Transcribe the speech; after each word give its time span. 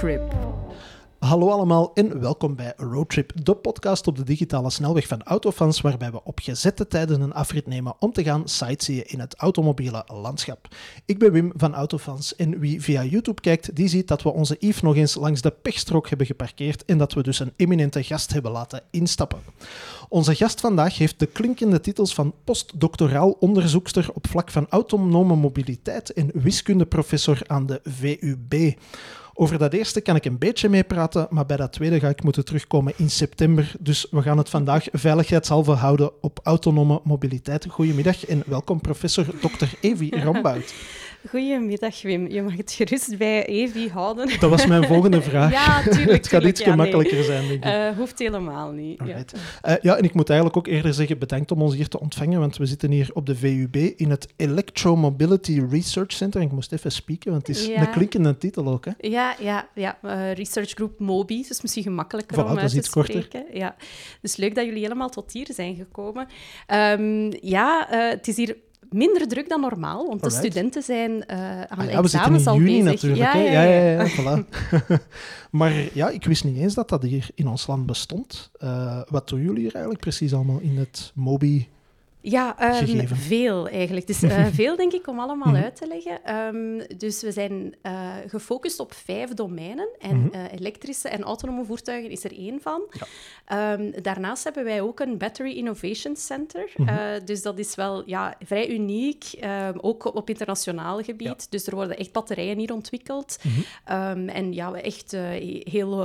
Roadtrip. 0.00 0.34
Hallo 1.18 1.48
allemaal 1.48 1.90
en 1.94 2.20
welkom 2.20 2.56
bij 2.56 2.72
Roadtrip, 2.76 3.32
de 3.44 3.54
podcast 3.54 4.06
op 4.06 4.16
de 4.16 4.22
digitale 4.22 4.70
snelweg 4.70 5.06
van 5.06 5.22
Autofans, 5.22 5.80
waarbij 5.80 6.10
we 6.10 6.24
op 6.24 6.38
gezette 6.42 6.86
tijden 6.86 7.20
een 7.20 7.32
afrit 7.32 7.66
nemen 7.66 7.94
om 7.98 8.12
te 8.12 8.22
gaan 8.22 8.48
sightseeën 8.48 9.06
in 9.06 9.20
het 9.20 9.34
automobiele 9.34 10.04
landschap. 10.06 10.68
Ik 11.04 11.18
ben 11.18 11.32
Wim 11.32 11.52
van 11.56 11.74
Autofans 11.74 12.36
en 12.36 12.58
wie 12.58 12.82
via 12.82 13.04
YouTube 13.04 13.40
kijkt, 13.40 13.76
die 13.76 13.88
ziet 13.88 14.08
dat 14.08 14.22
we 14.22 14.32
onze 14.32 14.56
Yves 14.58 14.82
nog 14.82 14.96
eens 14.96 15.14
langs 15.14 15.40
de 15.40 15.50
pechstrook 15.50 16.08
hebben 16.08 16.26
geparkeerd 16.26 16.84
en 16.84 16.98
dat 16.98 17.12
we 17.12 17.22
dus 17.22 17.38
een 17.38 17.52
eminente 17.56 18.02
gast 18.02 18.32
hebben 18.32 18.52
laten 18.52 18.82
instappen. 18.90 19.38
Onze 20.08 20.34
gast 20.34 20.60
vandaag 20.60 20.98
heeft 20.98 21.18
de 21.18 21.26
klinkende 21.26 21.80
titels 21.80 22.14
van 22.14 22.34
postdoctoraal 22.44 23.30
onderzoekster 23.30 24.10
op 24.14 24.26
vlak 24.28 24.50
van 24.50 24.66
autonome 24.68 25.36
mobiliteit 25.36 26.12
en 26.12 26.30
wiskundeprofessor 26.34 27.40
aan 27.46 27.66
de 27.66 27.80
VUB. 27.84 28.78
Over 29.40 29.58
dat 29.58 29.72
eerste 29.72 30.00
kan 30.00 30.16
ik 30.16 30.24
een 30.24 30.38
beetje 30.38 30.68
meepraten, 30.68 31.26
maar 31.30 31.46
bij 31.46 31.56
dat 31.56 31.72
tweede 31.72 32.00
ga 32.00 32.08
ik 32.08 32.22
moeten 32.22 32.44
terugkomen 32.44 32.92
in 32.96 33.10
september. 33.10 33.72
Dus 33.78 34.06
we 34.10 34.22
gaan 34.22 34.38
het 34.38 34.48
vandaag 34.48 34.86
veiligheidshalve 34.92 35.72
houden 35.72 36.22
op 36.22 36.40
autonome 36.42 37.00
mobiliteit. 37.04 37.66
Goedemiddag 37.68 38.26
en 38.26 38.42
welkom 38.46 38.80
professor 38.80 39.24
Dr. 39.40 39.66
Evi 39.80 40.10
Rombout. 40.24 40.74
Goedemiddag 41.28 42.02
Wim, 42.02 42.28
je 42.28 42.42
mag 42.42 42.56
het 42.56 42.72
gerust 42.72 43.18
bij 43.18 43.46
Evi 43.46 43.88
houden. 43.88 44.40
Dat 44.40 44.50
was 44.50 44.66
mijn 44.66 44.84
volgende 44.84 45.22
vraag. 45.30 45.52
Ja, 45.52 45.82
tuurlijk. 45.82 46.10
het 46.22 46.28
gaat 46.28 46.44
iets 46.44 46.60
ja, 46.60 46.74
makkelijker 46.76 47.16
nee. 47.16 47.24
zijn, 47.24 47.48
denk 47.48 47.64
ik. 47.64 47.70
Uh, 47.70 47.96
hoeft 47.96 48.18
helemaal 48.18 48.70
niet. 48.70 49.00
Ja. 49.04 49.16
Uh, 49.16 49.74
ja, 49.82 49.96
en 49.96 50.04
ik 50.04 50.14
moet 50.14 50.28
eigenlijk 50.28 50.58
ook 50.58 50.66
eerder 50.66 50.94
zeggen, 50.94 51.18
bedankt 51.18 51.50
om 51.50 51.62
ons 51.62 51.74
hier 51.74 51.88
te 51.88 52.00
ontvangen, 52.00 52.40
want 52.40 52.56
we 52.56 52.66
zitten 52.66 52.90
hier 52.90 53.10
op 53.12 53.26
de 53.26 53.36
VUB 53.36 53.76
in 53.76 54.10
het 54.10 54.28
Electromobility 54.36 55.62
Research 55.70 56.12
Center. 56.12 56.40
Ik 56.40 56.52
moest 56.52 56.72
even 56.72 56.92
spieken, 56.92 57.30
want 57.30 57.46
het 57.46 57.56
is 57.56 57.66
Ja. 57.66 57.80
een 57.80 57.90
klinkende 57.90 58.36
titel 58.38 58.66
ook. 58.68 58.84
Hè? 58.84 58.92
Ja, 58.98 59.34
ja, 59.40 59.68
ja. 59.74 59.98
Uh, 60.04 60.32
research 60.32 60.70
Group 60.70 60.98
MOBI, 60.98 61.44
dus 61.48 61.60
misschien 61.60 61.82
gemakkelijker 61.82 62.36
Voilà, 62.36 62.50
om 62.50 62.58
uit 62.58 62.70
te 62.70 62.76
iets 62.76 62.90
korter. 62.90 63.22
spreken. 63.22 63.58
Ja. 63.58 63.76
Dus 64.20 64.36
leuk 64.36 64.54
dat 64.54 64.64
jullie 64.64 64.82
helemaal 64.82 65.10
tot 65.10 65.32
hier 65.32 65.48
zijn 65.50 65.74
gekomen. 65.76 66.26
Um, 66.98 67.32
ja, 67.40 67.86
het 67.90 68.28
is 68.28 68.36
hier 68.36 68.56
minder 68.92 69.28
druk 69.28 69.48
dan 69.48 69.60
normaal, 69.60 70.06
want 70.06 70.22
Alright. 70.22 70.42
de 70.42 70.48
studenten 70.48 70.82
zijn 70.82 71.10
uh, 71.10 71.60
aan 71.60 71.78
Ah 71.78 71.84
ja, 71.84 71.90
in 71.90 71.98
examens 71.98 72.46
al 72.46 72.56
juni 72.56 72.82
bezig. 72.82 72.84
natuurlijk. 72.84 73.22
Ja, 73.22 73.36
ja, 73.36 73.62
ja, 73.62 73.80
ja. 73.80 74.04
ja, 74.04 74.08
voilà. 74.08 74.44
maar 75.50 75.72
ja, 75.92 76.08
ik 76.08 76.24
wist 76.24 76.44
niet 76.44 76.56
eens 76.56 76.74
dat 76.74 76.88
dat 76.88 77.02
hier 77.02 77.28
in 77.34 77.48
ons 77.48 77.66
land 77.66 77.86
bestond. 77.86 78.50
Uh, 78.62 79.00
wat 79.08 79.28
doen 79.28 79.40
jullie 79.40 79.62
hier 79.62 79.74
eigenlijk 79.74 80.04
precies 80.04 80.34
allemaal 80.34 80.60
in 80.60 80.78
het 80.78 81.12
MOBI? 81.14 81.68
Ja, 82.22 82.56
um, 82.80 82.86
gegeven? 82.86 83.16
veel 83.16 83.68
eigenlijk. 83.68 84.06
Dus 84.06 84.22
uh, 84.22 84.46
veel 84.60 84.76
denk 84.76 84.92
ik 84.92 85.06
om 85.06 85.18
allemaal 85.20 85.52
Mhm. 85.52 85.62
uit 85.62 85.76
te 85.76 85.86
leggen. 85.86 86.36
Um, 86.54 86.82
dus 86.96 87.22
we 87.22 87.32
zijn 87.32 87.74
uh, 87.82 88.10
gefocust 88.26 88.80
op 88.80 88.92
vijf 88.92 89.34
domeinen. 89.34 89.88
En 89.98 90.16
Mhm. 90.16 90.34
uh, 90.36 90.52
elektrische 90.52 91.08
en 91.08 91.22
autonome 91.22 91.64
voertuigen 91.64 92.10
is 92.10 92.24
er 92.24 92.32
één 92.38 92.60
van. 92.62 92.82
Ja. 92.90 93.72
Um, 93.72 93.92
daarnaast 94.02 94.44
hebben 94.44 94.64
wij 94.64 94.80
ook 94.80 95.00
een 95.00 95.18
Battery 95.18 95.56
Innovation 95.56 96.16
Center. 96.16 96.70
Mhm. 96.76 97.24
Dus 97.24 97.42
dat 97.42 97.58
is 97.58 97.74
wel 97.74 98.02
ja, 98.06 98.34
vrij 98.44 98.68
uniek, 98.70 99.24
ook 99.76 100.14
op 100.14 100.28
internationaal 100.28 101.02
gebied. 101.02 101.26
Ja. 101.26 101.46
Dus 101.50 101.66
er 101.66 101.74
worden 101.74 101.96
echt 101.96 102.12
batterijen 102.12 102.58
hier 102.58 102.72
ontwikkeld. 102.72 103.38
En 103.84 104.52
ja, 104.52 104.72
echt 104.74 105.16
heel 105.64 106.04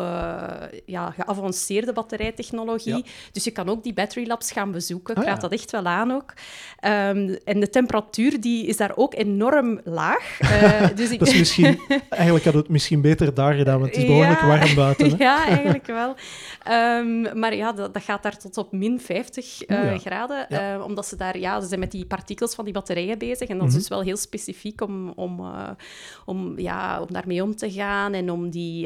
ja, 0.86 1.12
geavanceerde 1.12 1.94
batterijtechnologie. 1.94 2.96
Ja. 2.96 3.02
Dus 3.32 3.44
je 3.44 3.52
kan 3.52 3.70
ook 3.70 3.84
die 3.84 3.94
Battery 3.94 4.28
Labs 4.28 4.52
gaan 4.52 4.72
bezoeken. 4.72 5.16
Ik 5.16 5.22
Ah, 5.22 5.28
raad 5.28 5.42
dat 5.42 5.52
echt 5.52 5.72
wel 5.72 5.86
aan 5.86 6.05
ook. 6.12 6.34
Um, 6.82 7.38
en 7.46 7.60
de 7.60 7.70
temperatuur 7.70 8.42
die 8.42 8.66
is 8.66 8.78
daar 8.78 8.92
ook 8.96 9.14
enorm 9.16 9.80
laag. 9.84 10.40
Uh, 10.42 10.88
dus 10.96 11.10
ik... 11.12 11.20
Dat 11.20 11.28
is 11.28 11.38
misschien, 11.38 11.66
eigenlijk 12.10 12.44
hadden 12.44 12.52
we 12.52 12.58
het 12.58 12.70
misschien 12.70 13.02
beter 13.02 13.34
daar 13.34 13.54
gedaan, 13.54 13.80
want 13.80 13.92
het 13.92 14.00
is 14.00 14.06
behoorlijk 14.08 14.40
Ja. 14.40 14.48
warm 14.48 14.76
buiten. 14.76 15.10
Hè? 15.10 15.16
ja, 15.24 15.46
eigenlijk 15.46 15.86
wel. 15.86 16.16
Um, 17.00 17.40
maar 17.40 17.56
ja, 17.56 17.72
dat, 17.72 17.94
dat, 17.94 18.04
gaat 18.04 18.24
daar 18.24 18.38
tot 18.38 18.58
op 18.58 18.72
min 18.72 19.00
50 19.00 19.70
uh, 19.70 19.80
Oeh, 19.80 19.92
ja. 19.92 19.98
graden. 19.98 20.46
Ja. 20.50 20.76
Uh, 20.76 20.84
omdat 20.86 21.08
ze 21.08 21.16
daar, 21.16 21.38
ja, 21.40 21.62
ze 21.62 21.68
zijn 21.68 21.80
met 21.80 21.92
die 21.92 22.06
partikels 22.06 22.56
van 22.56 22.64
die 22.66 22.74
batterijen 22.74 23.18
bezig. 23.18 23.50
En 23.50 23.58
dat 23.58 23.68
is 23.68 23.74
Mhm. 23.74 23.80
dus 23.80 23.90
wel 23.90 24.02
heel 24.02 24.18
specifiek 24.18 24.82
om, 24.82 25.10
om, 25.16 25.46
om, 26.26 26.60
ja, 26.60 27.02
om 27.02 27.08
daarmee 27.10 27.44
om 27.44 27.56
te 27.56 27.72
gaan 27.72 28.14
en 28.14 28.32
om 28.32 28.50
die, 28.50 28.80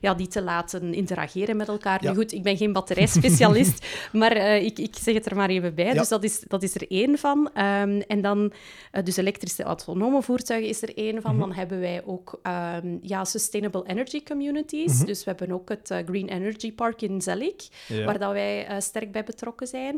ja, 0.00 0.14
die 0.16 0.26
te 0.28 0.42
laten 0.42 0.94
interageren 0.94 1.56
met 1.56 1.68
elkaar. 1.68 1.98
Nu 2.02 2.14
goed, 2.14 2.32
ik 2.32 2.42
ben 2.42 2.56
geen 2.56 2.72
batterijspecialist, 2.72 3.86
maar 4.12 4.36
ik, 4.56 4.78
ik 4.78 4.96
zeg 5.00 5.14
het 5.14 5.26
er 5.26 5.36
maar 5.36 5.48
even 5.48 5.74
bij. 5.74 5.92
Dus 5.92 6.08
dat 6.08 6.24
is, 6.24 6.41
dat 6.48 6.62
is 6.62 6.74
er 6.74 6.90
één 6.90 7.18
van. 7.18 7.38
Um, 7.38 8.00
en 8.00 8.20
dan, 8.20 8.52
uh, 8.92 9.02
dus 9.04 9.16
elektrische 9.16 9.62
autonome 9.62 10.22
voertuigen 10.22 10.68
is 10.68 10.82
er 10.82 10.96
één 10.96 11.22
van. 11.22 11.30
Mhm. 11.30 11.40
Dan 11.40 11.52
hebben 11.52 11.80
wij 11.80 12.02
ook 12.04 12.40
um, 12.82 12.98
ja, 13.02 13.24
sustainable 13.24 13.86
energy 13.86 14.22
communities. 14.22 14.96
Mhm. 14.96 15.06
Dus 15.06 15.24
we 15.24 15.30
hebben 15.30 15.52
ook 15.52 15.68
het 15.68 15.90
uh, 15.90 15.98
Green 16.06 16.28
Energy 16.28 16.72
Park 16.72 17.02
in 17.02 17.22
Zelik, 17.22 17.68
Ja. 17.88 18.04
waar 18.04 18.18
dat 18.18 18.32
wij 18.32 18.70
uh, 18.70 18.80
sterk 18.80 19.12
bij 19.12 19.24
betrokken 19.24 19.66
zijn. 19.66 19.94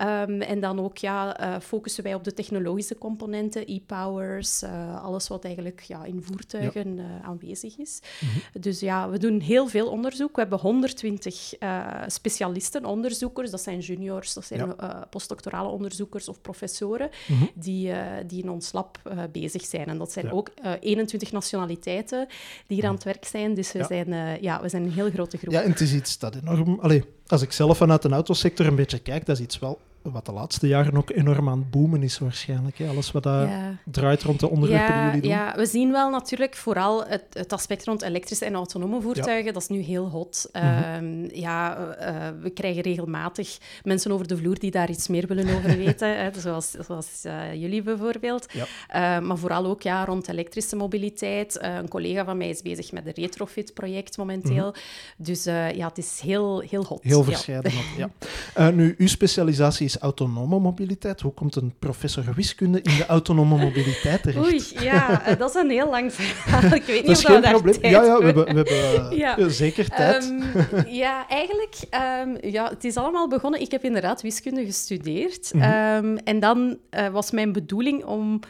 Um, 0.00 0.40
en 0.40 0.60
dan 0.60 0.80
ook 0.80 0.96
ja, 0.96 1.36
focussen 1.60 2.02
wij 2.02 2.14
op 2.14 2.24
de 2.24 2.32
technologische 2.32 2.98
componenten, 2.98 3.66
e-powers, 3.66 4.62
alles 5.02 5.28
wat 5.28 5.44
eigenlijk 5.44 5.80
ja, 5.80 6.04
in 6.04 6.22
voertuigen 6.22 7.00
aanwezig 7.22 7.78
is. 7.78 8.00
Mhm. 8.20 8.60
Dus 8.60 8.80
ja, 8.80 9.10
we 9.10 9.18
doen 9.18 9.40
heel 9.40 9.66
veel 9.66 9.88
onderzoek. 9.88 10.34
We 10.34 10.40
hebben 10.40 10.58
120 10.58 11.54
uh, 11.60 11.86
specialisten, 12.06 12.84
onderzoekers. 12.84 13.50
Dat 13.50 13.60
zijn 13.60 13.78
juniors, 13.78 14.34
dat 14.34 14.44
zijn 14.44 14.74
postdoctorale 15.10 15.68
onderzoekers 15.68 15.81
of 16.28 16.40
professoren 16.40 17.10
Mhm. 17.28 17.44
die, 17.54 17.88
uh, 17.88 17.96
die 18.26 18.42
in 18.42 18.50
ons 18.50 18.72
lab 18.72 18.98
uh, 19.06 19.22
bezig 19.32 19.64
zijn. 19.64 19.86
En 19.86 19.98
dat 19.98 20.12
zijn 20.12 20.26
Ja. 20.26 20.30
ook 20.32 20.50
uh, 20.64 20.72
21 20.80 21.32
nationaliteiten 21.32 22.26
die 22.66 22.76
hier 22.76 22.86
aan 22.88 22.94
het 22.94 23.04
werk 23.04 23.24
zijn. 23.24 23.54
Dus 23.54 23.72
we, 23.72 23.78
Ja. 23.78 23.86
zijn, 23.86 24.38
ja, 24.42 24.62
we 24.62 24.68
zijn 24.68 24.82
een 24.82 24.92
heel 24.92 25.10
grote 25.10 25.36
groep. 25.36 25.52
Ja, 25.52 25.62
en 25.62 25.70
het 25.70 25.80
is 25.80 25.92
iets 25.92 26.18
dat 26.18 26.34
enorm... 26.34 26.78
Allee, 26.80 27.04
als 27.26 27.42
ik 27.42 27.52
zelf 27.52 27.76
vanuit 27.76 28.02
de 28.02 28.08
autosector 28.08 28.66
een 28.66 28.74
beetje 28.76 28.98
kijk, 28.98 29.26
dat 29.26 29.36
is 29.38 29.42
iets 29.44 29.58
wel 29.58 29.78
wat 30.02 30.26
de 30.26 30.32
laatste 30.32 30.66
jaren 30.66 30.96
ook 30.96 31.10
enorm 31.10 31.48
aan 31.48 31.58
het 31.58 31.70
boomen 31.70 32.02
is 32.02 32.18
waarschijnlijk. 32.18 32.78
Hè? 32.78 32.88
Alles 32.88 33.12
wat 33.12 33.24
Ja. 33.24 33.76
draait 33.84 34.22
rond 34.22 34.40
de 34.40 34.48
onderwerpen 34.50 34.94
die 34.94 35.04
jullie 35.04 35.20
doen. 35.20 35.30
ja, 35.30 35.54
we 35.56 35.66
zien 35.66 35.90
wel 35.92 36.10
natuurlijk 36.10 36.54
vooral 36.56 37.04
het, 37.06 37.24
het 37.32 37.52
aspect 37.52 37.84
rond 37.84 38.02
elektrische 38.02 38.44
en 38.44 38.54
autonome 38.54 39.00
voertuigen. 39.00 39.52
Dat 39.52 39.62
is 39.62 39.68
nu 39.68 39.80
heel 39.80 40.08
hot. 40.08 40.48
Mhm. 40.52 40.64
Ehm, 40.64 41.34
ja, 41.40 41.76
eh, 41.76 42.14
we 42.40 42.50
krijgen 42.50 42.82
regelmatig 42.82 43.58
mensen 43.82 44.12
over 44.12 44.26
de 44.28 44.36
vloer 44.36 44.58
die 44.58 44.70
daar 44.70 44.90
iets 44.90 45.08
meer 45.08 45.26
willen 45.26 45.56
over 45.56 45.76
weten. 45.76 46.16
hè, 46.18 46.30
zoals 46.40 46.70
zoals 46.70 47.20
eh, 47.24 47.54
jullie 47.54 47.82
bijvoorbeeld. 47.82 48.46
Ja. 48.52 48.64
Eh, 48.88 49.26
maar 49.26 49.38
vooral 49.38 49.66
ook 49.66 49.82
ja, 49.82 50.04
rond 50.04 50.28
elektrische 50.28 50.76
mobiliteit. 50.76 51.58
Eh, 51.58 51.74
een 51.74 51.88
collega 51.88 52.24
van 52.24 52.36
mij 52.36 52.48
is 52.48 52.62
bezig 52.62 52.92
met 52.92 53.06
een 53.06 53.12
retrofit-project 53.14 54.16
momenteel. 54.16 54.74
Dus 55.16 55.46
eh, 55.46 55.70
ja, 55.72 55.88
het 55.88 55.98
is 55.98 56.20
heel, 56.24 56.60
heel 56.60 56.84
hot. 56.84 56.98
Mhm. 57.04 57.08
Heel 57.08 57.18
ook, 57.18 57.66
Ja. 57.96 58.10
Eh, 58.54 58.68
nu, 58.68 58.94
uw 58.98 59.06
specialisatie 59.08 59.84
is 59.86 59.91
autonome 59.98 60.58
mobiliteit. 60.58 61.20
Hoe 61.20 61.32
komt 61.32 61.56
een 61.56 61.74
professor 61.78 62.24
wiskunde 62.34 62.82
in 62.82 62.96
de 62.96 63.06
autonome 63.06 63.58
mobiliteit 63.58 64.22
terecht? 64.22 64.46
Oei, 64.46 64.62
ja, 64.84 65.10
eh, 65.26 65.38
dat 65.38 65.48
is 65.54 65.62
een 65.62 65.70
heel 65.70 65.90
lang 65.90 66.12
verhaal. 66.12 66.72
Ik 66.80 66.82
weet 66.82 67.06
niet 67.06 67.06
dat 67.06 67.16
is 67.16 67.24
of 67.24 67.26
we 67.26 67.32
geen 67.32 67.42
daar 67.42 67.52
probleem. 67.52 67.80
tijd 67.80 67.92
Ja, 67.92 68.04
ja, 68.04 68.18
we 68.18 68.24
hebben, 68.24 68.44
we 68.44 68.52
hebben 68.52 69.10
eh, 69.10 69.18
Ja. 69.24 69.38
eh, 69.38 69.46
zeker 69.46 69.88
tijd. 69.88 70.24
Ehm, 70.70 70.88
ja, 70.88 71.28
eigenlijk, 71.28 71.76
ehm, 71.90 72.36
ja, 72.40 72.68
het 72.68 72.84
is 72.84 72.96
allemaal 72.96 73.28
begonnen. 73.28 73.60
Ik 73.60 73.70
heb 73.70 73.84
inderdaad 73.84 74.22
wiskunde 74.22 74.64
gestudeerd. 74.64 75.54
Mhm. 75.54 75.62
Ehm, 75.62 76.16
en 76.24 76.40
dan 76.40 76.78
was 77.12 77.30
mijn 77.30 77.52
bedoeling 77.52 78.04
om... 78.04 78.40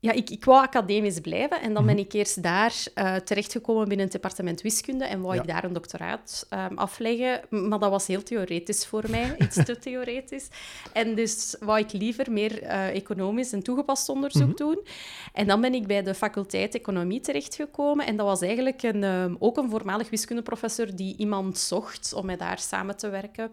Ja, 0.00 0.12
ik, 0.12 0.30
ik 0.30 0.44
wou 0.44 0.62
academisch 0.62 1.20
blijven 1.20 1.60
en 1.60 1.72
dan 1.74 1.84
Mhm. 1.84 1.94
ben 1.94 2.04
ik 2.04 2.12
eerst 2.12 2.42
daar 2.42 2.74
eh, 2.94 3.14
terechtgekomen 3.16 3.88
binnen 3.88 4.04
het 4.06 4.12
departement 4.14 4.60
wiskunde 4.60 5.04
en 5.04 5.20
wou 5.20 5.34
Ja. 5.34 5.40
ik 5.40 5.48
daar 5.48 5.64
een 5.64 5.72
doctoraat 5.72 6.46
ehm, 6.48 6.74
afleggen. 6.74 7.40
Maar 7.50 7.78
dat 7.78 7.90
was 7.90 8.06
heel 8.06 8.22
theoretisch 8.22 8.86
voor 8.86 9.04
mij, 9.10 9.34
iets 9.38 9.64
te 9.64 9.78
theoretisch. 9.78 10.48
En 10.92 11.14
dus 11.14 11.56
wou 11.60 11.78
ik 11.78 11.92
liever 11.92 12.32
meer 12.32 12.62
eh, 12.62 12.86
economisch 12.94 13.52
en 13.52 13.62
toegepast 13.62 14.08
onderzoek 14.08 14.46
Mhm. 14.48 14.56
doen. 14.56 14.86
En 15.32 15.46
dan 15.46 15.60
ben 15.60 15.74
ik 15.74 15.86
bij 15.86 16.02
de 16.02 16.14
faculteit 16.14 16.74
economie 16.74 17.20
terechtgekomen. 17.20 18.06
En 18.06 18.16
dat 18.16 18.26
was 18.26 18.40
eigenlijk 18.40 18.82
een, 18.82 19.04
ehm, 19.04 19.34
ook 19.38 19.56
een 19.56 19.70
voormalig 19.70 20.10
wiskundeprofessor 20.10 20.94
die 20.96 21.14
iemand 21.16 21.58
zocht 21.58 22.12
om 22.12 22.26
met 22.26 22.38
daar 22.38 22.58
samen 22.58 22.96
te 22.96 23.08
werken. 23.08 23.50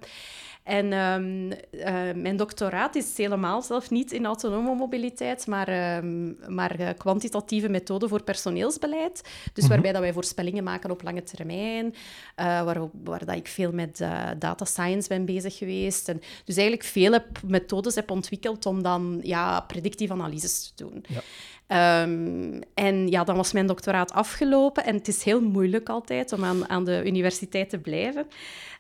En 0.66 0.94
ehm, 0.94 1.52
eh, 1.72 1.94
mijn 2.22 2.38
doctoraat 2.38 2.96
is 2.96 3.18
helemaal 3.18 3.62
zelf 3.62 3.90
niet 3.90 4.12
in 4.12 4.26
autonome 4.26 4.76
mobiliteit, 4.76 5.48
maar, 5.48 5.68
ehm, 5.68 6.54
maar 6.56 6.80
eh, 6.80 6.90
kwantitatieve 6.98 7.70
methoden 7.70 8.10
voor 8.10 8.24
personeelsbeleid. 8.24 9.22
Dus 9.54 9.64
Mhm. 9.64 9.74
waarbij 9.74 9.92
dat 9.92 10.02
wij 10.02 10.14
voorspellingen 10.14 10.64
maken 10.64 10.92
op 10.92 11.02
lange 11.04 11.24
termijn, 11.24 11.94
eh, 12.36 12.46
waar, 12.64 12.78
waar 13.04 13.26
dat 13.26 13.36
ik 13.36 13.48
veel 13.48 13.72
met 13.72 13.98
data 14.38 14.66
science 14.66 15.08
ben 15.08 15.26
bezig 15.26 15.58
geweest. 15.58 16.10
En 16.10 16.22
dus 16.46 16.56
eigenlijk 16.58 16.88
vele 16.88 17.20
p- 17.20 17.42
methodes 17.48 17.96
heb 17.96 18.12
ontwikkeld 18.12 18.66
om 18.66 18.84
dan 18.84 19.20
ja, 19.24 19.60
predictieve 19.60 20.14
analyses 20.14 20.72
te 20.76 20.84
doen. 20.84 21.04
Ja. 21.08 21.22
Ehm, 21.68 22.62
en 22.74 23.08
ja, 23.08 23.24
dan 23.24 23.36
was 23.36 23.52
mijn 23.52 23.68
doctoraat 23.68 24.12
afgelopen 24.12 24.86
en 24.86 24.96
het 24.96 25.08
is 25.08 25.24
heel 25.24 25.42
moeilijk 25.42 25.90
altijd 25.90 26.34
om 26.34 26.44
aan, 26.44 26.70
aan 26.70 26.86
de 26.86 27.04
universiteit 27.06 27.70
te 27.70 27.80
blijven. 27.80 28.28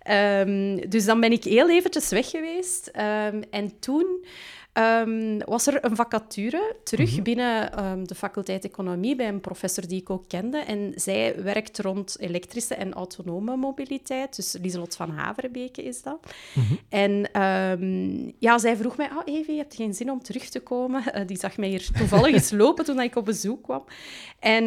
Ehm, 0.01 0.89
dus 0.89 1.05
dan 1.05 1.19
ben 1.19 1.31
ik 1.31 1.43
heel 1.43 1.69
eventjes 1.69 2.09
weg 2.09 2.29
geweest. 2.29 2.87
Ehm, 2.87 3.41
en 3.49 3.79
toen 3.79 4.25
ehm, 4.75 5.39
was 5.45 5.68
er 5.68 5.86
een 5.86 5.95
vacature 5.95 6.75
terug 6.83 7.12
mhm. 7.12 7.24
binnen 7.24 7.74
ehm, 7.74 8.04
de 8.04 8.16
faculteit 8.16 8.66
Economie 8.66 9.16
bij 9.16 9.27
een 9.27 9.42
professor 9.42 9.88
die 9.88 10.01
ik 10.01 10.10
ook 10.10 10.27
kende. 10.27 10.57
En 10.57 10.92
zij 10.95 11.44
werkt 11.44 11.80
rond 11.80 12.19
elektrische 12.19 12.75
en 12.75 12.94
autonome 12.94 13.56
mobiliteit. 13.56 14.36
Dus 14.36 14.56
Lieselot 14.62 14.95
van 14.95 15.10
Haverbeke 15.10 15.83
is 15.83 16.01
dat. 16.01 16.19
Mhm. 16.54 16.74
En 16.89 17.31
ehm, 17.31 18.31
ja, 18.39 18.57
zij 18.57 18.77
vroeg 18.77 18.98
mij, 18.98 19.10
oh 19.12 19.22
Evie, 19.25 19.54
je 19.54 19.62
hebt 19.62 19.75
geen 19.75 19.94
zin 19.94 20.12
om 20.12 20.24
terug 20.24 20.50
te 20.50 20.60
komen? 20.60 21.04
Uh, 21.16 21.21
die 21.28 21.38
zag 21.38 21.57
mij 21.57 21.69
hier 21.69 21.89
toevallig 21.98 22.33
eens 22.33 22.51
lopen 22.62 22.86
toen 22.86 23.01
ik 23.01 23.16
op 23.16 23.25
bezoek 23.25 23.63
kwam. 23.63 23.83
En 24.39 24.66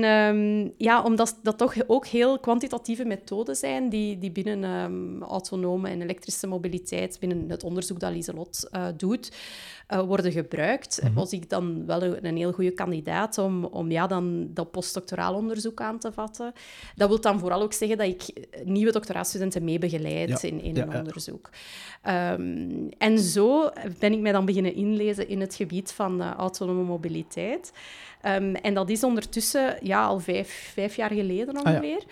ja, 0.77 1.03
omdat 1.03 1.39
dat 1.43 1.59
toch 1.59 1.75
ook 1.87 2.07
heel 2.07 2.39
kwantitatieve 2.39 3.05
methoden 3.05 3.57
zijn 3.57 3.89
die, 3.89 4.19
die 4.19 4.31
binnen 4.31 5.23
autonome 5.23 5.89
en 5.89 6.03
elektrische 6.03 6.47
mobiliteit, 6.47 7.17
binnen 7.21 7.51
het 7.51 7.65
onderzoek 7.65 8.01
dat 8.01 8.13
Lieselot 8.13 8.69
uh, 8.73 8.87
doet, 8.97 9.33
uh, 9.93 10.01
worden 10.01 10.33
gebruikt, 10.33 11.01
mm 11.03 11.15
was 11.15 11.33
ik 11.33 11.51
dan 11.51 11.87
wel 11.87 12.03
een, 12.03 12.27
een, 12.27 12.37
heel 12.37 12.53
goede 12.53 12.71
kandidaat 12.71 13.39
om, 13.39 13.65
om 13.65 13.91
ja, 13.91 14.07
dan 14.07 14.49
dat 14.55 14.71
postdoctoraal 14.71 15.35
onderzoek 15.35 15.81
aan 15.81 15.99
te 15.99 16.13
vatten. 16.13 16.53
Dat 16.97 17.09
wil 17.09 17.21
dan 17.21 17.39
vooral 17.39 17.63
ook 17.63 17.73
zeggen 17.73 17.99
dat 17.99 18.07
ik 18.07 18.49
nieuwe 18.65 18.93
doctoraatstudenten 18.93 19.65
mee 19.65 19.79
begeleid 19.79 20.43
in, 20.43 20.63
in 20.63 20.77
een 20.77 20.95
onderzoek. 20.95 21.51
Um, 22.09 22.89
en 22.99 23.19
zo 23.19 23.71
ben 23.99 24.13
ik 24.13 24.21
mij 24.21 24.33
dan 24.33 24.45
beginnen 24.45 24.75
inlezen 24.75 25.29
in 25.29 25.41
het 25.41 25.55
gebied 25.55 25.93
van 25.93 26.21
uh, 26.21 26.31
autonome 26.31 26.83
mobiliteit. 26.83 27.73
Um, 28.27 28.55
en 28.55 28.75
dat 28.75 28.91
is 28.91 29.05
ondertussen 29.05 29.77
ja, 29.83 30.05
al 30.05 30.21
vijf, 30.21 30.71
vijf 30.75 30.97
jaar 30.97 31.13
geleden 31.13 31.57
ah, 31.57 31.65
ongeveer. 31.65 32.05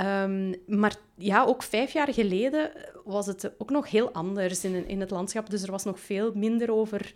Um, 0.00 0.54
maar 0.66 0.96
ja, 1.16 1.44
ook 1.44 1.62
vijf 1.62 1.92
jaar 1.92 2.12
geleden 2.12 2.70
was 3.04 3.26
het 3.26 3.52
ook 3.58 3.70
nog 3.70 3.90
heel 3.90 4.12
anders 4.12 4.64
in, 4.64 4.88
in 4.88 5.00
het 5.00 5.10
landschap. 5.10 5.50
Dus 5.50 5.62
er 5.62 5.70
was 5.70 5.84
nog 5.84 6.00
veel 6.00 6.32
minder 6.34 6.72
over 6.72 7.12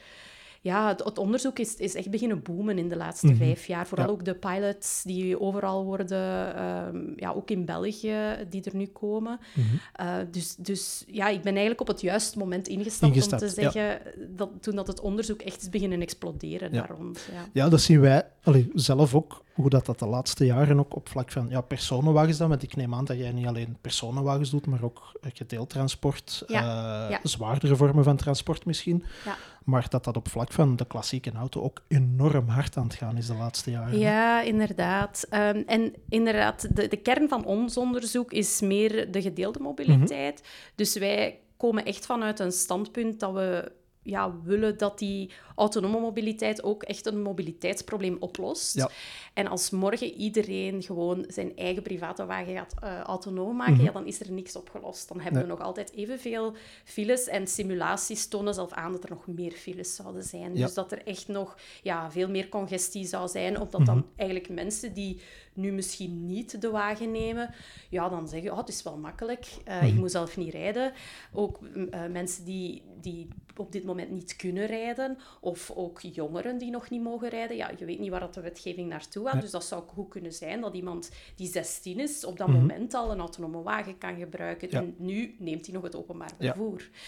ja, 0.67 0.89
het, 0.89 1.19
onderzoek 1.19 1.59
is, 1.59 1.77
is 1.77 1.95
echt 1.95 2.11
beginnen 2.11 2.43
boomen 2.43 2.79
in 2.79 2.89
de 2.89 2.97
laatste 2.97 3.27
mhm. 3.27 3.37
vijf 3.37 3.67
jaar. 3.67 3.87
Vooral 3.87 4.09
ook 4.09 4.25
de 4.25 4.35
pilots 4.35 5.03
die 5.03 5.41
overal 5.41 5.85
worden, 5.85 6.57
ehm, 6.57 6.99
ja, 7.17 7.33
ook 7.33 7.51
in 7.51 7.65
België, 7.65 8.17
die 8.49 8.63
er 8.65 8.77
nu 8.77 8.87
komen. 8.87 9.39
Mhm. 9.53 9.67
Eh, 9.93 10.15
dus, 10.31 10.55
dus 10.57 11.05
ja, 11.07 11.29
ik 11.29 11.43
ben 11.43 11.53
eigenlijk 11.53 11.81
op 11.81 11.87
het 11.87 12.01
juiste 12.01 12.39
moment 12.39 12.69
ingestapt, 12.69 13.33
om 13.33 13.39
te 13.39 13.49
zeggen, 13.49 14.01
dat, 14.29 14.51
toen 14.61 14.77
dat 14.77 14.87
het 14.87 15.01
onderzoek 15.01 15.43
echt 15.43 15.63
is 15.63 15.71
beginnen 15.71 16.01
exploderen 16.01 16.73
daar 16.73 16.91
rond. 16.99 17.29
Ja. 17.33 17.45
ja, 17.53 17.69
dat 17.69 17.81
zien 17.81 18.01
wij 18.01 18.25
allee, 18.43 18.71
zelf 18.75 19.15
ook, 19.15 19.45
hoe 19.53 19.71
dat, 19.71 19.87
dat 19.87 19.99
de 19.99 20.07
laatste 20.07 20.47
jaren 20.47 20.79
ook 20.79 20.97
op 20.97 21.09
vlak 21.09 21.31
van 21.31 21.47
ja, 21.49 21.61
personenwagens 21.61 22.39
dan, 22.39 22.49
want 22.49 22.63
ik 22.63 22.77
neem 22.77 22.95
aan 22.95 23.05
dat 23.05 23.19
jij 23.19 23.33
niet 23.33 23.47
alleen 23.47 23.77
personenwagens 23.81 24.51
doet, 24.51 24.67
maar 24.67 24.83
ook 24.83 25.03
gedeeltransport, 25.21 26.43
ja. 26.47 27.11
Uh, 27.11 27.17
zwaardere 27.23 27.77
vormen 27.77 28.05
van 28.05 28.17
transport 28.17 28.65
misschien. 28.65 29.05
Ja. 29.25 29.37
Maar 29.67 29.87
dat 29.89 30.05
dat 30.05 30.17
op 30.17 30.29
vlak 30.29 30.53
van 30.53 30.77
de 30.77 30.87
klassieke 30.87 31.33
auto 31.33 31.63
ook 31.63 31.83
enorm 31.89 32.49
hard 32.49 32.77
aan 32.77 32.85
het 32.85 32.95
gaan 32.95 33.17
is 33.17 33.27
de 33.27 33.35
laatste 33.35 33.71
jaren. 33.71 33.99
Ja, 33.99 34.43
inderdaad. 34.43 35.27
Um, 35.31 35.63
en 35.67 35.95
inderdaad, 36.09 36.77
de, 36.77 36.89
de 36.89 36.97
kern 36.97 37.29
van 37.29 37.45
ons 37.45 37.77
onderzoek 37.77 38.33
is 38.33 38.61
meer 38.61 39.11
de 39.13 39.23
gedeelde 39.23 39.59
mobiliteit. 39.59 40.41
Mhm. 40.41 40.51
Dus 40.75 40.97
wij 40.97 41.41
komen 41.57 41.85
echt 41.85 42.07
vanuit 42.07 42.39
een 42.39 42.53
standpunt 42.53 43.21
dat 43.21 43.33
we 43.33 43.73
ja, 44.07 44.35
willen 44.45 44.79
dat 44.79 44.99
die 44.99 45.31
autonome 45.55 46.01
mobiliteit 46.01 46.63
ook 46.63 46.83
echt 46.83 47.07
een 47.07 47.23
mobiliteitsprobleem 47.23 48.17
oplost. 48.21 48.75
Ja. 48.75 48.91
En 49.35 49.47
als 49.47 49.71
morgen 49.71 50.13
iedereen 50.13 50.83
gewoon 50.83 51.25
zijn 51.29 51.57
eigen 51.57 51.83
private 51.83 52.27
wagen 52.27 52.55
gaat 52.55 52.75
uh, 52.85 53.01
autonoom 53.01 53.57
maken, 53.57 53.75
mhm. 53.75 53.85
ja, 53.85 53.93
dan 53.93 54.07
is 54.07 54.21
er 54.21 54.33
niks 54.33 54.57
opgelost. 54.57 55.09
Dan 55.09 55.21
hebben 55.21 55.43
we 55.43 55.49
nog 55.49 55.61
altijd 55.61 55.93
evenveel 55.93 56.55
files 56.85 57.27
en 57.27 57.47
simulaties 57.47 58.29
tonen 58.29 58.55
zelf 58.55 58.73
aan 58.73 58.93
dat 58.93 59.05
er 59.05 59.11
nog 59.11 59.27
meer 59.27 59.53
files 59.53 59.95
zouden 59.95 60.23
zijn. 60.23 60.55
Dus 60.55 60.75
dat 60.75 60.93
er 60.93 61.07
echt 61.07 61.29
nog 61.29 61.57
ja, 61.83 62.11
veel 62.11 62.29
meer 62.29 62.49
congestie 62.49 63.07
zou 63.07 63.29
zijn, 63.29 63.61
omdat 63.61 63.87
dan 63.87 63.97
mhm. 63.97 64.07
eigenlijk 64.17 64.51
mensen 64.51 64.95
die 64.95 65.21
nu 65.57 65.73
misschien 65.73 66.27
niet 66.27 66.61
de 66.61 66.71
wagen 66.71 67.11
nemen, 67.11 67.55
ja, 67.89 68.09
dan 68.09 68.29
zeggen, 68.29 68.51
oh, 68.51 68.59
het 68.59 68.69
is 68.69 68.83
wel 68.83 68.97
makkelijk, 68.97 69.47
uh, 69.69 69.83
ik 69.83 69.91
mhm. 69.91 70.01
moet 70.01 70.11
zelf 70.11 70.37
niet 70.37 70.53
rijden. 70.53 70.93
Ook 71.33 71.59
uh, 71.61 72.07
mensen 72.07 72.45
die, 72.45 72.83
die 73.01 73.29
op 73.57 73.73
dit 73.73 73.85
moment 73.85 74.11
niet 74.11 74.37
kunnen 74.37 74.67
rijden, 74.67 75.19
of 75.41 75.71
ook 75.75 76.01
jongeren 76.01 76.59
die 76.59 76.71
nog 76.71 76.91
niet 76.91 77.03
mogen 77.03 77.29
rijden. 77.29 77.57
Ja, 77.57 77.71
je 77.79 77.85
weet 77.85 77.99
niet 77.99 78.11
waar 78.11 78.21
dat 78.21 78.35
de 78.35 78.41
wetgeving 78.41 78.89
naartoe 78.89 79.29
gaat, 79.29 79.41
dus 79.41 79.51
dat 79.51 79.65
zou 79.65 79.83
goed 79.87 80.09
kunnen 80.09 80.33
zijn 80.33 80.61
dat 80.61 80.75
iemand 80.75 81.11
die 81.37 81.49
16 81.49 82.01
is, 82.01 82.25
op 82.25 82.39
dat 82.39 82.49
mhm. 82.49 82.57
moment 82.57 82.95
al 82.95 83.11
een 83.11 83.19
autonome 83.19 83.63
wagen 83.63 83.99
kan 83.99 84.19
gebruiken. 84.19 84.71
En 84.71 84.95
nu 84.99 85.35
neemt 85.39 85.67
hij 85.67 85.75
nog 85.75 85.85
het 85.85 85.97
openbaar 85.97 86.33
vervoer. 86.39 86.79
Ja. 86.81 86.99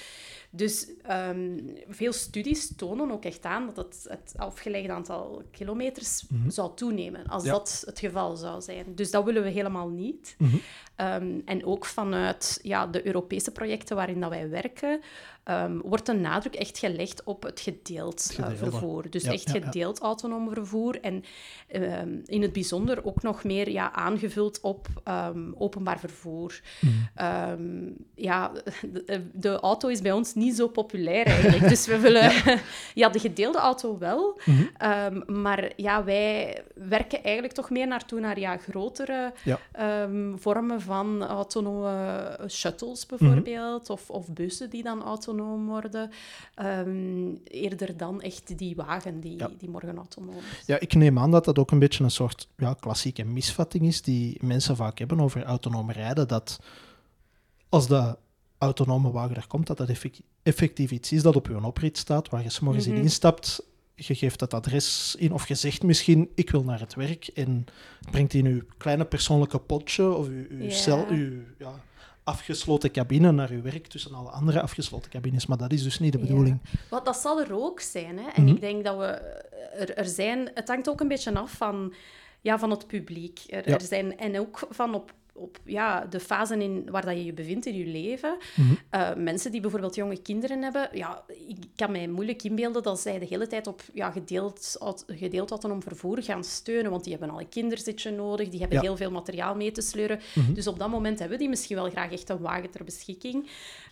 Dus 0.50 0.88
ehm, 1.02 1.58
veel 1.88 2.12
studies 2.12 2.76
tonen 2.76 3.10
ook 3.10 3.24
echt 3.24 3.44
aan 3.44 3.66
dat 3.66 3.76
het, 3.76 4.06
het 4.08 4.34
afgelegde 4.36 4.92
aantal 4.92 5.42
kilometers 5.50 6.24
mhm. 6.28 6.50
zou 6.50 6.70
toenemen, 6.74 7.26
als 7.26 7.44
dat 7.44 7.82
het 7.86 7.98
geval 7.98 8.36
zou 8.36 8.62
zijn. 8.62 8.84
Dus 8.94 9.10
dat 9.10 9.24
willen 9.24 9.42
we 9.42 9.48
helemaal 9.48 9.88
niet. 9.88 10.34
Mhm. 10.38 10.56
Ehm, 10.96 11.40
en 11.44 11.64
ook 11.64 11.84
vanuit 11.84 12.58
ja, 12.62 12.86
de 12.86 13.06
Europese 13.06 13.50
projecten 13.50 13.96
waarin 13.96 14.20
dat 14.20 14.30
wij 14.30 14.48
werken, 14.48 15.00
um, 15.44 15.80
wordt 15.84 16.06
de 16.06 16.12
nadruk 16.12 16.54
echt 16.54 16.78
gelegd 16.78 17.24
op 17.24 17.42
het 17.42 17.60
gedeeld 17.60 18.36
uh, 18.40 18.46
vervoer. 18.54 19.10
Dus 19.10 19.24
echt 19.24 19.50
gedeeld 19.50 19.98
autonoom 19.98 20.52
vervoer. 20.52 21.00
En 21.00 21.24
um, 21.72 22.22
in 22.24 22.42
het 22.42 22.52
bijzonder 22.52 23.04
ook 23.04 23.22
nog 23.22 23.44
meer 23.44 23.70
ja, 23.70 23.92
aangevuld 23.92 24.60
op 24.60 24.88
um, 25.08 25.54
openbaar 25.58 25.98
vervoer. 25.98 26.60
Mm. 26.80 27.96
ja, 28.14 28.52
de, 28.92 29.22
de, 29.32 29.60
auto 29.60 29.88
is 29.88 30.00
bij 30.00 30.12
ons 30.12 30.34
niet 30.34 30.56
zo 30.56 30.68
populair 30.68 31.26
eigenlijk. 31.26 31.68
dus 31.68 31.86
we 31.86 31.98
willen... 31.98 32.32
ja. 32.94 33.08
de 33.08 33.18
gedeelde 33.18 33.58
auto 33.58 33.98
wel. 33.98 34.40
Mm 34.44 34.66
maar 35.26 35.72
ja, 35.76 36.04
wij 36.04 36.62
werken 36.74 37.22
eigenlijk 37.22 37.54
toch 37.54 37.70
meer 37.70 37.86
naartoe 37.86 38.20
naar 38.20 38.38
ja, 38.38 38.56
grotere 38.56 39.32
vormen 40.36 40.80
van 40.80 41.24
autonome 41.24 42.38
shuttles 42.48 43.06
bijvoorbeeld. 43.06 43.90
Of, 43.90 44.10
of 44.10 44.32
bussen 44.32 44.70
die 44.70 44.82
dan 44.82 45.02
autonoom 45.02 45.66
worden. 45.66 46.10
Ehm, 46.54 47.34
eerder 47.44 47.96
dan 47.96 48.20
echt 48.20 48.58
die 48.58 48.76
wagen 48.76 49.20
die, 49.20 49.42
die 49.58 49.70
morgen 49.70 49.96
autonoom 49.96 50.36
is. 50.36 50.66
Ja, 50.66 50.80
ik 50.80 50.94
neem 50.94 51.18
aan 51.18 51.30
dat 51.30 51.44
dat 51.44 51.57
ook 51.58 51.70
een 51.70 51.78
beetje 51.78 52.04
een 52.04 52.10
soort 52.10 52.48
ja, 52.56 52.74
klassieke 52.80 53.24
misvatting 53.24 53.84
is 53.84 54.02
die 54.02 54.38
mensen 54.40 54.76
vaak 54.76 54.98
hebben 54.98 55.20
over 55.20 55.44
autonoom 55.44 55.90
rijden. 55.90 56.28
Dat 56.28 56.60
als 57.68 57.86
de 57.86 58.16
autonome 58.58 59.10
wagen 59.10 59.36
er 59.36 59.46
komt, 59.46 59.66
dat 59.66 59.76
dat 59.76 59.90
effectief 60.42 60.90
iets 60.90 61.12
is 61.12 61.22
dat 61.22 61.36
op 61.36 61.46
je 61.46 61.64
oprit 61.64 61.98
staat, 61.98 62.28
waar 62.28 62.42
je 62.42 62.50
s 62.50 62.60
morgens 62.60 62.86
in 62.86 62.92
mhm. 62.92 63.02
instapt, 63.02 63.62
je 63.94 64.14
geeft 64.14 64.40
het 64.40 64.54
adres 64.54 65.14
in 65.18 65.32
of 65.32 65.48
je 65.48 65.54
zegt 65.54 65.82
misschien 65.82 66.30
ik 66.34 66.50
wil 66.50 66.64
naar 66.64 66.80
het 66.80 66.94
werk 66.94 67.26
en 67.26 67.66
brengt 68.10 68.34
in 68.34 68.46
uw 68.46 68.60
kleine 68.76 69.04
persoonlijke 69.04 69.58
potje 69.58 70.10
of 70.10 70.26
uw, 70.26 70.46
uw 70.48 70.70
cel, 70.70 71.06
uw, 71.08 71.42
ja, 71.58 71.80
afgesloten 72.28 72.90
cabine 72.90 73.32
naar 73.32 73.50
uw 73.50 73.62
werk 73.62 73.86
tussen 73.86 74.14
alle 74.14 74.30
andere 74.30 74.60
afgesloten 74.60 75.10
cabines. 75.10 75.46
Maar 75.46 75.58
dat 75.58 75.72
is 75.72 75.82
dus 75.82 75.98
niet 75.98 76.12
de 76.12 76.18
bedoeling. 76.18 76.60
Wat, 76.90 77.04
dat 77.04 77.16
zal 77.16 77.40
er 77.40 77.54
ook 77.54 77.80
zijn. 77.80 78.18
Hè? 78.18 78.28
En 78.28 78.42
mhm. 78.42 78.54
ik 78.54 78.60
denk 78.60 78.84
dat 78.84 78.96
we 78.96 79.06
er, 79.78 79.96
er 79.96 80.06
zijn... 80.06 80.50
Het 80.54 80.68
hangt 80.68 80.88
ook 80.88 81.00
een 81.00 81.08
beetje 81.08 81.34
af 81.34 81.52
van, 81.52 81.94
ja, 82.40 82.58
van 82.58 82.70
het 82.70 82.86
publiek. 82.86 83.44
Er, 83.46 83.66
er 83.66 83.80
zijn, 83.80 84.18
en 84.18 84.38
ook 84.38 84.66
van 84.70 84.94
op 84.94 85.12
op 85.38 85.58
ja, 85.64 86.06
de 86.06 86.20
fase 86.20 86.58
in, 86.58 86.90
waar 86.90 87.04
dat 87.04 87.14
je 87.14 87.24
je 87.24 87.32
bevindt 87.32 87.66
in 87.66 87.76
je 87.76 87.86
leven. 87.86 88.36
Mhm. 88.54 88.74
Eh, 88.90 89.14
mensen 89.14 89.52
die 89.52 89.60
bijvoorbeeld 89.60 89.94
jonge 89.94 90.22
kinderen 90.22 90.62
hebben, 90.62 90.88
ja, 90.92 91.24
ik 91.48 91.56
kan 91.76 91.92
mij 91.92 92.08
moeilijk 92.08 92.42
inbeelden 92.42 92.82
dat 92.82 93.00
zij 93.00 93.18
de 93.18 93.26
hele 93.26 93.46
tijd 93.46 93.66
op 93.66 93.82
ja, 93.92 94.10
gedeeld, 94.10 94.76
gedeeld 95.06 95.50
autonoom 95.50 95.82
vervoer 95.82 96.22
gaan 96.22 96.44
steunen, 96.44 96.90
want 96.90 97.04
die 97.04 97.12
hebben 97.12 97.30
al 97.30 97.40
een 97.40 97.48
kinderzitje 97.48 98.10
nodig, 98.10 98.48
die 98.48 98.60
hebben 98.60 98.80
heel 98.80 98.96
veel 98.96 99.10
materiaal 99.10 99.54
mee 99.54 99.72
te 99.72 99.80
sleuren. 99.80 100.20
Mhm. 100.34 100.52
Dus 100.52 100.66
op 100.66 100.78
dat 100.78 100.88
moment 100.88 101.18
hebben 101.18 101.38
die 101.38 101.48
misschien 101.48 101.76
wel 101.76 101.90
graag 101.90 102.12
echt 102.12 102.28
een 102.28 102.38
wagen 102.38 102.70
ter 102.70 102.84
beschikking. 102.84 103.48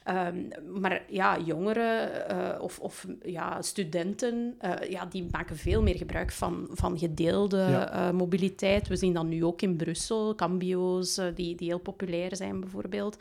Ehm, 0.07 0.37
maar 0.81 1.03
ja, 1.09 1.39
jongeren 1.39 2.11
uh, 2.31 2.63
of, 2.63 2.79
of 2.79 3.07
ja, 3.23 3.63
studenten, 3.63 4.55
uh, 4.65 4.91
ja, 4.91 5.07
die 5.07 5.27
maken 5.31 5.57
veel 5.57 5.83
meer 5.83 5.97
gebruik 5.97 6.33
van, 6.33 6.69
van 6.71 6.99
gedeelde 6.99 7.91
mobiliteit. 8.15 8.89
We 8.89 8.97
zien 8.97 9.13
dat 9.13 9.25
nu 9.25 9.45
ook 9.45 9.63
in 9.63 9.77
Brussel, 9.77 10.35
cambio's, 10.35 11.21
die, 11.37 11.55
die 11.55 11.69
heel 11.69 11.79
populair 11.79 12.37
zijn 12.37 12.61
bijvoorbeeld. 12.61 13.17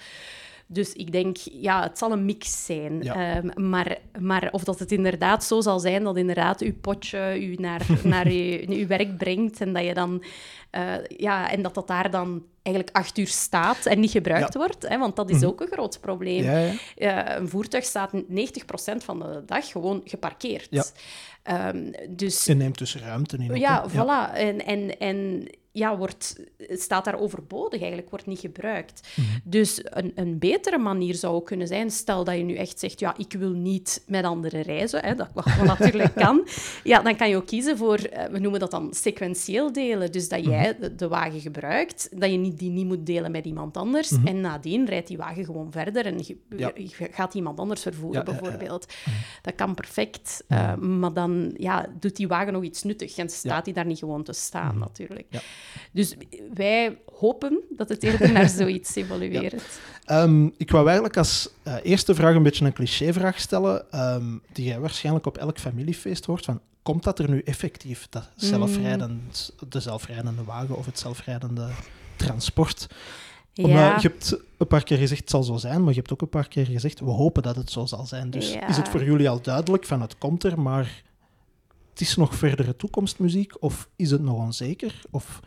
Dus 0.67 0.93
ik 0.93 1.11
denk, 1.11 1.37
ja, 1.37 1.83
het 1.83 1.97
zal 1.97 2.11
een 2.11 2.25
mix 2.25 2.65
zijn. 2.65 3.03
Ehm, 3.03 3.69
maar, 3.69 3.97
maar 4.19 4.49
of 4.51 4.63
dat 4.63 4.79
het 4.79 4.91
inderdaad 4.91 5.43
zo 5.43 5.61
zal 5.61 5.79
zijn 5.79 6.03
dat 6.03 6.17
inderdaad 6.17 6.61
uw 6.61 6.73
potje 6.81 7.41
u 7.41 7.55
naar, 7.55 7.85
naar 8.03 8.27
uw, 8.27 8.59
uw 8.67 8.87
werk 8.87 9.17
brengt 9.17 9.61
en 9.61 9.73
dat 9.73 9.83
je 9.83 9.93
dan... 9.93 10.23
Uh, 10.71 10.93
ja, 11.07 11.51
en 11.51 11.61
dat 11.61 11.73
dat 11.73 11.87
daar 11.87 12.11
dan 12.11 12.43
eigenlijk 12.61 12.97
acht 12.97 13.17
uur 13.17 13.27
staat 13.27 13.85
en 13.85 13.99
niet 13.99 14.11
gebruikt 14.11 14.55
wordt. 14.55 14.87
Hè, 14.87 14.97
want 14.97 15.15
dat 15.15 15.29
is 15.29 15.37
mhm. 15.37 15.45
ook 15.45 15.61
een 15.61 15.67
groot 15.71 15.99
probleem. 16.01 16.43
Ja, 16.43 16.71
ja. 16.95 17.37
een 17.37 17.49
voertuig 17.49 17.83
staat 17.83 18.11
90% 18.13 18.15
van 18.97 19.19
de 19.19 19.43
dag 19.45 19.67
gewoon 19.67 20.01
geparkeerd. 20.05 20.93
Um, 21.43 21.91
dus, 22.09 22.45
je 22.45 22.53
neemt 22.53 22.77
dus 22.77 22.95
ruimte 22.95 23.37
in. 23.37 23.55
Ja, 23.55 23.85
voilà. 23.89 24.35
En, 24.35 24.65
en, 24.65 24.99
en 24.99 25.47
ja, 25.75 25.97
wordt, 25.97 26.35
staat 26.69 27.05
daar 27.05 27.19
overbodig 27.19 27.79
eigenlijk, 27.79 28.09
wordt 28.09 28.25
niet 28.25 28.39
gebruikt. 28.39 29.07
Mhm. 29.15 29.27
Dus 29.43 29.81
een, 29.83 30.11
een 30.15 30.39
betere 30.39 30.77
manier 30.77 31.15
zou 31.15 31.43
kunnen 31.43 31.67
zijn, 31.67 31.91
stel 31.91 32.23
dat 32.23 32.35
je 32.37 32.43
nu 32.43 32.55
echt 32.55 32.79
zegt, 32.79 32.99
ja, 32.99 33.13
ik 33.17 33.33
wil 33.33 33.49
niet 33.51 34.03
met 34.07 34.25
anderen 34.25 34.61
reizen, 34.61 35.05
hè, 35.05 35.15
dat 35.15 35.29
wat 35.33 35.45
natuurlijk 35.63 36.13
kan, 36.25 36.47
ja, 36.83 37.01
dan 37.01 37.15
kan 37.15 37.29
je 37.29 37.35
ook 37.35 37.45
kiezen 37.47 37.77
voor, 37.77 37.97
eh, 37.97 38.25
we 38.25 38.39
noemen 38.39 38.59
dat 38.59 38.71
dan 38.71 38.93
sequentieel 38.93 39.71
delen, 39.73 40.11
dus 40.11 40.29
dat 40.29 40.45
jij 40.45 40.71
Mhm. 40.71 40.81
de, 40.81 40.95
de 40.95 41.07
wagen 41.07 41.39
gebruikt, 41.39 42.09
dat 42.19 42.31
je 42.31 42.37
niet, 42.37 42.59
die 42.59 42.69
niet 42.69 42.85
moet 42.85 43.05
delen 43.05 43.31
met 43.31 43.45
iemand 43.45 43.77
anders, 43.77 44.11
en 44.25 44.41
nadien 44.41 44.85
rijdt 44.85 45.07
die 45.07 45.17
wagen 45.17 45.45
gewoon 45.45 45.71
verder 45.71 46.05
en 46.05 46.17
je, 46.17 46.37
Mhm. 46.49 46.59
Ja. 46.59 46.71
je 46.75 46.89
gaat 47.11 47.33
iemand 47.33 47.59
anders 47.59 47.81
vervoeren, 47.81 48.23
Ja, 48.25 48.31
ja, 48.31 48.33
ja. 48.33 48.41
bijvoorbeeld. 48.41 48.93
Dat 49.41 49.55
kan 49.55 49.73
perfect, 49.75 50.43
eh, 50.47 50.75
maar 50.75 51.13
dan 51.13 51.53
ja, 51.57 51.87
doet 51.99 52.15
die 52.15 52.27
wagen 52.27 52.53
nog 52.53 52.63
iets 52.63 52.83
nuttigs 52.83 53.17
en 53.17 53.29
staat 53.29 53.65
die 53.65 53.73
daar 53.73 53.85
niet 53.85 53.99
gewoon 53.99 54.23
te 54.23 54.33
staan, 54.33 54.77
natuurlijk. 54.77 55.27
Ja. 55.73 55.81
Dus 55.91 56.15
wij 56.53 56.97
hopen 57.19 57.59
dat 57.69 57.89
het 57.89 58.03
eerder 58.03 58.31
naar 58.31 58.49
zoiets 58.49 58.95
evolueert. 59.01 59.63
Ehm, 60.05 60.45
ik 60.57 60.71
wou 60.71 60.85
eigenlijk 60.85 61.17
als 61.17 61.49
eh, 61.63 61.75
eerste 61.83 62.15
vraag 62.15 62.35
een 62.35 62.43
beetje 62.43 62.65
een 62.65 62.73
clichévraag 62.73 63.39
stellen, 63.39 63.91
ehm, 63.91 64.37
die 64.53 64.65
jij 64.65 64.79
waarschijnlijk 64.79 65.25
op 65.25 65.37
elk 65.37 65.59
familiefeest 65.59 66.25
hoort. 66.25 66.45
Van, 66.45 66.61
komt 66.83 67.03
dat 67.03 67.19
er 67.19 67.29
nu 67.29 67.41
effectief, 67.41 68.07
dat 68.09 68.29
zelfrijdend, 68.35 69.53
de 69.69 69.79
zelfrijdende 69.79 70.43
wagen 70.43 70.77
of 70.77 70.85
het 70.85 70.99
zelfrijdende 70.99 71.67
transport? 72.15 72.87
Omdat 73.55 73.71
Ja, 73.71 73.95
je 73.95 74.07
hebt 74.07 74.37
een 74.57 74.67
paar 74.67 74.83
keer 74.83 74.97
gezegd 74.97 75.21
het 75.21 75.29
zal 75.29 75.43
zo 75.43 75.57
zijn, 75.57 75.79
maar 75.83 75.89
je 75.89 75.99
hebt 75.99 76.13
ook 76.13 76.21
een 76.21 76.29
paar 76.29 76.47
keer 76.47 76.65
gezegd 76.65 76.99
we 76.99 77.09
hopen 77.09 77.43
dat 77.43 77.55
het 77.55 77.71
zo 77.71 77.85
zal 77.85 78.05
zijn. 78.05 78.29
Dus 78.29 78.53
Ja. 78.53 78.67
is 78.67 78.77
het 78.77 78.89
voor 78.89 79.03
jullie 79.03 79.29
al 79.29 79.41
duidelijk 79.41 79.85
van 79.85 80.01
het 80.01 80.17
komt 80.17 80.43
er, 80.43 80.59
maar 80.59 81.03
het 81.89 82.01
is 82.01 82.15
nog 82.15 82.35
verdere 82.35 82.75
toekomstmuziek 82.75 83.61
of 83.63 83.89
is 83.95 84.11
het 84.11 84.21
nog 84.21 84.37
onzeker? 84.37 85.01
Of, 85.11 85.39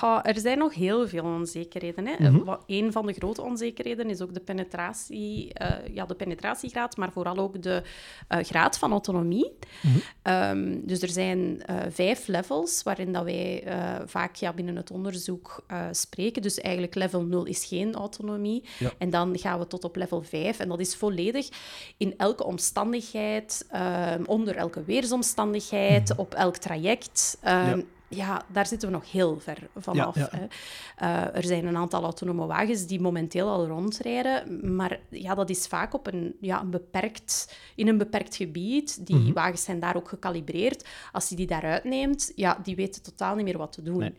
Ja, 0.00 0.24
er 0.24 0.38
zijn 0.40 0.58
nog 0.58 0.74
heel 0.74 1.08
veel 1.08 1.24
onzekerheden. 1.24 2.06
Hè. 2.06 2.28
Mhm. 2.30 2.44
Wat- 2.44 2.62
Een 2.66 2.92
van 2.92 3.06
de 3.06 3.12
grote 3.12 3.42
onzekerheden 3.42 4.10
is 4.10 4.20
ook 4.20 4.34
de, 4.34 4.40
penetratie, 4.40 5.52
eh, 5.52 5.94
ja, 5.94 6.06
de 6.06 6.14
penetratiegraad, 6.14 6.96
maar 6.96 7.12
vooral 7.12 7.36
ook 7.38 7.62
de 7.62 7.82
eh, 8.28 8.44
graad 8.44 8.78
van 8.78 8.90
autonomie. 8.90 9.52
Mhm. 9.82 9.96
Ehm, 10.22 10.78
dus 10.82 11.02
er 11.02 11.08
zijn 11.08 11.62
eh, 11.62 11.76
vijf 11.88 12.26
levels 12.26 12.82
waarin 12.82 13.12
dat 13.12 13.24
wij 13.24 13.62
eh, 13.64 13.94
vaak 14.06 14.34
ja, 14.36 14.52
binnen 14.52 14.76
het 14.76 14.90
onderzoek 14.90 15.64
eh, 15.66 15.86
spreken. 15.90 16.42
Dus 16.42 16.60
eigenlijk 16.60 16.94
level 16.94 17.22
0 17.24 17.44
is 17.44 17.64
geen 17.64 17.94
autonomie. 17.94 18.64
Ja. 18.78 18.90
En 18.98 19.10
dan 19.10 19.38
gaan 19.38 19.58
we 19.58 19.66
tot 19.66 19.84
op 19.84 19.96
level 19.96 20.22
5. 20.22 20.58
En 20.58 20.68
dat 20.68 20.80
is 20.80 20.94
volledig 20.96 21.48
in 21.96 22.14
elke 22.16 22.44
omstandigheid, 22.44 23.66
ehm, 23.70 24.22
onder 24.26 24.56
elke 24.56 24.84
weersomstandigheid, 24.84 26.16
op 26.16 26.34
elk 26.34 26.56
traject. 26.56 27.38
Ehm, 27.42 27.78
Ja. 27.78 27.82
Ja, 28.14 28.42
daar 28.52 28.66
zitten 28.66 28.88
we 28.88 28.94
nog 28.94 29.12
heel 29.12 29.40
ver 29.40 29.58
vanaf. 29.76 30.14
Ja. 30.14 30.30
Eh, 30.96 31.36
er 31.36 31.44
zijn 31.44 31.66
een 31.66 31.76
aantal 31.76 32.02
autonome 32.02 32.46
wagens 32.46 32.86
die 32.86 33.00
momenteel 33.00 33.48
al 33.48 33.66
rondrijden, 33.66 34.74
maar 34.76 34.98
ja, 35.08 35.34
dat 35.34 35.50
is 35.50 35.66
vaak 35.66 35.94
op 35.94 36.06
een, 36.06 36.36
ja, 36.40 36.60
een 36.60 36.70
beperkt, 36.70 37.54
in 37.74 37.88
een 37.88 37.98
beperkt 37.98 38.36
gebied. 38.36 39.06
Die 39.06 39.16
Mhm. 39.16 39.32
wagens 39.32 39.64
zijn 39.64 39.80
daar 39.80 39.96
ook 39.96 40.08
gecalibreerd. 40.08 40.88
Als 41.12 41.28
je 41.28 41.36
die 41.36 41.46
daaruit 41.46 41.84
neemt, 41.84 42.32
ja, 42.34 42.58
die 42.62 42.76
weten 42.76 43.02
totaal 43.02 43.34
niet 43.34 43.44
meer 43.44 43.58
wat 43.58 43.72
te 43.72 43.82
doen. 43.82 43.98
Nee. 43.98 44.14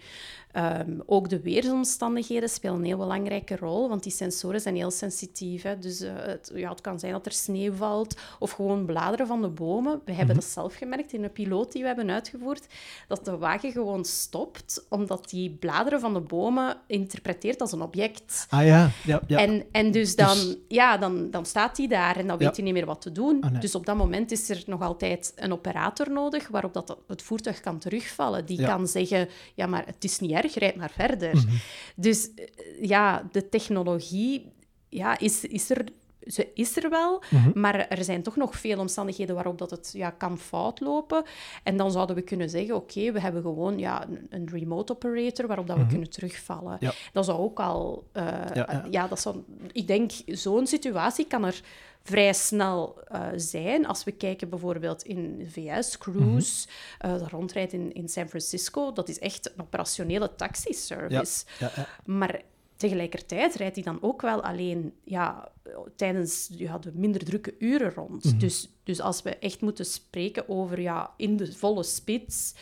Ehm, 0.55 0.99
ook 1.05 1.29
de 1.29 1.39
weersomstandigheden 1.41 2.49
spelen 2.49 2.75
een 2.75 2.83
heel 2.83 2.97
belangrijke 2.97 3.55
rol, 3.55 3.89
want 3.89 4.03
die 4.03 4.11
sensoren 4.11 4.61
zijn 4.61 4.75
heel 4.75 4.91
sensitief. 4.91 5.61
Hè. 5.61 5.79
Dus 5.79 5.99
eh, 6.01 6.11
het, 6.15 6.51
ja, 6.55 6.69
het 6.69 6.81
kan 6.81 6.99
zijn 6.99 7.11
dat 7.11 7.25
er 7.25 7.31
sneeuw 7.31 7.73
valt 7.73 8.15
of 8.39 8.51
gewoon 8.51 8.85
bladeren 8.85 9.27
van 9.27 9.41
de 9.41 9.47
bomen. 9.47 10.01
We 10.05 10.11
hebben 10.13 10.35
dat 10.35 10.43
zelf 10.43 10.75
gemerkt 10.75 11.13
in 11.13 11.23
een 11.23 11.31
piloot 11.31 11.71
die 11.71 11.81
we 11.81 11.87
hebben 11.87 12.09
uitgevoerd, 12.09 12.67
dat 13.07 13.25
de 13.25 13.37
wagen 13.37 13.71
gewoon 13.71 14.05
stopt, 14.05 14.85
omdat 14.89 15.29
die 15.29 15.49
bladeren 15.49 15.99
van 15.99 16.13
de 16.13 16.19
bomen 16.19 16.77
interpreteert 16.87 17.61
als 17.61 17.71
een 17.71 17.81
object. 17.81 18.47
ah 18.49 18.65
ja, 18.65 18.89
ja, 19.05 19.21
ja. 19.27 19.37
En, 19.39 19.63
en 19.71 19.91
dus 19.91 20.15
dan, 20.15 20.35
Dus- 20.37 20.55
ja, 20.67 20.97
dan, 20.97 21.31
dan 21.31 21.45
staat 21.45 21.77
hij 21.77 21.87
daar 21.87 22.17
en 22.17 22.27
dan 22.27 22.37
weet 22.37 22.55
hij 22.55 22.65
niet 22.65 22.73
meer 22.73 22.85
wat 22.85 23.01
te 23.01 23.11
doen. 23.11 23.41
Ah, 23.41 23.51
nee. 23.51 23.59
Dus 23.61 23.75
op 23.75 23.85
dat 23.85 23.95
moment 23.95 24.31
is 24.31 24.49
er 24.49 24.63
nog 24.65 24.81
altijd 24.81 25.31
een 25.35 25.51
operator 25.53 26.11
nodig 26.11 26.47
waarop 26.47 26.73
dat 26.73 26.97
het 27.07 27.21
voertuig 27.21 27.59
kan 27.59 27.79
terugvallen. 27.79 28.45
Die 28.45 28.59
Ja. 28.59 28.67
kan 28.67 28.87
zeggen, 28.87 29.27
ja, 29.55 29.65
maar 29.67 29.85
het 29.85 30.03
is 30.03 30.19
niet 30.19 30.31
erg, 30.31 30.44
rijd 30.53 30.75
maar 30.75 30.91
verder. 30.91 31.35
Mhm. 31.35 31.47
Dus 31.95 32.33
eh, 32.33 32.45
ja, 32.81 33.27
de 33.31 33.49
technologie 33.49 34.51
ja, 34.89 35.19
is, 35.19 35.45
is 35.45 35.69
er... 35.69 35.85
Ze 36.25 36.47
is 36.53 36.77
er 36.83 36.89
wel, 36.89 37.23
Mhm. 37.29 37.59
maar 37.59 37.87
er 37.87 38.03
zijn 38.03 38.23
toch 38.23 38.35
nog 38.35 38.55
veel 38.55 38.79
omstandigheden 38.79 39.35
waarop 39.35 39.57
dat 39.57 39.71
het 39.71 39.91
ja, 39.93 40.09
kan 40.09 40.37
fout 40.37 40.79
lopen. 40.79 41.23
En 41.63 41.77
dan 41.77 41.91
zouden 41.91 42.15
we 42.15 42.21
kunnen 42.21 42.49
zeggen, 42.49 42.75
oké, 42.75 43.11
we 43.11 43.19
hebben 43.19 43.41
gewoon 43.41 43.79
ja, 43.79 44.05
een, 44.29 44.49
remote 44.51 44.93
operator 44.93 45.47
waarop 45.47 45.67
dat 45.67 45.77
we 45.77 45.85
kunnen 45.85 46.09
terugvallen. 46.09 46.73
Mhm. 46.73 46.83
Ja. 46.85 46.91
Dat 47.13 47.25
zou 47.25 47.39
ook 47.39 47.59
al... 47.59 48.07
eh, 48.11 48.23
Ja, 48.53 48.85
ja. 48.91 49.07
dat 49.07 49.19
zou, 49.19 49.35
ik 49.71 49.87
denk, 49.87 50.11
zo'n 50.25 50.67
situatie 50.67 51.25
kan 51.27 51.45
er 51.45 51.61
vrij 52.05 52.33
snel 52.33 52.99
eh, 53.07 53.27
zijn. 53.35 53.85
Als 53.87 54.03
we 54.03 54.11
kijken 54.11 54.49
bijvoorbeeld 54.49 55.03
in 55.03 55.37
de 55.37 55.49
VS, 55.49 55.97
Cruise, 55.97 56.67
Mhm. 56.99 57.13
eh, 57.13 57.19
dat 57.19 57.29
rondrijdt 57.29 57.73
in, 57.73 57.93
in 57.93 58.09
San 58.09 58.27
Francisco, 58.27 58.91
dat 58.93 59.09
is 59.09 59.19
echt 59.19 59.51
een 59.55 59.61
operationele 59.61 60.19
ja, 60.29 60.35
taxiservice. 60.35 61.45
ja, 61.59 61.71
ja. 61.75 61.87
Maar 62.05 62.41
tegelijkertijd 62.77 63.55
rijdt 63.55 63.75
hij 63.75 63.83
dan 63.83 63.97
ook 64.01 64.21
wel 64.21 64.43
alleen 64.43 64.93
ja, 65.03 65.51
tijdens 65.95 66.49
ja, 66.51 66.77
de 66.77 66.91
minder 66.93 67.23
drukke 67.25 67.55
uren 67.59 67.93
rond. 67.93 68.23
Mhm. 68.23 68.37
dus, 68.37 68.69
dus 68.83 69.01
als 69.01 69.21
we 69.21 69.35
echt 69.37 69.61
moeten 69.61 69.85
spreken 69.85 70.49
over 70.49 70.81
ja, 70.81 71.13
in 71.17 71.37
de 71.37 71.53
volle 71.53 71.83
spits 71.83 72.53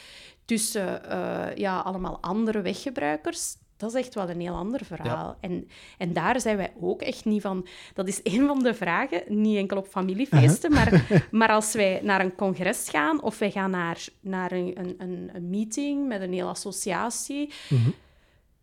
tussen 0.45 1.09
eh, 1.09 1.55
ja, 1.55 1.79
allemaal 1.79 2.17
andere 2.21 2.61
weggebruikers, 2.61 3.55
dat 3.77 3.93
is 3.93 3.99
echt 4.01 4.13
wel 4.15 4.29
een 4.29 4.41
heel 4.41 4.55
ander 4.55 4.85
verhaal. 4.85 5.37
En, 5.39 5.67
en 5.97 6.13
daar 6.13 6.41
zijn 6.41 6.57
wij 6.57 6.73
ook 6.81 7.01
echt 7.01 7.25
niet 7.25 7.41
van... 7.41 7.67
Dat 7.93 8.07
is 8.07 8.19
een 8.23 8.47
van 8.47 8.63
de 8.63 8.73
vragen, 8.73 9.23
niet 9.27 9.57
enkel 9.57 9.77
op 9.77 9.87
familiefeesten, 9.87 10.71
maar, 10.73 11.05
maar 11.31 11.49
als 11.49 11.73
wij 11.73 11.99
naar 12.03 12.21
een 12.21 12.35
congres 12.35 12.89
gaan 12.89 13.21
of 13.21 13.39
wij 13.39 13.51
gaan 13.51 13.69
naar, 13.71 14.05
naar 14.19 14.51
een, 14.51 14.73
een- 14.97 15.29
een, 15.33 15.49
meeting 15.49 16.07
met 16.07 16.21
een 16.21 16.33
hele 16.33 16.49
associatie... 16.49 17.53
Mhm. 17.69 17.89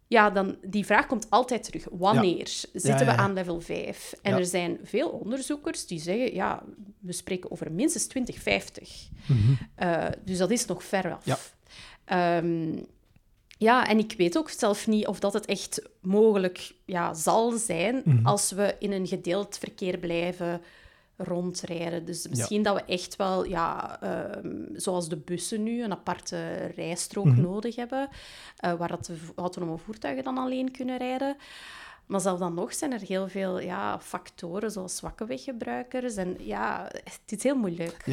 Ja, 0.06 0.30
dan, 0.30 0.56
die 0.62 0.86
vraag 0.86 1.06
komt 1.06 1.26
altijd 1.30 1.64
terug. 1.64 1.86
Wanneer 1.90 2.46
zitten 2.72 2.98
ja, 2.98 3.04
we 3.04 3.16
aan 3.16 3.32
level 3.32 3.60
5? 3.60 4.12
En 4.22 4.32
er 4.38 4.46
zijn 4.46 4.78
veel 4.82 5.08
onderzoekers 5.08 5.86
die 5.86 6.00
zeggen, 6.00 6.34
ja, 6.34 6.62
we 6.98 7.12
spreken 7.12 7.50
over 7.50 7.72
minstens 7.72 8.06
2050. 8.06 9.08
Mhm. 9.26 9.38
Eh, 9.74 10.06
dus 10.24 10.38
dat 10.38 10.50
is 10.50 10.64
nog 10.64 10.84
ver 10.84 11.12
af. 11.12 11.24
Ja. 11.24 11.36
Ja, 13.60 13.86
en 13.86 13.98
ik 13.98 14.14
weet 14.16 14.38
ook 14.38 14.50
zelf 14.50 14.86
niet 14.86 15.06
of 15.06 15.20
dat 15.20 15.32
het 15.32 15.46
echt 15.46 15.82
mogelijk 16.00 16.72
ja, 16.84 17.14
zal 17.14 17.50
zijn 17.50 18.02
Mhm. 18.04 18.26
als 18.26 18.50
we 18.52 18.76
in 18.78 18.92
een 18.92 19.06
gedeeld 19.06 19.58
verkeer 19.58 19.98
blijven 19.98 20.60
rondrijden. 21.16 22.04
Dus 22.04 22.28
misschien 22.28 22.62
dat 22.62 22.74
we 22.74 22.84
echt 22.84 23.16
wel, 23.16 23.44
ja, 23.44 24.00
ehm, 24.02 24.56
zoals 24.74 25.08
de 25.08 25.16
bussen 25.16 25.62
nu, 25.62 25.82
een 25.82 25.92
aparte 25.92 26.54
rijstrook 26.76 27.24
Mhm. 27.24 27.40
nodig 27.40 27.76
hebben, 27.76 28.08
eh, 28.56 28.72
waar 28.74 28.88
dat 28.88 29.04
de 29.04 29.16
autonome 29.36 29.78
voertuigen 29.78 30.24
dan 30.24 30.38
alleen 30.38 30.70
kunnen 30.70 30.98
rijden. 30.98 31.36
Maar 32.06 32.20
zelfs 32.20 32.40
dan 32.40 32.54
nog 32.54 32.74
zijn 32.74 32.92
er 32.92 33.00
heel 33.00 33.28
veel 33.28 33.58
ja, 33.60 34.00
factoren, 34.00 34.70
zoals 34.70 34.96
zwakke 34.96 35.24
weggebruikers. 35.26 36.16
En 36.16 36.36
ja, 36.38 36.90
het 37.04 37.20
is 37.26 37.42
heel 37.42 37.56
moeilijk. 37.56 38.04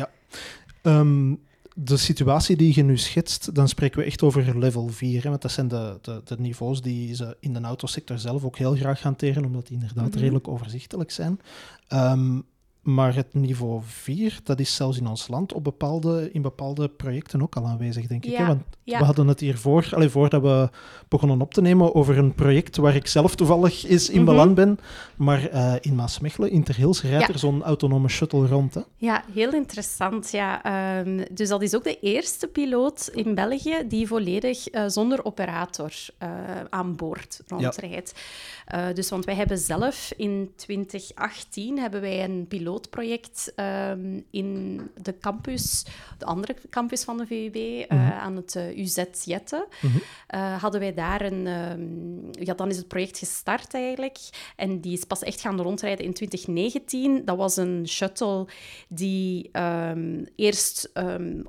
Ehm, 0.81 1.35
de 1.79 1.97
situatie 1.97 2.55
die 2.55 2.75
je 2.75 2.83
nu 2.83 2.97
schetst, 2.97 3.55
dan 3.55 3.67
spreken 3.67 3.99
we 3.99 4.05
echt 4.05 4.23
over 4.23 4.59
level 4.59 4.87
4. 4.87 5.23
Hè, 5.23 5.29
want 5.29 5.41
dat 5.41 5.51
zijn 5.51 5.67
de, 5.67 5.97
de, 6.01 6.21
de 6.25 6.35
niveaus 6.39 6.81
die 6.81 7.15
ze 7.15 7.37
in 7.39 7.53
de 7.53 7.61
autosector 7.61 8.19
zelf 8.19 8.43
ook 8.43 8.57
heel 8.57 8.75
graag 8.75 9.01
hanteren, 9.01 9.45
omdat 9.45 9.67
die 9.67 9.79
inderdaad 9.79 10.09
Mhm. 10.09 10.19
redelijk 10.19 10.47
overzichtelijk 10.47 11.11
zijn. 11.11 11.39
Ehm, 11.87 12.39
maar 12.87 13.15
het 13.15 13.33
niveau 13.33 13.81
4, 13.85 14.39
dat 14.43 14.59
is 14.59 14.75
zelfs 14.75 14.97
in 14.97 15.07
ons 15.07 15.27
land 15.27 15.53
op 15.53 15.63
bepaalde, 15.63 16.29
in 16.33 16.41
bepaalde 16.41 16.87
projecten 16.89 17.41
ook 17.41 17.55
al 17.55 17.65
aanwezig, 17.65 18.07
denk 18.07 18.25
ik. 18.25 18.35
Hè? 18.35 18.45
Want 18.45 18.63
ja. 18.83 18.99
we 18.99 19.05
hadden 19.05 19.27
het 19.27 19.39
hiervoor, 19.39 19.89
allee, 19.91 20.09
voordat 20.09 20.41
we 20.41 20.69
begonnen 21.07 21.41
op 21.41 21.53
te 21.53 21.61
nemen, 21.61 21.95
over 21.95 22.17
een 22.17 22.33
project 22.33 22.77
waar 22.77 22.95
ik 22.95 23.07
zelf 23.07 23.35
toevallig 23.35 23.85
eens 23.85 24.09
in 24.09 24.15
Mhm. 24.21 24.25
beland 24.25 24.55
ben. 24.55 24.79
Maar 25.15 25.47
eh, 25.49 25.73
in 25.81 25.95
Maasmechelen, 25.95 26.51
in 26.51 26.63
Terhils, 26.63 27.01
rijdt 27.01 27.27
Ja. 27.27 27.33
er 27.33 27.39
zo'n 27.39 27.63
autonome 27.63 28.07
shuttle 28.07 28.47
rond. 28.47 28.73
Hè? 28.73 28.81
Ja, 28.97 29.23
heel 29.33 29.53
interessant. 29.53 30.31
Ja. 30.31 30.63
Ehm, 30.63 31.25
dus 31.33 31.49
dat 31.49 31.61
is 31.61 31.75
ook 31.75 31.83
de 31.83 31.99
eerste 31.99 32.47
piloot 32.47 33.09
in 33.13 33.35
België 33.35 33.83
die 33.87 34.07
volledig 34.07 34.67
eh, 34.67 34.83
zonder 34.87 35.25
operator 35.25 35.91
eh, 36.17 36.29
aan 36.69 36.95
boord 36.95 37.41
rondrijdt. 37.47 38.13
Dus 38.93 39.09
want 39.09 39.25
wij 39.25 39.35
hebben 39.35 39.57
zelf 39.57 40.13
in 40.17 40.51
2018 40.55 41.79
hebben 41.79 42.01
wij 42.01 42.23
een 42.23 42.45
piloot 42.47 42.76
pilootproject 42.77 43.51
ehm, 43.55 44.21
in 44.31 44.81
de 45.01 45.17
campus, 45.17 45.85
de 46.17 46.25
andere 46.25 46.55
campus 46.69 47.03
van 47.03 47.17
de 47.17 47.25
VUB, 47.25 47.55
uh, 47.91 48.21
aan 48.21 48.35
het 48.35 48.55
UZ 48.75 49.03
Jette. 49.23 49.67
Mhm. 49.81 50.57
hadden 50.59 50.79
wij 50.79 50.93
daar 50.93 51.21
een... 51.21 51.47
Ehm, 51.47 52.43
ja, 52.45 52.53
dan 52.53 52.69
is 52.69 52.77
het 52.77 52.87
project 52.87 53.17
gestart 53.17 53.73
eigenlijk. 53.73 54.17
En 54.55 54.81
die 54.81 54.93
is 54.93 55.03
pas 55.03 55.23
echt 55.23 55.41
gaan 55.41 55.61
rondrijden 55.61 56.05
in 56.05 56.13
2019. 56.13 57.25
Dat 57.25 57.37
was 57.37 57.57
een 57.57 57.87
shuttle 57.87 58.47
die 58.87 59.49
ehm, 59.51 60.25
eerst 60.35 60.91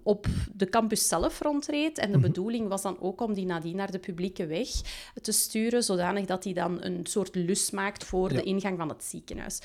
op 0.03 0.27
de 0.55 0.69
campus 0.69 1.09
zelf 1.09 1.41
rondreed. 1.41 1.99
En 1.99 2.11
de 2.11 2.19
mhm. 2.19 2.27
bedoeling 2.27 2.69
was 2.69 2.83
dan 2.83 3.01
ook 3.01 3.21
om 3.21 3.35
die 3.35 3.47
nadien 3.47 3.77
naar 3.77 3.91
de 3.91 3.99
publieke 3.99 4.47
weg 4.47 4.69
te 5.23 5.33
sturen, 5.33 5.83
zodanig 5.83 6.27
dat 6.27 6.43
die 6.43 6.55
dan 6.55 6.83
een 6.83 7.07
soort 7.07 7.35
lus 7.35 7.71
maakt 7.71 8.05
voor 8.05 8.29
de 8.29 8.43
ingang 8.43 8.79
van 8.79 8.89
het 8.89 9.05
ziekenhuis. 9.05 9.61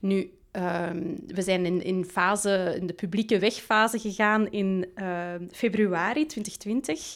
Nu, 0.00 0.30
ehm, 0.54 1.02
we 1.26 1.42
zijn 1.42 1.66
in, 1.66 1.82
in, 1.82 2.04
fase, 2.04 2.74
in 2.80 2.86
de 2.86 2.92
publieke 2.92 3.38
wegfase 3.38 3.98
gegaan 3.98 4.50
in 4.50 4.86
uh, 4.96 5.34
februari 5.50 6.26
2020 6.26 7.12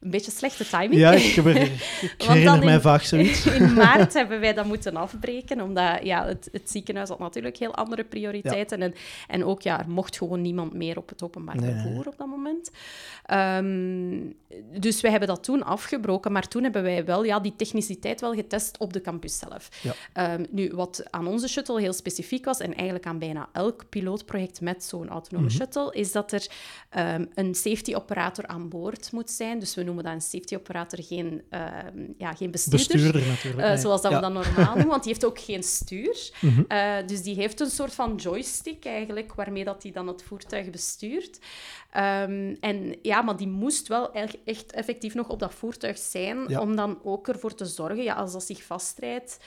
een 0.00 0.10
beetje 0.10 0.30
slechte 0.30 0.66
timing. 0.68 0.94
Ja, 0.94 1.12
ik, 1.12 1.36
ik 2.16 2.22
herinner 2.22 2.64
mij 2.64 2.80
vaag 2.80 3.06
zoiets. 3.06 3.46
In, 3.56 3.72
maart 3.72 4.14
hebben 4.14 4.40
wij 4.40 4.54
dat 4.54 4.64
moeten 4.64 4.96
afbreken, 4.96 5.60
omdat 5.60 5.98
ja, 6.02 6.26
het, 6.26 6.48
het 6.52 6.70
ziekenhuis 6.70 7.08
had 7.08 7.18
natuurlijk 7.18 7.56
heel 7.56 7.74
andere 7.74 8.04
prioriteiten. 8.04 8.82
En, 8.82 8.94
en 9.28 9.44
ook, 9.44 9.62
ja, 9.62 9.78
er 9.80 9.90
mocht 9.90 10.16
gewoon 10.16 10.40
niemand 10.40 10.72
meer 10.72 10.96
op 10.96 11.08
het 11.08 11.22
openbaar 11.22 11.56
vervoer 11.60 12.06
op 12.06 12.18
dat 12.18 12.26
moment. 12.26 12.70
Ehm, 13.24 14.20
dus 14.80 15.00
wij 15.00 15.10
hebben 15.10 15.28
dat 15.28 15.42
toen 15.44 15.62
afgebroken, 15.62 16.32
maar 16.32 16.48
toen 16.48 16.62
hebben 16.62 16.82
wij 16.82 17.04
wel 17.04 17.24
ja, 17.24 17.40
die 17.40 17.56
techniciteit 17.56 18.20
wel 18.20 18.34
getest 18.34 18.78
op 18.78 18.92
de 18.92 19.00
campus 19.00 19.38
zelf. 19.38 19.68
Ja. 19.82 19.92
Ehm, 20.12 20.44
nu, 20.50 20.70
wat 20.74 21.04
aan 21.10 21.26
onze 21.26 21.48
shuttle 21.48 21.80
heel 21.80 21.92
specifiek 21.92 22.44
was, 22.44 22.58
en 22.58 22.74
eigenlijk 22.74 23.06
aan 23.06 23.18
bijna 23.18 23.48
elk 23.52 23.88
pilootproject 23.88 24.60
met 24.60 24.84
zo'n 24.84 25.08
autonome 25.08 25.46
mhm. 25.46 25.56
shuttle, 25.56 25.92
is 25.92 26.12
dat 26.12 26.32
er 26.32 26.46
um, 26.98 27.28
een 27.34 27.54
safety 27.54 27.94
operator 27.94 28.46
aan 28.46 28.68
boord 28.68 29.12
moet 29.12 29.30
zijn. 29.30 29.58
Dus 29.58 29.74
we 29.74 29.86
noemen 29.88 30.04
dat 30.04 30.12
een 30.12 30.20
safety 30.40 30.54
operator, 30.54 31.04
geen, 31.04 31.42
ehm, 31.50 31.98
ja, 32.18 32.34
geen 32.34 32.50
bestuurder. 32.50 32.86
Bestuurder 32.86 33.26
natuurlijk. 33.26 33.68
Uh, 33.68 33.76
zoals 33.76 34.02
dat 34.02 34.12
we 34.12 34.20
dat 34.20 34.32
normaal 34.32 34.74
doen, 34.74 34.86
want 34.86 35.02
die 35.02 35.12
heeft 35.12 35.24
ook 35.24 35.40
geen 35.40 35.62
stuur. 35.62 36.16
Mhm. 36.40 36.62
uh, 36.68 36.96
dus 37.06 37.22
die 37.22 37.34
heeft 37.34 37.60
een 37.60 37.70
soort 37.70 37.94
van 37.94 38.14
joystick 38.14 38.84
eigenlijk, 38.84 39.34
waarmee 39.34 39.64
dat 39.64 39.82
hij 39.82 39.92
dan 39.92 40.06
het 40.06 40.22
voertuig 40.22 40.70
bestuurt. 40.70 41.38
Um, 41.96 42.56
en 42.60 42.96
ja, 43.02 43.22
maar 43.22 43.36
die 43.36 43.48
moest 43.48 43.88
wel 43.88 44.12
echt 44.44 44.72
effectief 44.72 45.14
nog 45.14 45.28
op 45.28 45.38
dat 45.38 45.54
voertuig 45.54 45.98
zijn, 45.98 46.58
om 46.58 46.76
dan 46.76 46.98
ook 47.02 47.28
ervoor 47.28 47.54
te 47.54 47.64
zorgen, 47.64 48.02
ja, 48.02 48.14
als 48.14 48.32
dat 48.32 48.44
zich 48.44 48.62
vastrijdt, 48.62 49.38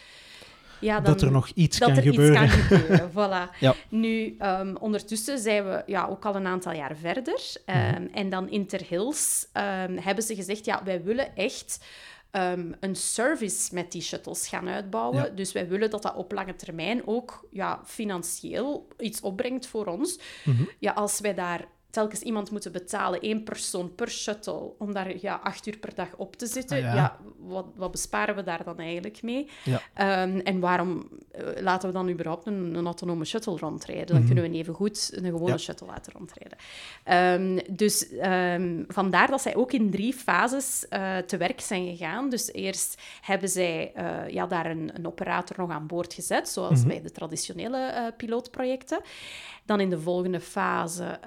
ja, 0.82 1.00
dan, 1.00 1.14
dat 1.14 1.22
er 1.22 1.32
nog 1.32 1.50
iets 1.54 1.80
dat 1.80 1.88
kan 1.88 1.98
er 1.98 2.04
gebeuren. 2.04 2.44
Iets 2.44 2.68
kan 2.68 2.78
gebeuren 2.80 3.10
voilà. 3.12 3.56
ja. 3.60 3.76
Nu, 3.90 4.36
um, 4.40 4.78
ondertussen 4.78 5.40
zijn 5.40 5.66
we 5.66 5.84
ja, 5.86 6.06
ook 6.06 6.26
al 6.26 6.36
een 6.36 6.48
aantal 6.48 6.74
jaar 6.74 6.96
verder. 6.96 7.42
Um, 7.66 7.76
mm 7.76 8.10
En 8.14 8.30
dan 8.30 8.50
Interhills 8.50 9.48
um, 9.54 9.98
hebben 9.98 10.24
ze 10.24 10.36
gezegd, 10.36 10.66
ja, 10.66 10.82
wij 10.84 11.04
willen 11.04 11.36
echt... 11.36 11.86
Um, 12.36 12.76
een 12.80 12.96
service 12.96 13.74
met 13.74 13.92
die 13.92 14.02
shuttles 14.02 14.48
gaan 14.48 14.68
uitbouwen. 14.68 15.24
Ja. 15.24 15.30
Dus 15.30 15.52
wij 15.52 15.68
willen 15.68 15.90
dat 15.90 16.02
dat 16.02 16.16
op 16.16 16.32
lange 16.32 16.56
termijn 16.56 17.08
ook 17.08 17.48
ja, 17.50 17.82
financieel 17.86 18.88
iets 18.98 19.22
opbrengt 19.22 19.68
voor 19.68 19.86
ons. 19.86 20.20
Mm 20.44 20.56
-hmm. 20.56 20.70
Ja, 20.80 20.92
als 20.92 21.20
wij 21.20 21.34
daar 21.34 21.66
telkens 21.91 22.21
iemand 22.21 22.51
moeten 22.51 22.71
betalen, 22.71 23.21
één 23.21 23.43
persoon 23.43 23.95
per 23.95 24.10
shuttle, 24.10 24.71
om 24.77 24.93
daar 24.93 25.13
ja, 25.21 25.39
acht 25.43 25.67
uur 25.67 25.77
per 25.77 25.95
dag 25.95 26.07
op 26.17 26.36
te 26.36 26.45
zitten. 26.45 26.77
Ah, 26.77 26.93
ja. 26.93 27.17
wat, 27.38 27.65
wat, 27.75 27.91
besparen 27.91 28.36
we 28.36 28.43
daar 28.43 28.63
dan 28.63 28.77
eigenlijk 28.77 29.21
mee? 29.21 29.50
Ja. 29.63 30.24
Um, 30.24 30.39
en 30.39 30.60
waarom 30.60 31.10
uh, 31.36 31.62
laten 31.62 31.88
we 31.88 31.93
dan 31.93 32.10
überhaupt 32.10 32.45
een, 32.45 32.75
een 32.75 32.86
autonome 32.86 33.25
shuttle 33.25 33.57
rondrijden? 33.57 34.05
Dan 34.05 34.15
mm 34.15 34.21
-hmm. 34.21 34.33
kunnen 34.33 34.51
we 34.51 34.57
even 34.57 34.74
goed 34.74 35.12
een 35.13 35.24
gewone 35.24 35.57
shuttle 35.57 35.88
laten 35.88 36.13
rondrijden. 36.13 36.57
Um, 37.39 37.75
dus 37.75 38.12
um, 38.24 38.86
vandaar 38.88 39.27
dat 39.27 39.41
zij 39.41 39.55
ook 39.55 39.71
in 39.71 39.91
drie 39.91 40.13
fases 40.13 40.86
uh, 40.89 41.17
te 41.17 41.38
werk 41.38 41.62
zijn 41.62 41.86
gegaan. 41.98 42.29
Dus 42.29 42.53
eerst 42.53 43.01
hebben 43.21 43.50
zij 43.50 43.93
uh, 43.98 44.29
ja, 44.29 44.48
daar 44.48 44.65
een, 44.65 44.91
een, 44.93 45.07
operator 45.07 45.55
nog 45.60 45.69
aan 45.69 45.88
boord 45.88 46.13
gezet, 46.13 46.50
zoals 46.50 46.71
mm 46.71 46.79
-hmm. 46.79 46.88
bij 46.88 47.01
de 47.01 47.12
traditionele 47.12 48.13
pilootprojecten. 48.17 49.01
Dan 49.65 49.79
in 49.79 49.89
de 49.89 50.00
volgende 50.00 50.39
fase 50.39 51.19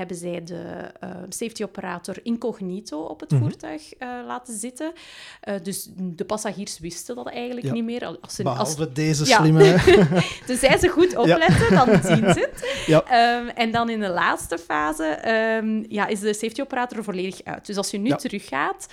hebben 0.00 0.16
zij 0.16 0.44
de 0.44 0.90
uh, 1.04 1.10
safety 1.28 1.62
operator 1.62 2.16
incognito 2.22 3.00
op 3.00 3.20
het 3.20 3.30
mm 3.30 3.38
-hmm. 3.38 3.48
voertuig 3.48 3.82
uh, 3.98 4.08
laten 4.26 4.58
zitten. 4.58 4.92
Uh, 5.48 5.54
dus 5.62 5.88
de 5.96 6.24
passagiers 6.24 6.78
wisten 6.78 7.16
dat 7.16 7.26
eigenlijk 7.26 7.66
ja. 7.66 7.72
niet 7.72 7.84
meer. 7.84 8.06
Als 8.20 8.34
ze, 8.34 8.42
Behalve 8.42 8.84
als... 8.84 8.92
deze 8.94 9.24
slimme... 9.24 9.64
Ja. 9.64 9.78
dus 10.46 10.60
zij 10.60 10.78
ze 10.78 10.88
goed 10.88 11.16
opletten, 11.16 11.74
ja. 11.74 11.84
dan 11.84 12.02
zien 12.16 12.32
ze 12.32 12.50
het. 12.50 12.64
Um, 12.88 13.48
en 13.48 13.70
dan 13.70 13.90
in 13.90 14.00
de 14.00 14.08
laatste 14.08 14.58
fase 14.58 15.28
um, 15.62 15.84
ja, 15.88 16.06
is 16.06 16.20
de 16.20 16.34
safety 16.34 16.60
operator 16.60 17.04
volledig 17.04 17.44
uit. 17.44 17.66
Dus 17.66 17.76
als 17.76 17.90
je 17.90 17.98
nu 17.98 18.10
teruggaat... 18.10 18.86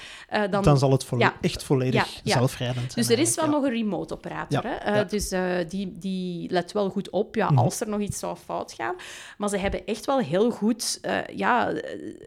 dan... 0.49 0.63
dan 0.63 0.77
zal 0.77 0.91
het 0.91 1.05
echt 1.41 1.63
volledig 1.63 2.21
zelfrijdend 2.23 2.91
zijn. 2.91 3.05
Dus 3.05 3.15
er 3.15 3.21
is 3.21 3.35
wel 3.35 3.47
nog 3.47 3.63
een 3.63 3.71
remote 3.71 4.13
operator. 4.13 4.63
Hè? 4.65 5.05
Dus 5.05 5.33
die, 5.69 5.97
die 5.99 6.51
let 6.51 6.71
wel 6.71 6.89
goed 6.89 7.09
op 7.09 7.35
ja, 7.35 7.49
mm 7.49 7.55
-hmm. 7.55 7.65
als 7.65 7.79
er 7.79 7.89
nog 7.89 7.99
iets 7.99 8.19
zou 8.19 8.37
fout 8.45 8.73
gaan. 8.73 8.95
Maar 9.37 9.49
ze 9.49 9.57
hebben 9.57 9.85
echt 9.85 10.05
wel 10.05 10.19
heel 10.19 10.51
goed... 10.51 10.96
Uh, 11.05 11.19
ja, 11.35 11.73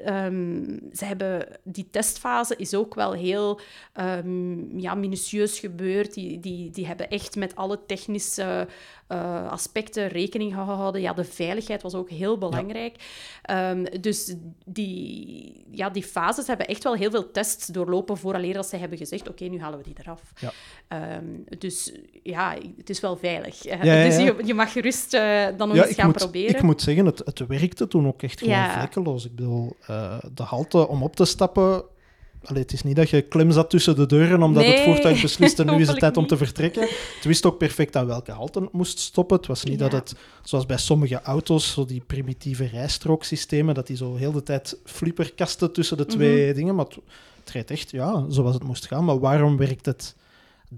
um, 0.06 0.80
ze 0.92 1.04
hebben... 1.04 1.46
Die 1.62 1.88
testfase 1.90 2.56
is 2.56 2.74
ook 2.74 2.94
wel 2.94 3.12
heel 3.12 3.60
um, 4.00 4.78
ja, 4.80 4.94
minutieus 4.94 5.58
gebeurd. 5.58 6.14
Die, 6.14 6.40
die, 6.40 6.70
die 6.70 6.86
hebben 6.86 7.08
echt 7.08 7.36
met 7.36 7.56
alle 7.56 7.78
technische 7.86 8.68
uh, 9.12 9.50
aspecten 9.50 10.08
rekening 10.08 10.54
gehouden. 10.54 11.00
Ja, 11.00 11.12
de 11.12 11.24
veiligheid 11.24 11.82
was 11.82 11.94
ook 11.94 12.10
heel 12.10 12.38
belangrijk. 12.38 12.96
Ja. 13.42 13.70
Um, 13.70 14.00
dus 14.00 14.34
die, 14.64 15.64
ja, 15.70 15.90
die 15.90 16.02
fases 16.02 16.46
hebben 16.46 16.66
echt 16.66 16.82
wel 16.82 16.94
heel 16.94 17.10
veel 17.10 17.30
tests 17.30 17.66
doorlopen 17.66 18.16
vooraleer 18.16 18.54
dat 18.54 18.66
ze 18.66 18.76
hebben 18.76 18.98
gezegd, 18.98 19.28
oké, 19.28 19.30
okay, 19.30 19.48
nu 19.48 19.60
halen 19.60 19.78
we 19.78 19.84
die 19.84 19.94
eraf. 19.98 20.32
Ja. 20.38 20.52
Um, 21.16 21.44
dus 21.58 21.92
ja, 22.22 22.56
het 22.76 22.90
is 22.90 23.00
wel 23.00 23.16
veilig. 23.16 23.62
Ja, 23.62 24.04
dus 24.04 24.16
je, 24.16 24.36
je, 24.44 24.54
mag 24.54 24.72
gerust 24.72 25.14
uh, 25.14 25.46
dan 25.56 25.68
nog 25.68 25.76
eens 25.76 25.94
gaan 25.94 26.06
moet, 26.06 26.16
proberen. 26.16 26.56
Ik 26.56 26.62
moet 26.62 26.82
zeggen, 26.82 27.06
het, 27.06 27.18
het 27.24 27.46
werkte 27.46 27.88
toen 27.88 28.06
ook 28.06 28.22
echt 28.22 28.38
gewoon 28.38 28.70
vlekkeloos. 28.70 29.24
Ik 29.24 29.34
bedoel, 29.34 29.76
uh, 29.90 30.18
de 30.34 30.42
halte 30.42 30.88
om 30.88 31.02
op 31.02 31.16
te 31.16 31.24
stappen 31.24 31.84
Allee, 32.44 32.62
het 32.62 32.72
is 32.72 32.82
niet 32.82 32.96
dat 32.96 33.10
je 33.10 33.22
klem 33.22 33.50
zat 33.50 33.70
tussen 33.70 33.96
de 33.96 34.06
deuren 34.06 34.42
omdat 34.42 34.62
nee, 34.62 34.72
het 34.72 34.82
voertuig 34.84 35.22
besliste 35.22 35.64
nu 35.64 35.80
is 35.80 35.88
het 35.88 35.98
tijd 36.04 36.16
om 36.16 36.26
te 36.26 36.36
vertrekken. 36.36 36.82
Het 37.14 37.24
wist 37.24 37.46
ook 37.46 37.58
perfect 37.58 37.96
aan 37.96 38.06
welke 38.06 38.32
halte 38.32 38.60
het 38.60 38.72
moest 38.72 38.98
stoppen. 38.98 39.36
Het 39.36 39.46
was 39.46 39.64
niet 39.64 39.80
ja. 39.80 39.88
dat 39.88 39.92
het, 39.92 40.20
zoals 40.42 40.66
bij 40.66 40.76
sommige 40.76 41.22
auto's, 41.22 41.72
zo 41.72 41.84
die 41.84 42.02
primitieve 42.06 42.66
rijstrooksystemen, 42.66 43.74
dat 43.74 43.86
die 43.86 43.96
zo 43.96 44.16
heel 44.16 44.32
de 44.32 44.42
tijd 44.42 44.78
flipperkasten 44.84 45.72
tussen 45.72 45.96
de 45.96 46.06
twee 46.06 46.38
mm 46.38 46.44
-hmm. 46.44 46.54
dingen. 46.54 46.74
Maar 46.74 46.84
het, 46.84 46.98
het 47.40 47.50
rijdt 47.50 47.70
echt, 47.70 47.90
ja, 47.90 48.24
zoals 48.28 48.54
het 48.54 48.64
moest 48.64 48.86
gaan. 48.86 49.04
Maar 49.04 49.18
waarom 49.18 49.56
werkt 49.56 49.86
het 49.86 50.16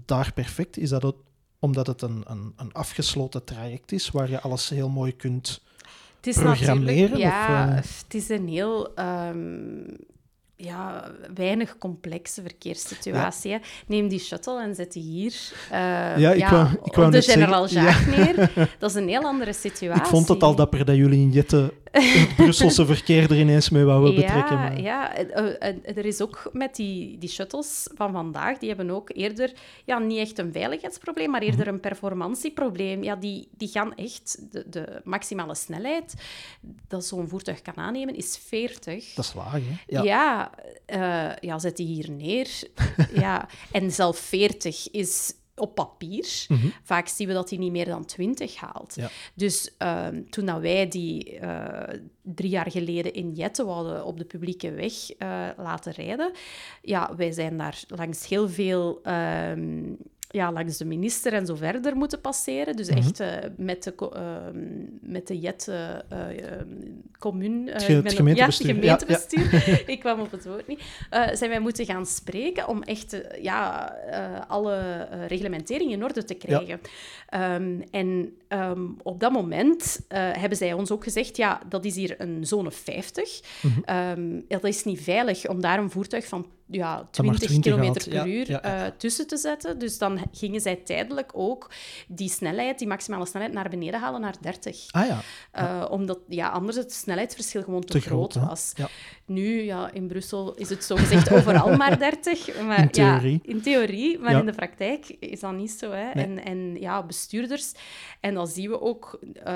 daar 0.05 0.31
perfect? 0.33 0.77
Is 0.77 0.89
dat 0.89 1.03
het, 1.03 1.15
omdat 1.59 1.87
het 1.87 2.01
een, 2.01 2.23
een, 2.27 2.53
een 2.55 2.73
afgesloten 2.73 3.43
traject 3.43 3.91
is, 3.91 4.09
waar 4.09 4.29
je 4.29 4.41
alles 4.41 4.69
heel 4.69 4.89
mooi 4.89 5.15
kunt 5.15 5.61
het 6.15 6.27
is 6.27 6.41
programmeren? 6.41 7.17
Ja, 7.17 7.63
of, 7.63 7.69
uh... 7.69 7.75
het 7.75 8.13
is 8.13 8.29
een 8.29 8.47
heel... 8.47 8.91
Um 8.99 9.85
ja, 10.55 11.11
weinig 11.33 11.77
complexe 11.77 12.41
verkeerssituatie. 12.41 13.51
Ja. 13.51 13.59
Neem 13.87 14.07
die 14.07 14.19
shuttle 14.19 14.61
en 14.61 14.75
zet 14.75 14.93
die 14.93 15.03
hier 15.03 15.33
uh, 15.71 16.17
ja, 16.17 16.31
ik 16.31 16.39
ja, 16.39 16.51
wou, 16.51 16.67
ik 16.83 16.93
wou 16.93 17.07
op 17.07 17.11
de 17.13 17.21
General 17.21 17.67
Jacques 17.67 18.15
ja. 18.15 18.23
neer. 18.23 18.51
Dat 18.79 18.89
is 18.89 18.95
een 18.95 19.07
heel 19.07 19.23
andere 19.23 19.53
situatie. 19.53 20.01
Ik 20.01 20.07
vond 20.07 20.27
het 20.27 20.43
al 20.43 20.55
dapper 20.55 20.85
dat 20.85 20.95
jullie 20.95 21.19
in 21.19 21.31
Jette 21.31 21.73
het 21.91 22.35
Brusselse 22.43 22.85
verkeer 22.85 23.31
er 23.31 23.39
ineens 23.39 23.69
mee 23.69 23.83
wouden 23.83 24.15
betrekken. 24.15 24.55
Maar... 24.55 24.81
Ja, 24.81 25.15
er 25.83 26.05
is 26.05 26.21
ook 26.21 26.49
met 26.51 26.75
die, 26.75 27.17
die 27.17 27.29
shuttles 27.29 27.87
van 27.95 28.11
vandaag, 28.11 28.57
die 28.57 28.69
hebben 28.69 28.89
ook 28.89 29.09
eerder 29.13 29.51
ja, 29.85 29.99
niet 29.99 30.19
echt 30.19 30.39
een 30.39 30.51
veiligheidsprobleem, 30.51 31.29
maar 31.29 31.41
eerder 31.41 31.67
een 31.67 31.79
performantieprobleem. 31.79 33.03
Ja, 33.03 33.15
die, 33.15 33.47
die 33.57 33.67
gaan 33.67 33.95
echt... 33.95 34.51
De, 34.51 34.69
de 34.69 35.01
maximale 35.03 35.55
snelheid 35.55 36.13
dat 36.87 37.05
zo'n 37.05 37.27
voertuig 37.27 37.61
kan 37.61 37.75
aannemen 37.75 38.15
is 38.15 38.39
40. 38.47 39.13
Dat 39.13 39.25
is 39.25 39.33
laag, 39.33 39.53
hè? 39.53 40.01
Ja, 40.01 40.42
ja, 40.85 41.31
uh, 41.31 41.35
ja 41.39 41.59
zet 41.59 41.77
die 41.77 41.87
hier 41.87 42.11
neer. 42.11 42.63
ja. 43.25 43.47
En 43.71 43.91
zelf 43.91 44.17
40 44.17 44.91
is 44.91 45.33
op 45.55 45.75
papier. 45.75 46.45
Mm 46.47 46.57
-hmm. 46.57 46.73
Vaak 46.83 47.07
zien 47.07 47.27
we 47.27 47.33
dat 47.33 47.49
hij 47.49 47.59
niet 47.59 47.71
meer 47.71 47.85
dan 47.85 48.05
20 48.05 48.55
haalt. 48.55 48.95
Ja. 48.95 49.09
Dus 49.33 49.73
uh, 49.79 50.07
toen 50.29 50.45
dat 50.45 50.59
wij 50.59 50.87
die 50.87 51.39
uh, 51.39 51.83
drie 52.21 52.49
jaar 52.49 52.71
geleden 52.71 53.13
in 53.13 53.31
Jette 53.31 53.65
wouden 53.65 54.05
op 54.05 54.17
de 54.17 54.25
publieke 54.25 54.71
weg 54.71 54.93
uh, 55.19 55.49
laten 55.57 55.91
rijden, 55.91 56.31
ja, 56.81 57.15
wij 57.15 57.31
zijn 57.31 57.57
daar 57.57 57.83
langs 57.87 58.27
heel 58.27 58.49
veel 58.49 59.01
ja, 60.33 60.51
langs 60.51 60.77
de 60.77 60.85
minister 60.85 61.33
en 61.33 61.45
zo 61.45 61.55
verder 61.55 61.95
moeten 61.95 62.21
passeren. 62.21 62.75
Dus 62.75 62.87
echt 62.87 63.21
uh, 63.21 63.27
met 63.57 63.83
de, 63.83 63.93
uh, 64.15 64.61
met 65.01 65.27
de 65.27 65.39
jet 65.39 65.71
commune... 67.19 67.71
het, 67.71 67.87
het 67.87 68.13
gemeentebestuur. 68.13 68.67
Ja, 68.67 68.73
gemeentebestuur. 68.73 69.53
Ja, 69.53 69.61
ja. 69.65 69.77
ik 69.93 69.99
kwam 69.99 70.19
op 70.19 70.31
het 70.31 70.45
woord 70.45 70.67
niet. 70.67 70.81
zijn 71.33 71.49
wij 71.49 71.59
moeten 71.59 71.85
gaan 71.85 72.05
spreken 72.05 72.67
om 72.67 72.83
echt 72.83 73.21
ja, 73.41 73.85
alle 74.47 75.07
reglementeringen 75.27 75.93
in 75.93 76.03
orde 76.03 76.23
te 76.23 76.33
krijgen. 76.33 76.79
Um, 77.33 77.83
en 77.91 78.33
um, 78.49 78.97
op 79.03 79.19
dat 79.19 79.31
moment 79.31 80.05
hebben 80.09 80.57
zij 80.57 80.73
ons 80.73 80.91
ook 80.91 81.03
gezegd, 81.03 81.37
ja, 81.37 81.61
dat 81.69 81.85
is 81.85 81.95
hier 81.95 82.15
een 82.17 82.45
zone 82.45 82.71
50. 82.71 83.41
Mm 83.61 83.71
-hmm. 83.71 83.97
um, 83.97 84.45
dat 84.47 84.63
is 84.63 84.83
niet 84.83 85.01
veilig 85.01 85.47
om 85.47 85.61
daar 85.61 85.79
een 85.79 85.91
voertuig 85.91 86.27
van 86.27 86.45
ja, 86.65 87.07
20, 87.11 87.39
20 87.39 87.75
km 87.75 88.09
per 88.09 88.27
uur 88.27 88.51
ja, 88.51 88.59
ja. 88.63 88.85
Uh, 88.85 88.91
tussen 88.97 89.27
te 89.27 89.37
zetten. 89.37 89.79
Dus 89.79 89.97
dan 89.97 90.19
gingen 90.31 90.61
zij 90.61 90.75
tijdelijk 90.75 91.31
ook 91.33 91.71
die 92.07 92.29
snelheid, 92.29 92.79
die 92.79 92.87
maximale 92.87 93.25
snelheid, 93.25 93.53
naar 93.53 93.69
beneden 93.69 93.99
halen 93.99 94.21
naar 94.21 94.35
30. 94.41 94.85
Ah 94.91 95.07
ja. 95.07 95.21
Uh, 95.59 95.91
omdat 95.91 96.19
ja, 96.27 96.49
anders 96.49 96.77
het 96.77 96.93
snelheidsverschil 96.93 97.63
gewoon 97.63 97.81
te, 97.81 97.87
te 97.87 97.99
groot, 97.99 98.33
groot 98.33 98.47
was. 98.47 98.73
Nu, 99.25 99.61
ja, 99.61 99.91
in 99.91 100.07
Brussel 100.07 100.53
is 100.53 100.69
het 100.69 100.83
zo 100.83 100.95
gezegd 100.95 101.31
overal 101.35 101.77
maar 101.77 101.99
30. 101.99 102.63
Maar, 102.63 102.79
in 102.79 102.89
theorie. 102.89 103.39
Ja, 103.43 103.51
in 103.51 103.61
theorie, 103.61 104.19
maar 104.19 104.39
in 104.39 104.45
de 104.45 104.51
praktijk 104.51 105.07
is 105.19 105.39
dat 105.39 105.53
niet 105.53 105.71
zo. 105.71 105.91
Hè. 105.91 106.09
Nee. 106.13 106.25
En, 106.25 106.43
en 106.43 106.75
ja, 106.79 107.03
bestuurders, 107.03 107.71
en 108.19 108.33
dat 108.33 108.49
zien 108.49 108.69
we 108.69 108.81
ook, 108.81 109.19
uh, 109.47 109.53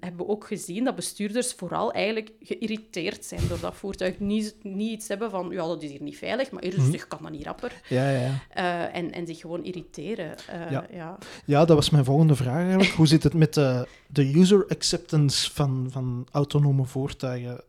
hebben 0.00 0.16
we 0.16 0.26
ook 0.26 0.46
gezien, 0.46 0.84
dat 0.84 0.94
bestuurders 0.94 1.52
vooral 1.52 1.92
eigenlijk 1.92 2.32
geïrriteerd 2.40 3.24
zijn 3.24 3.48
door 3.48 3.60
dat 3.60 3.76
voertuig. 3.76 4.18
Niet, 4.18 4.56
niet 4.62 4.90
iets 4.90 5.08
hebben 5.08 5.30
van, 5.30 5.50
ja, 5.50 5.66
dat 5.66 5.82
is 5.82 5.90
hier 5.90 6.02
niet 6.02 6.18
veilig, 6.18 6.37
maar 6.50 6.62
rustig 6.62 6.84
mm-hmm. 6.84 7.08
kan 7.08 7.18
dat 7.22 7.30
niet 7.30 7.44
rapper. 7.44 7.72
Ja, 7.88 8.10
ja, 8.10 8.18
ja. 8.20 8.40
Uh, 8.56 8.96
en, 8.96 9.12
en 9.12 9.26
zich 9.26 9.40
gewoon 9.40 9.64
irriteren. 9.64 10.34
Uh, 10.54 10.70
ja. 10.70 10.86
Ja. 10.92 11.18
ja, 11.44 11.64
dat 11.64 11.76
was 11.76 11.90
mijn 11.90 12.04
volgende 12.04 12.34
vraag 12.34 12.62
eigenlijk. 12.62 12.90
Hoe 12.90 13.06
zit 13.06 13.22
het 13.22 13.34
met 13.34 13.54
de, 13.54 13.88
de 14.06 14.38
user 14.38 14.66
acceptance 14.68 15.52
van, 15.52 15.88
van 15.90 16.26
autonome 16.30 16.84
voertuigen? 16.84 17.60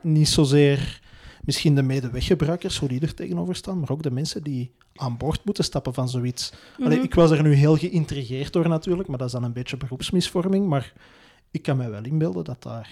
Niet 0.00 0.28
zozeer 0.28 1.00
misschien 1.44 1.74
de 1.74 1.82
medeweggebruikers, 1.82 2.78
hoe 2.78 2.88
die 2.88 3.00
er 3.00 3.14
tegenover 3.14 3.56
staan, 3.56 3.78
maar 3.80 3.90
ook 3.90 4.02
de 4.02 4.10
mensen 4.10 4.42
die 4.42 4.72
aan 4.94 5.16
boord 5.16 5.44
moeten 5.44 5.64
stappen 5.64 5.94
van 5.94 6.08
zoiets. 6.08 6.52
Mm 6.78 6.86
-hmm. 6.86 7.02
ik 7.02 7.14
was 7.14 7.30
er 7.30 7.42
nu 7.42 7.54
heel 7.54 7.76
geïntrigeerd 7.76 8.52
door 8.52 8.68
natuurlijk, 8.68 9.08
maar 9.08 9.18
dat 9.18 9.26
is 9.26 9.32
dan 9.32 9.44
een 9.44 9.52
beetje 9.52 9.76
beroepsmisvorming. 9.76 10.68
Maar 10.68 10.92
ik 11.50 11.62
kan 11.62 11.76
mij 11.76 11.90
wel 11.90 12.04
inbeelden 12.04 12.44
dat 12.44 12.62
daar 12.62 12.90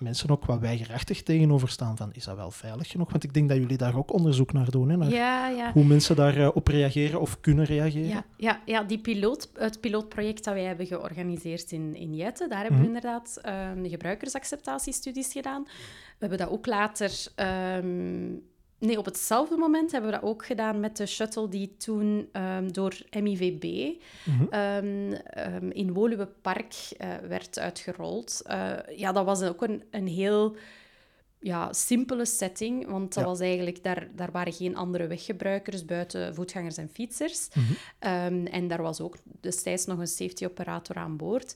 mensen 0.00 0.30
ook 0.30 0.44
wat 0.44 0.60
weigerachtig 0.60 1.22
tegenover 1.22 1.68
staan 1.68 1.96
van 1.96 2.12
is 2.12 2.24
dat 2.24 2.36
wel 2.36 2.50
veilig 2.50 2.88
genoeg? 2.88 3.10
Want 3.10 3.24
ik 3.24 3.34
denk 3.34 3.48
dat 3.48 3.58
jullie 3.58 3.76
daar 3.76 3.96
ook 3.96 4.12
onderzoek 4.12 4.52
naar 4.52 4.70
doen, 4.70 4.88
hè, 4.88 4.96
naar 4.96 5.10
ja, 5.10 5.48
ja. 5.48 5.72
hoe 5.72 5.84
mensen 5.84 6.16
daarop 6.16 6.56
op 6.56 6.66
reageren 6.66 7.20
of 7.20 7.40
kunnen 7.40 7.64
reageren. 7.64 8.08
Ja, 8.08 8.24
ja, 8.36 8.60
ja 8.64 8.82
die 8.82 8.98
piloot, 8.98 9.50
het 9.54 9.80
pilootproject 9.80 10.44
dat 10.44 10.54
wij 10.54 10.64
hebben 10.64 10.86
georganiseerd 10.86 11.72
in, 11.72 11.94
in 11.94 12.14
Jette, 12.14 12.48
daar 12.48 12.60
hebben 12.60 12.78
mm 12.78 12.84
-hmm. 12.84 12.92
we 12.92 12.96
inderdaad 12.96 13.40
um, 13.76 13.82
de 13.82 13.88
gebruikersacceptatiestudies 13.88 15.32
gedaan. 15.32 15.62
We 15.62 16.26
hebben 16.26 16.38
dat 16.38 16.48
ook 16.48 16.66
later 16.66 17.10
um, 17.76 18.42
Nee, 18.80 18.98
op 18.98 19.04
hetzelfde 19.04 19.56
moment 19.56 19.92
hebben 19.92 20.10
we 20.10 20.16
dat 20.16 20.26
ook 20.26 20.44
gedaan 20.44 20.80
met 20.80 20.96
de 20.96 21.06
shuttle 21.06 21.48
die 21.48 21.76
toen 21.76 22.28
um, 22.32 22.72
door 22.72 22.96
MIVB 23.20 23.64
mm 24.24 24.36
-hmm. 24.36 24.60
um, 24.60 25.18
um, 25.54 25.70
in 25.70 25.92
Woluwepark 25.92 26.74
uh, 26.74 27.14
werd 27.28 27.58
uitgerold. 27.58 28.42
Uh, 28.46 28.72
ja, 28.96 29.12
dat 29.12 29.24
was 29.24 29.42
ook 29.42 29.62
een, 29.62 29.82
een 29.90 30.06
heel 30.06 30.56
ja, 31.38 31.72
simpele 31.72 32.26
setting, 32.26 32.86
want 32.86 33.14
dat 33.14 33.22
ja. 33.22 33.28
was 33.30 33.40
eigenlijk, 33.40 33.82
daar, 33.82 34.08
daar 34.14 34.30
waren 34.30 34.52
geen 34.52 34.76
andere 34.76 35.06
weggebruikers 35.06 35.84
buiten 35.84 36.34
voetgangers 36.34 36.76
en 36.76 36.88
fietsers. 36.92 37.48
Mm 37.54 37.62
-hmm. 37.62 38.46
en 38.46 38.68
daar 38.68 38.82
was 38.82 39.00
ook 39.00 39.16
destijds 39.40 39.86
nog 39.86 39.98
een 39.98 40.06
safety 40.06 40.44
operator 40.44 40.96
aan 40.96 41.16
boord. 41.16 41.54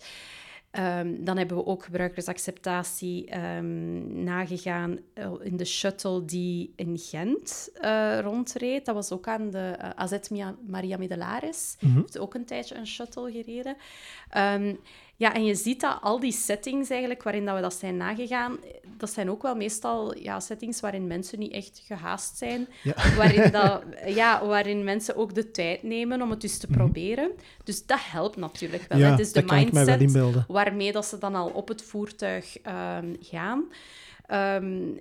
Um, 0.78 1.24
dan 1.24 1.36
hebben 1.36 1.56
we 1.56 1.66
ook 1.66 1.84
gebruikersacceptatie 1.84 3.38
um, 3.38 4.22
nagegaan 4.24 4.98
uh, 5.14 5.32
in 5.42 5.56
de 5.56 5.64
shuttle 5.64 6.24
die 6.24 6.72
in 6.76 6.98
Gent 6.98 7.70
uh, 7.80 8.18
rondreed. 8.20 8.84
Dat 8.84 8.94
was 8.94 9.12
ook 9.12 9.28
aan 9.28 9.50
de 9.50 9.74
uh, 9.82 9.90
AZ 9.94 10.18
Maria 10.66 10.96
Middelares. 10.96 11.76
Mm 11.80 11.90
-hmm. 11.90 12.00
heeft 12.00 12.18
ook 12.18 12.34
een 12.34 12.44
tijdje 12.44 12.74
een 12.74 12.86
shuttle 12.86 13.32
gereden. 13.32 13.76
Um, 14.36 14.78
ja, 15.16 15.34
en 15.34 15.44
je 15.44 15.54
ziet 15.54 15.80
dat 15.80 15.98
al 16.00 16.20
die 16.20 16.32
settings 16.32 16.90
eigenlijk 16.90 17.22
waarin 17.22 17.44
dat 17.44 17.54
we 17.54 17.60
dat 17.60 17.74
zijn 17.74 17.96
nagegaan, 17.96 18.56
dat 18.96 19.10
zijn 19.10 19.30
ook 19.30 19.42
wel 19.42 19.56
meestal 19.56 20.18
ja, 20.18 20.40
settings 20.40 20.80
waarin 20.80 21.06
mensen 21.06 21.38
niet 21.38 21.52
echt 21.52 21.82
gehaast 21.86 22.36
zijn. 22.36 22.68
Ja. 22.82 23.14
Waarin, 23.16 23.50
dat, 23.50 23.82
ja, 24.20 24.46
waarin 24.46 24.84
mensen 24.84 25.16
ook 25.16 25.34
de 25.34 25.50
tijd 25.50 25.82
nemen 25.82 26.22
om 26.22 26.30
het 26.30 26.40
dus 26.40 26.58
te 26.58 26.66
mm 26.68 26.74
-hmm. 26.74 26.82
proberen. 26.82 27.30
Dus 27.64 27.86
dat 27.86 28.00
helpt 28.02 28.36
natuurlijk 28.36 28.84
wel. 28.88 28.98
Ja, 28.98 29.10
het 29.10 29.20
is 29.20 29.32
de 29.32 29.96
inbeelden. 29.98 30.44
waarmee 30.48 30.92
dat 30.92 31.06
ze 31.06 31.18
dan 31.18 31.34
al 31.34 31.48
op 31.48 31.68
het 31.68 31.82
voertuig 31.82 32.56
um, 32.96 33.16
gaan. 33.20 33.64
Um, 34.62 34.98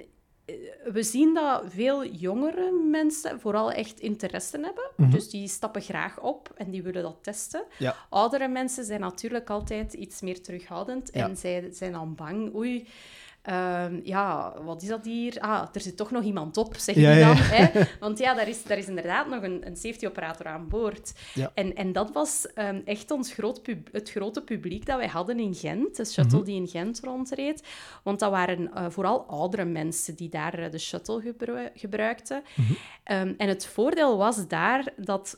we 0.84 1.04
zien 1.04 1.34
dat 1.34 1.64
veel 1.68 2.06
jongere 2.06 2.72
mensen 2.72 3.40
vooral 3.40 3.72
echt 3.72 4.00
interesse 4.00 4.60
hebben. 4.60 4.90
Mm 4.96 5.06
-hmm. 5.06 5.14
Dus 5.14 5.30
die 5.30 5.48
stappen 5.48 5.82
graag 5.82 6.20
op 6.20 6.52
en 6.56 6.72
die 6.72 6.84
willen 6.84 7.04
dat 7.04 7.18
testen. 7.22 7.64
Ja. 7.78 7.96
Oudere 8.10 8.48
mensen 8.48 8.84
zijn 8.86 9.00
natuurlijk 9.00 9.50
altijd 9.50 9.94
iets 9.94 10.22
meer 10.22 10.42
terughoudend 10.42 11.10
Ja. 11.14 11.28
en 11.28 11.38
zij 11.38 11.70
zijn 11.72 11.92
dan 11.92 12.16
bang. 12.16 12.56
Oei, 12.56 12.88
ehm, 13.44 14.00
ja, 14.04 14.54
wat 14.64 14.82
is 14.82 14.88
dat 14.88 15.06
hier? 15.06 15.40
Ah, 15.40 15.68
er 15.74 15.82
zit 15.82 15.98
toch 15.98 16.12
nog 16.12 16.24
iemand 16.24 16.58
op, 16.58 16.76
die 16.86 17.00
ja, 17.00 17.10
dan. 17.20 17.36
ja. 17.36 17.42
Hè? 17.44 17.82
Want 18.00 18.20
ja, 18.20 18.34
daar 18.34 18.48
is, 18.48 18.64
daar 18.64 18.78
is 18.78 18.88
inderdaad 18.88 19.28
nog 19.30 19.44
een, 19.44 19.68
een 19.68 19.76
safety-operator 19.78 20.46
aan 20.46 20.68
boord. 20.68 21.14
Ja. 21.34 21.52
En, 21.54 21.76
en 21.76 21.92
dat 21.92 22.12
was 22.12 22.48
ehm, 22.54 22.82
echt 22.86 23.12
ons 23.12 23.34
groot 23.34 23.62
pub- 23.64 23.90
het 23.92 24.10
grote 24.12 24.42
publiek 24.42 24.86
dat 24.86 24.98
wij 24.98 25.08
hadden 25.08 25.40
in 25.40 25.54
Gent. 25.56 25.96
De 25.96 26.06
shuttle 26.06 26.38
Mhm. 26.38 26.46
die 26.48 26.56
in 26.56 26.68
Gent 26.68 27.00
rondreed. 27.04 27.64
Want 28.04 28.20
dat 28.20 28.32
waren 28.32 28.74
eh, 28.74 28.86
vooral 28.90 29.26
oudere 29.28 29.66
mensen 29.66 30.16
die 30.16 30.30
daar 30.30 30.54
eh, 30.60 30.72
de 30.72 30.80
shuttle 30.80 31.22
gebru- 31.22 31.70
gebruikten. 31.76 32.44
Mhm. 32.56 32.74
Ehm, 33.04 33.34
en 33.38 33.48
het 33.48 33.66
voordeel 33.66 34.18
was 34.18 34.48
daar 34.48 34.94
dat 34.98 35.38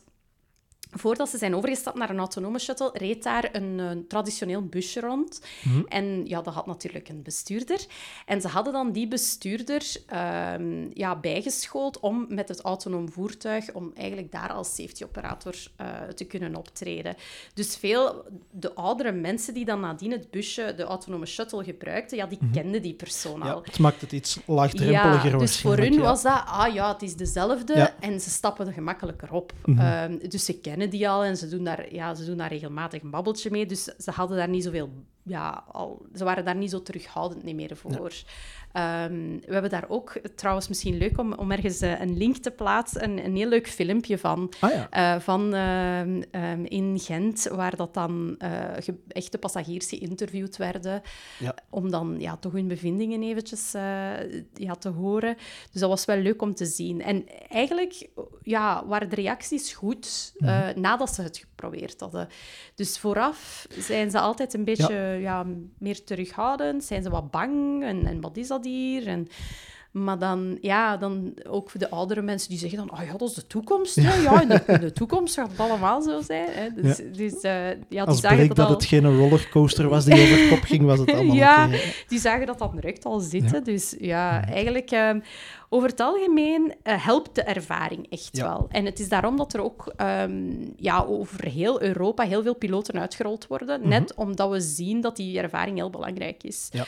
voordat 0.92 1.30
ze 1.30 1.38
zijn 1.38 1.56
overgestapt 1.56 1.98
naar 1.98 2.10
een 2.10 2.18
autonome 2.18 2.60
shuttle, 2.60 2.90
reed 2.94 3.24
daar 3.24 3.50
een, 3.52 4.06
traditioneel 4.08 4.66
busje 4.66 5.00
rond. 5.00 5.42
Mhm. 5.64 5.82
En 5.88 6.26
ja, 6.26 6.42
dat 6.42 6.54
had 6.54 6.66
natuurlijk 6.66 7.10
een 7.10 7.22
bestuurder. 7.22 7.86
En 8.26 8.42
ze 8.42 8.48
hadden 8.48 8.74
dan 8.74 8.92
die 8.92 9.08
bestuurder 9.08 9.96
ehm, 10.08 10.88
ja, 10.94 11.16
bijgeschoold 11.16 12.00
om 12.00 12.26
met 12.30 12.50
het 12.50 12.62
autonoom 12.62 13.12
voertuig, 13.12 13.74
om 13.74 13.92
eigenlijk 13.96 14.32
daar 14.32 14.52
als 14.52 14.76
safety-operator 14.76 15.56
eh, 15.76 15.88
te 16.16 16.26
kunnen 16.26 16.56
optreden. 16.56 17.16
Dus 17.54 17.76
veel, 17.76 18.26
de 18.52 18.74
oudere 18.74 19.12
mensen 19.12 19.54
die 19.54 19.66
dan 19.66 19.80
nadien 19.80 20.12
het 20.12 20.32
busje, 20.32 20.74
de 20.78 20.84
autonome 20.84 21.26
shuttle 21.26 21.64
gebruikten, 21.64 22.18
ja, 22.18 22.26
die 22.26 22.40
kenden 22.52 22.82
die 22.82 22.94
persoon 22.94 23.42
al. 23.42 23.48
Mhm. 23.48 23.58
Ja, 23.58 23.62
het 23.64 23.80
maakt 23.80 24.02
het 24.02 24.12
iets 24.12 24.40
laagdrempeliger 24.46 25.32
Ja, 25.32 25.38
dus 25.38 25.62
voor 25.62 25.78
hun 25.78 25.94
ja. 25.94 26.02
was 26.02 26.22
dat, 26.22 26.44
ah 26.46 26.74
ja, 26.74 26.94
het 26.94 27.02
is 27.02 27.16
dezelfde 27.16 27.94
en 28.00 28.20
ze 28.20 28.30
stappen 28.30 28.68
er 28.68 28.74
gemakkelijker 28.74 29.34
op. 29.34 29.54
Mhm. 29.66 29.80
Ehm, 29.80 30.18
dus 30.30 30.46
ze 30.46 30.60
die 30.76 31.10
al 31.10 31.24
en 31.24 31.38
ze 31.38 31.50
doen, 31.50 31.64
daar, 31.64 31.94
ja, 31.94 32.16
ze 32.16 32.26
doen 32.26 32.38
daar 32.38 32.50
regelmatig 32.50 33.02
een 33.02 33.10
babbeltje 33.10 33.52
mee. 33.52 33.66
Dus 33.66 33.84
ze 33.84 34.12
hadden 34.12 34.38
daar 34.38 34.50
niet 34.50 34.64
zoveel, 34.64 34.90
ja, 35.26 35.64
al, 35.72 36.06
ze 36.16 36.24
waren 36.24 36.46
daar 36.46 36.56
niet 36.56 36.70
zo 36.70 36.82
terughoudend 36.82 37.44
niet 37.44 37.56
meer 37.56 37.78
voor. 37.78 38.12
Ehm, 38.72 39.40
we 39.46 39.54
hebben 39.54 39.72
daar 39.72 39.86
ook, 39.88 40.20
trouwens 40.36 40.68
misschien 40.68 40.98
leuk 40.98 41.18
om, 41.18 41.34
om 41.34 41.52
ergens 41.52 41.82
eh, 41.82 42.00
een 42.00 42.18
link 42.18 42.38
te 42.38 42.52
plaatsen, 42.52 43.04
een, 43.04 43.26
een 43.26 43.36
heel 43.36 43.48
leuk 43.48 43.68
filmpje 43.70 44.18
van. 44.18 44.54
Ah 44.60 44.72
ja. 44.72 44.90
Eh, 44.90 45.22
van 45.22 45.54
ehm, 45.54 46.22
ehm, 46.32 46.64
in 46.64 47.00
Gent, 47.00 47.48
waar 47.52 47.76
dat 47.76 47.94
dan 47.94 48.36
eh, 48.38 48.88
echte 49.08 49.38
passagiers 49.38 49.90
geïnterviewd 49.90 50.58
werden, 50.58 51.02
Ja. 51.40 51.56
om 51.70 51.92
dan 51.92 52.16
ja, 52.20 52.38
toch 52.38 52.52
hun 52.52 52.68
bevindingen 52.68 53.24
eventjes 53.24 53.72
ja, 54.54 54.76
te 54.80 54.90
horen. 54.90 55.36
Dus 55.72 55.82
dat 55.82 55.90
was 55.90 56.06
wel 56.06 56.18
leuk 56.18 56.42
om 56.42 56.56
te 56.56 56.66
zien. 56.66 57.02
En 57.02 57.26
eigenlijk 57.50 58.10
ja, 58.42 58.86
waren 58.86 59.10
de 59.10 59.16
reacties 59.16 59.74
goed 59.74 60.34
eh, 60.38 60.70
nadat 60.76 61.14
ze 61.14 61.22
het 61.22 61.46
geprobeerd 61.56 62.00
hadden. 62.00 62.28
Dus 62.76 62.98
vooraf 63.00 63.68
zijn 63.70 64.12
ze 64.12 64.20
altijd 64.20 64.54
een 64.54 64.64
beetje 64.64 65.18
ja. 65.22 65.46
meer 65.78 66.04
terughoudend, 66.04 66.84
zijn 66.84 67.04
ze 67.04 67.10
wat 67.10 67.32
bang 67.32 67.84
en, 67.84 68.06
en 68.06 68.22
wat 68.22 68.38
is 68.38 68.48
dat 68.48 68.66
hier? 68.66 69.08
En, 69.08 69.28
maar 69.96 70.20
dan, 70.20 70.58
ja, 70.62 70.98
dan 70.98 71.34
ook 71.50 71.70
voor 71.70 71.80
de 71.80 71.90
oudere 71.90 72.22
mensen 72.22 72.50
die 72.50 72.58
zeggen 72.58 72.78
dan, 72.78 72.92
oh 72.92 73.06
ja, 73.06 73.12
dat 73.18 73.30
is 73.30 73.36
de 73.36 73.48
toekomst. 73.48 73.96
hè. 73.96 74.22
Ja, 74.22 74.42
in 74.42 74.48
de, 74.48 74.64
in 74.68 74.80
de 74.80 74.92
toekomst 74.92 75.34
gaat 75.36 75.50
het 75.50 75.60
allemaal 75.60 76.02
zo 76.02 76.22
zijn. 76.22 76.48
Hè. 76.50 76.82
Dus, 76.82 77.02
dus 77.14 77.42
eh, 77.42 77.70
ja, 77.70 77.76
die 77.90 78.02
Als 78.02 78.22
bleek 78.22 78.48
dat 78.48 78.56
dat 78.56 78.68
al, 78.68 78.74
het 78.74 78.86
geen 78.86 79.18
rollercoaster 79.18 79.88
was 79.90 80.06
die 80.06 80.14
over 80.24 80.48
kop 80.50 80.64
ging, 80.64 80.84
was 80.84 81.00
het 81.00 81.12
allemaal 81.14 81.36
Ja. 81.46 81.70
die 82.08 82.20
zagen 82.20 82.46
dat 82.46 82.60
dat 82.60 82.72
direct 82.74 83.06
al 83.06 83.20
zitten. 83.20 83.58
Ja. 83.58 83.64
Dus 83.64 83.96
ja, 84.00 84.48
eigenlijk... 84.48 84.92
ehm, 84.92 85.20
over 85.70 85.90
het 85.90 86.00
algemeen 86.00 86.74
eh, 86.84 87.06
helpt 87.06 87.36
de 87.36 87.42
ervaring 87.44 88.08
echt 88.10 88.30
Ja. 88.32 88.44
wel. 88.48 88.68
En 88.70 88.86
het 88.86 89.00
is 89.00 89.10
daarom 89.10 89.38
dat 89.38 89.54
er 89.54 89.64
ook 89.64 89.94
ehm, 89.96 90.44
ja, 90.78 91.04
over 91.04 91.46
heel 91.48 91.82
Europa 91.82 92.24
heel 92.24 92.44
veel 92.44 92.56
piloten 92.56 93.00
uitgerold 93.00 93.48
worden. 93.48 93.80
Mhm. 93.80 93.90
Net 93.90 94.14
omdat 94.16 94.50
we 94.50 94.60
zien 94.62 95.02
dat 95.02 95.16
die 95.16 95.40
ervaring 95.40 95.78
heel 95.78 95.90
belangrijk 95.90 96.44
is. 96.44 96.70
Ja. 96.72 96.86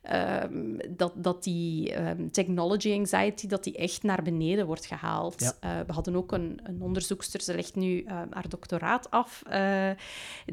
Ehm, 0.00 0.76
dat, 0.88 1.12
dat 1.16 1.42
die 1.44 1.92
ehm, 1.92 2.28
technology 2.28 2.92
anxiety 2.92 3.46
dat 3.46 3.64
die 3.64 3.76
echt 3.76 4.02
naar 4.02 4.22
beneden 4.22 4.66
wordt 4.66 4.86
gehaald. 4.86 5.40
Ja. 5.40 5.52
Eh, 5.60 5.86
we 5.86 5.92
hadden 5.92 6.16
ook 6.16 6.32
een, 6.32 6.60
een 6.62 6.82
onderzoekster, 6.82 7.40
ze 7.40 7.54
legt 7.54 7.74
nu 7.74 8.02
eh, 8.02 8.20
haar 8.30 8.48
doctoraat 8.48 9.10
af, 9.10 9.42
eh, 9.48 9.90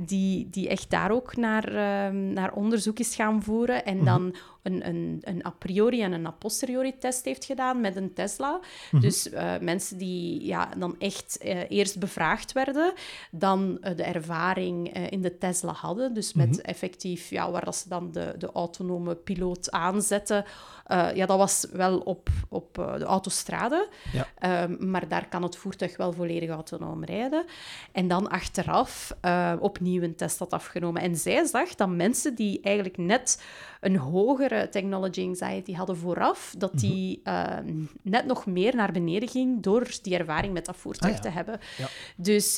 die, 0.02 0.50
die 0.50 0.70
echt 0.70 0.90
daar 0.90 1.12
ook 1.12 1.36
naar, 1.36 1.76
ehm, 1.76 2.34
naar 2.34 2.54
onderzoek 2.54 3.00
is 3.00 3.16
gaan 3.16 3.44
voeren 3.44 3.86
en 3.86 4.04
dan 4.04 4.36
een, 4.66 4.88
een, 4.88 5.20
een 5.22 5.46
a 5.46 5.50
priori 5.50 6.02
en 6.02 6.12
een 6.12 6.26
a 6.26 6.32
posteriori 6.32 6.98
test 6.98 7.26
heeft 7.26 7.46
gedaan 7.46 7.82
met 7.82 7.96
een 7.96 8.14
Tesla. 8.14 8.60
Dus 9.00 9.30
eh, 9.30 9.54
mensen 9.62 9.98
die 9.98 10.46
ja, 10.46 10.70
dan 10.78 10.96
echt 11.00 11.38
eh, 11.38 11.70
eerst 11.70 12.00
bevraagd 12.00 12.52
werden, 12.52 12.94
dan 13.32 13.78
eh, 13.82 13.96
de 13.96 14.04
ervaring 14.04 14.94
in 15.10 15.22
de 15.22 15.38
Tesla 15.38 15.72
hadden. 15.72 16.14
Dus 16.14 16.34
met 16.34 16.62
effectief, 16.62 17.30
ja, 17.30 17.52
waar 17.52 17.66
dat 17.66 17.76
ze 17.76 17.90
dan 17.90 18.12
de, 18.12 18.36
de 18.38 18.52
autonome 18.52 19.16
piloot 19.16 19.72
aanzetten. 19.72 20.46
Eh, 20.86 21.16
ja, 21.16 21.26
dat 21.26 21.38
was 21.38 21.68
wel 21.72 21.98
op, 22.00 22.30
op 22.50 22.80
eh, 22.80 22.98
de 22.98 23.04
autostrade. 23.06 23.90
Ja. 24.12 24.28
Ehm, 24.38 24.90
maar 24.90 25.08
daar 25.08 25.28
kan 25.28 25.44
het 25.44 25.56
voertuig 25.56 25.98
wel 25.98 26.14
volledig 26.14 26.50
autonoom 26.50 27.04
rijden. 27.04 27.46
En 27.92 28.08
dan 28.08 28.30
achteraf 28.30 29.16
eh, 29.22 29.54
opnieuw 29.60 30.02
een 30.02 30.16
test 30.16 30.40
had 30.40 30.54
afgenomen. 30.54 31.02
En 31.02 31.16
zij 31.16 31.46
zag 31.46 31.76
dat 31.76 31.90
mensen 31.90 32.36
die 32.36 32.62
eigenlijk 32.62 32.98
net 32.98 33.44
een 33.82 33.98
hogere 33.98 34.70
technology 34.70 35.22
anxiety 35.28 35.74
hadden 35.74 35.98
vooraf, 35.98 36.54
dat 36.58 36.72
die 36.74 37.22
eh, 37.24 37.58
net 38.02 38.26
nog 38.26 38.46
meer 38.46 38.76
naar 38.76 38.92
beneden 38.92 39.30
ging 39.30 39.62
door 39.64 39.88
die 40.02 40.18
ervaring 40.18 40.54
met 40.54 40.66
dat 40.66 40.76
voertuig 40.78 41.18
Ah, 41.18 41.24
ja. 41.24 41.30
te 41.30 41.36
hebben. 41.36 41.60
Ja. 41.78 41.88
Dus 42.16 42.56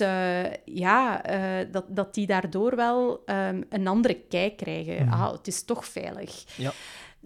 ja, 0.66 1.22
dat, 1.72 1.86
dat 1.88 2.14
die 2.14 2.28
daardoor 2.28 2.76
wel 2.76 3.22
ehm, 3.26 3.62
een 3.70 3.88
andere 3.88 4.14
kijk 4.30 4.58
krijgen. 4.58 5.12
Ah, 5.12 5.32
het 5.32 5.48
is 5.48 5.64
toch 5.64 5.86
veilig. 5.86 6.44
Ja. 6.56 6.72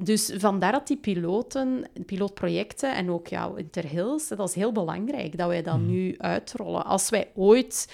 Dus 0.03 0.33
vandaar 0.37 0.71
dat 0.71 0.87
die 0.87 0.97
piloten, 0.97 1.83
pilootprojecten 2.05 2.95
en 2.95 3.09
ook 3.11 3.27
ja, 3.27 3.51
Interhills, 3.55 4.27
dat 4.27 4.49
is 4.49 4.55
heel 4.55 4.71
belangrijk 4.71 5.37
dat 5.37 5.47
wij 5.47 5.61
dat 5.61 5.77
Mhm. 5.77 5.85
nu 5.89 6.15
uitrollen. 6.17 6.85
Als 6.85 7.09
wij 7.09 7.31
ooit 7.35 7.93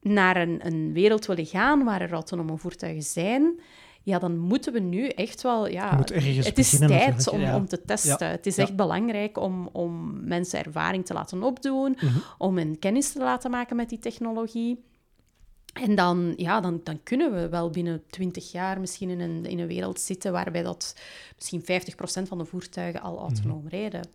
naar 0.00 0.36
een, 0.36 0.60
een 0.66 0.92
wereld 0.92 1.26
willen 1.26 1.46
gaan 1.46 1.84
waar 1.84 2.00
er 2.00 2.12
autonome 2.12 2.56
voertuigen 2.56 3.02
zijn, 3.02 3.60
ja, 4.02 4.18
dan 4.18 4.38
moeten 4.38 4.72
we 4.72 4.78
nu 4.80 5.06
echt 5.08 5.42
wel... 5.42 5.68
Ja, 5.68 5.96
het 5.98 6.58
is 6.58 6.78
tijd 6.78 7.28
om, 7.28 7.40
ja. 7.40 7.56
om 7.56 7.66
te 7.66 7.82
testen. 7.84 8.28
Het 8.28 8.46
is 8.46 8.56
Ja. 8.56 8.62
echt 8.62 8.76
belangrijk 8.76 9.38
om, 9.38 9.68
om 9.72 10.18
mensen 10.24 10.64
ervaring 10.64 11.06
te 11.06 11.12
laten 11.14 11.42
opdoen, 11.42 11.96
Mhm. 12.00 12.18
om 12.38 12.56
hen 12.58 12.78
kennis 12.78 13.12
te 13.12 13.18
laten 13.18 13.50
maken 13.50 13.76
met 13.76 13.88
die 13.88 13.98
technologie. 13.98 14.84
En 15.72 15.94
dan, 15.94 16.32
ja, 16.36 16.60
dan, 16.60 16.80
dan 16.84 17.00
kunnen 17.02 17.32
we 17.32 17.48
wel 17.48 17.70
binnen 17.70 18.02
20 18.10 18.52
jaar 18.52 18.80
misschien 18.80 19.10
in 19.10 19.20
een, 19.20 19.44
in 19.46 19.58
een 19.58 19.66
wereld 19.66 20.00
zitten 20.00 20.32
waarbij 20.32 20.62
dat 20.62 20.96
misschien 21.36 21.60
50% 21.62 22.28
van 22.28 22.38
de 22.38 22.44
voertuigen 22.44 23.00
al 23.00 23.18
autonoom 23.18 23.68
rijden. 23.68 24.06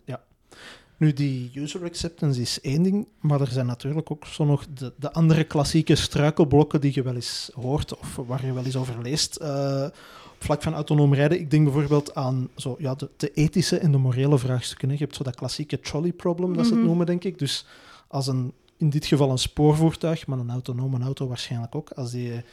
Nu, 0.98 1.14
die 1.14 1.52
user 1.56 1.84
acceptance 1.84 2.42
is 2.42 2.62
één 2.62 2.84
ding, 2.84 3.08
maar 3.22 3.42
er 3.42 3.48
zijn 3.48 3.66
natuurlijk 3.66 4.12
ook 4.12 4.26
zo 4.26 4.46
nog 4.46 4.66
de, 4.74 4.94
de 4.98 5.12
andere 5.14 5.44
klassieke 5.44 5.96
struikelblokken 5.96 6.82
die 6.82 6.92
je 6.94 7.02
wel 7.02 7.16
eens 7.16 7.50
hoort 7.54 7.98
of 7.98 8.16
waar 8.16 8.46
je 8.46 8.54
wel 8.54 8.66
eens 8.66 8.76
over 8.76 9.02
leest. 9.02 9.36
eh, 9.36 9.88
op 10.36 10.44
vlak 10.44 10.62
van 10.64 10.74
autonoom 10.74 11.14
rijden. 11.14 11.40
Ik 11.40 11.52
denk 11.52 11.64
bijvoorbeeld 11.64 12.16
aan 12.16 12.50
zo, 12.56 12.76
ja, 12.80 12.96
de, 12.96 13.10
de 13.18 13.32
ethische 13.34 13.78
en 13.78 13.92
de 13.92 13.98
morele 13.98 14.38
vraagstukken. 14.38 14.88
hè. 14.90 14.94
Je 14.94 15.00
hebt 15.04 15.16
zo 15.16 15.24
dat 15.24 15.36
klassieke 15.36 15.80
trolley 15.80 16.12
problem, 16.12 16.54
dat 16.54 16.64
ze 16.66 16.70
het 16.70 16.80
Mhm. 16.80 16.88
noemen, 16.88 17.06
denk 17.06 17.24
ik. 17.24 17.40
Dus 17.40 17.66
als 18.08 18.28
een, 18.28 18.54
in 18.78 18.90
dit 18.90 19.06
geval 19.06 19.32
een 19.32 19.38
spoorvoertuig, 19.38 20.28
maar 20.28 20.40
een 20.40 20.50
autonome 20.50 21.00
auto 21.00 21.28
waarschijnlijk 21.28 21.76
ook, 21.76 21.90
als 21.90 22.12
die 22.12 22.44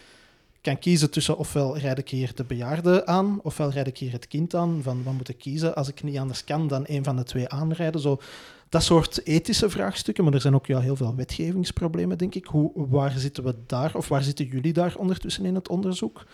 kan 0.63 0.79
kiezen 0.79 1.11
tussen 1.11 1.39
ofwel 1.39 1.79
rijd 1.79 1.99
ik 1.99 2.09
hier 2.09 2.35
de 2.35 2.45
bejaarde 2.45 3.07
aan, 3.07 3.41
ofwel 3.43 3.71
rijd 3.71 3.87
ik 3.87 3.99
hier 3.99 4.13
het 4.13 4.29
kind 4.29 4.55
aan. 4.55 4.83
Van 4.83 5.03
wat 5.03 5.15
moet 5.15 5.29
ik 5.29 5.39
kiezen? 5.39 5.75
Als 5.75 5.89
ik 5.89 6.03
niet 6.03 6.19
anders 6.19 6.45
kan, 6.45 6.69
dan 6.69 6.85
een 6.87 7.05
van 7.05 7.17
de 7.17 7.23
twee 7.23 7.49
aanrijden. 7.49 8.01
Zo, 8.01 8.21
dat 8.69 8.83
soort 8.83 9.27
ethische 9.27 9.71
vraagstukken, 9.71 10.25
maar 10.25 10.33
er 10.35 10.41
zijn 10.41 10.55
ook 10.55 10.67
ja, 10.67 10.81
heel 10.81 10.97
veel 10.97 11.15
wetgevingsproblemen, 11.15 12.19
denk 12.19 12.35
ik. 12.35 12.47
Hoe, 12.47 12.71
waar 12.75 13.11
zitten 13.11 13.45
we 13.45 13.55
daar, 13.67 13.95
of 13.95 14.09
waar 14.09 14.23
zitten 14.23 14.47
jullie 14.47 14.73
daar 14.73 14.97
ondertussen 14.97 15.45
in 15.45 15.55
het 15.55 15.69
onderzoek? 15.69 16.27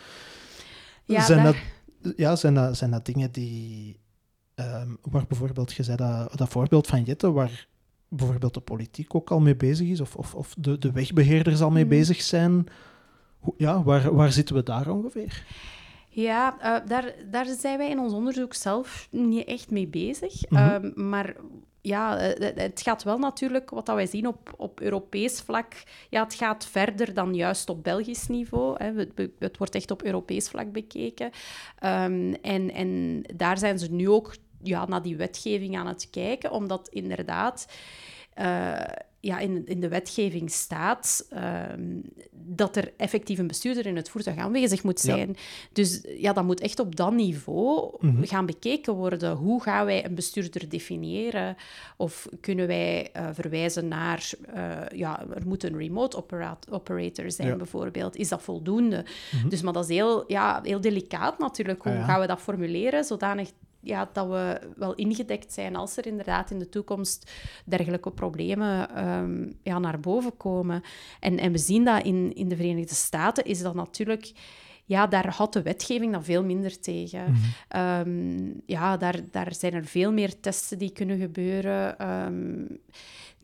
Ja, 1.04 1.24
zijn, 1.24 1.44
daar- 1.44 1.64
dat, 2.02 2.12
ja 2.16 2.36
zijn, 2.36 2.54
dat, 2.54 2.76
zijn 2.76 2.90
dat 2.90 3.06
dingen 3.06 3.32
die, 3.32 3.98
ehm, 4.54 4.88
waar 5.02 5.26
bijvoorbeeld, 5.28 5.72
je 5.72 5.82
zei 5.82 5.96
dat, 5.96 6.38
dat 6.38 6.48
voorbeeld 6.48 6.86
van 6.86 7.02
Jette, 7.02 7.32
waar 7.32 7.67
bijvoorbeeld 8.08 8.54
de 8.54 8.60
politiek 8.60 9.14
ook 9.14 9.30
al 9.30 9.40
mee 9.40 9.56
bezig 9.56 9.88
is, 9.88 10.00
of, 10.00 10.16
of, 10.16 10.34
of 10.34 10.54
de, 10.58 10.78
de 10.78 10.92
wegbeheerders 10.92 11.60
al 11.60 11.70
mee 11.70 11.84
Mhm. 11.84 11.94
bezig 11.94 12.22
zijn? 12.22 12.66
Hoe- 13.38 13.54
ja, 13.56 13.82
waar, 13.82 14.14
waar 14.14 14.32
zitten 14.32 14.54
we 14.54 14.62
daar 14.62 14.88
ongeveer? 14.90 15.44
Ja, 16.08 16.56
eh, 16.60 16.88
daar, 16.88 17.14
daar 17.30 17.46
zijn 17.46 17.78
wij 17.78 17.90
in 17.90 17.98
ons 17.98 18.12
onderzoek 18.12 18.54
zelf 18.54 19.08
niet 19.10 19.46
echt 19.46 19.70
mee 19.70 19.86
bezig. 19.86 20.48
Mhm. 20.50 20.62
Ehm, 20.62 21.08
maar 21.08 21.34
ja, 21.80 22.18
eh, 22.18 22.46
het- 22.46 22.60
het 22.60 22.80
gaat 22.82 23.02
wel 23.02 23.18
natuurlijk, 23.18 23.70
wat 23.70 23.86
dat 23.86 23.94
wij 23.94 24.06
zien 24.06 24.26
op, 24.26 24.54
op 24.56 24.80
Europees 24.80 25.40
vlak, 25.40 25.72
ja, 26.10 26.22
het 26.24 26.34
gaat 26.34 26.66
verder 26.66 27.14
dan 27.14 27.34
juist 27.34 27.68
op 27.70 27.82
Belgisch 27.84 28.26
niveau. 28.26 28.74
Hè. 28.84 28.92
Het, 28.92 29.28
het 29.38 29.56
wordt 29.58 29.74
echt 29.74 29.90
op 29.90 30.02
Europees 30.02 30.48
vlak 30.48 30.72
bekeken. 30.72 31.30
Ehm, 31.78 32.34
en, 32.42 32.72
en 32.72 33.22
daar 33.36 33.58
zijn 33.58 33.78
ze 33.78 33.92
nu 33.92 34.08
ook 34.08 34.34
ja, 34.62 34.86
naar 34.86 35.02
die 35.02 35.16
wetgeving 35.16 35.76
aan 35.76 35.86
het 35.86 36.08
kijken, 36.10 36.50
omdat 36.52 36.88
inderdaad... 36.92 37.68
eh, 38.34 38.80
ja, 39.20 39.38
in, 39.38 39.66
in 39.66 39.80
de 39.80 39.88
wetgeving 39.88 40.50
staat 40.50 41.26
ehm, 41.30 41.96
dat 42.32 42.76
er 42.76 42.92
effectief 42.96 43.38
een 43.38 43.46
bestuurder 43.46 43.86
in 43.86 43.96
het 43.96 44.08
voertuig 44.10 44.36
aanwezig 44.36 44.82
moet 44.82 45.02
Ja. 45.02 45.14
zijn. 45.14 45.36
Dus 45.72 46.00
ja, 46.18 46.32
dat 46.32 46.44
moet 46.44 46.60
echt 46.60 46.78
op 46.80 46.96
dat 46.96 47.12
niveau 47.12 47.96
Mhm. 48.00 48.24
gaan 48.24 48.46
bekeken 48.46 48.92
worden. 48.94 49.36
Hoe 49.36 49.62
gaan 49.62 49.86
wij 49.86 50.04
een 50.04 50.14
bestuurder 50.14 50.68
definiëren? 50.68 51.56
Of 51.96 52.28
kunnen 52.40 52.66
wij 52.66 53.10
eh, 53.12 53.28
verwijzen 53.32 53.88
naar... 53.88 54.30
eh, 54.54 54.98
ja, 54.98 55.26
er 55.34 55.46
moet 55.46 55.64
een 55.64 55.76
remote 55.78 56.16
opera- 56.16 56.58
operator 56.70 57.30
zijn, 57.30 57.48
Ja. 57.48 57.56
bijvoorbeeld. 57.56 58.16
Is 58.16 58.28
dat 58.28 58.42
voldoende? 58.42 59.04
Dus, 59.48 59.62
maar 59.62 59.72
dat 59.72 59.88
is 59.88 59.96
heel, 59.96 60.24
ja, 60.26 60.60
heel 60.62 60.80
delicaat 60.80 61.38
natuurlijk. 61.38 61.82
Hoe 61.82 61.92
Ah, 61.92 61.98
ja. 61.98 62.04
gaan 62.04 62.20
we 62.20 62.26
dat 62.26 62.40
formuleren, 62.40 63.04
zodanig 63.04 63.50
ja, 63.88 64.10
dat 64.12 64.26
we 64.28 64.60
wel 64.76 64.94
ingedekt 64.94 65.52
zijn 65.52 65.76
als 65.76 65.96
er 65.96 66.06
inderdaad 66.06 66.50
in 66.50 66.58
de 66.58 66.68
toekomst 66.68 67.30
dergelijke 67.64 68.10
problemen 68.10 68.94
ehm, 68.94 69.52
ja, 69.62 69.78
naar 69.78 70.00
boven 70.00 70.36
komen. 70.36 70.82
En, 71.20 71.38
en 71.38 71.52
we 71.52 71.58
zien 71.58 71.84
dat 71.84 72.04
in, 72.04 72.34
in 72.34 72.48
de 72.48 72.56
Verenigde 72.56 72.94
Staten 72.94 73.44
is 73.44 73.62
dat 73.62 73.74
natuurlijk... 73.74 74.32
Ja, 74.84 75.06
daar 75.06 75.34
houdt 75.34 75.52
de 75.52 75.62
wetgeving 75.62 76.12
dan 76.12 76.24
veel 76.24 76.44
minder 76.44 76.80
tegen. 76.80 77.34
Ehm, 77.68 78.52
ja, 78.66 78.96
daar, 78.96 79.20
daar 79.30 79.54
zijn 79.54 79.74
er 79.74 79.84
veel 79.84 80.12
meer 80.12 80.40
testen 80.40 80.78
die 80.78 80.92
kunnen 80.92 81.18
gebeuren. 81.18 81.98
Ehm, 81.98 82.64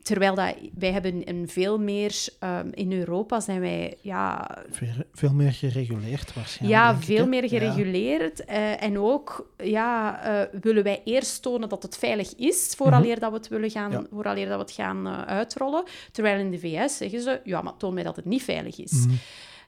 terwijl 0.04 0.34
dat, 0.34 0.54
wij 0.78 0.92
hebben 0.92 1.28
een 1.28 1.48
veel 1.48 1.78
meer... 1.78 2.14
ehm, 2.38 2.68
in 2.70 2.92
Europa 2.92 3.40
zijn 3.40 3.60
wij... 3.60 3.96
Ja, 4.00 4.50
Veel, 4.70 4.88
veel 5.12 5.32
meer 5.32 5.52
gereguleerd 5.52 6.34
waarschijnlijk. 6.34 6.80
ja, 6.82 6.90
ik, 6.94 7.02
veel 7.02 7.26
meer 7.26 7.42
Ja. 7.42 7.48
gereguleerd. 7.48 8.44
eh, 8.44 8.82
en 8.82 8.98
ook 8.98 9.50
ja, 9.56 10.22
eh, 10.22 10.60
willen 10.60 10.82
wij 10.82 11.00
eerst 11.04 11.42
tonen 11.42 11.68
dat 11.68 11.82
het 11.82 11.96
veilig 11.98 12.34
is, 12.36 12.72
vooraleer 12.76 13.18
dat 13.20 13.30
we 13.30 13.36
het, 13.36 13.48
willen 13.48 13.70
gaan, 13.70 13.90
Mhm. 13.90 14.00
Ja. 14.00 14.06
vooraleer 14.10 14.46
dat 14.48 14.56
we 14.56 14.62
het 14.62 14.72
gaan 14.72 15.06
eh, 15.06 15.22
uitrollen. 15.22 15.84
Terwijl 16.12 16.38
in 16.38 16.50
de 16.50 16.58
VS 16.58 16.96
zeggen 16.96 17.20
ze, 17.20 17.40
ja, 17.44 17.62
maar 17.62 17.76
toon 17.76 17.94
mij 17.94 18.02
dat 18.02 18.16
het 18.16 18.24
niet 18.24 18.42
veilig 18.42 18.78
is. 18.80 18.92
Mhm. 19.06 19.14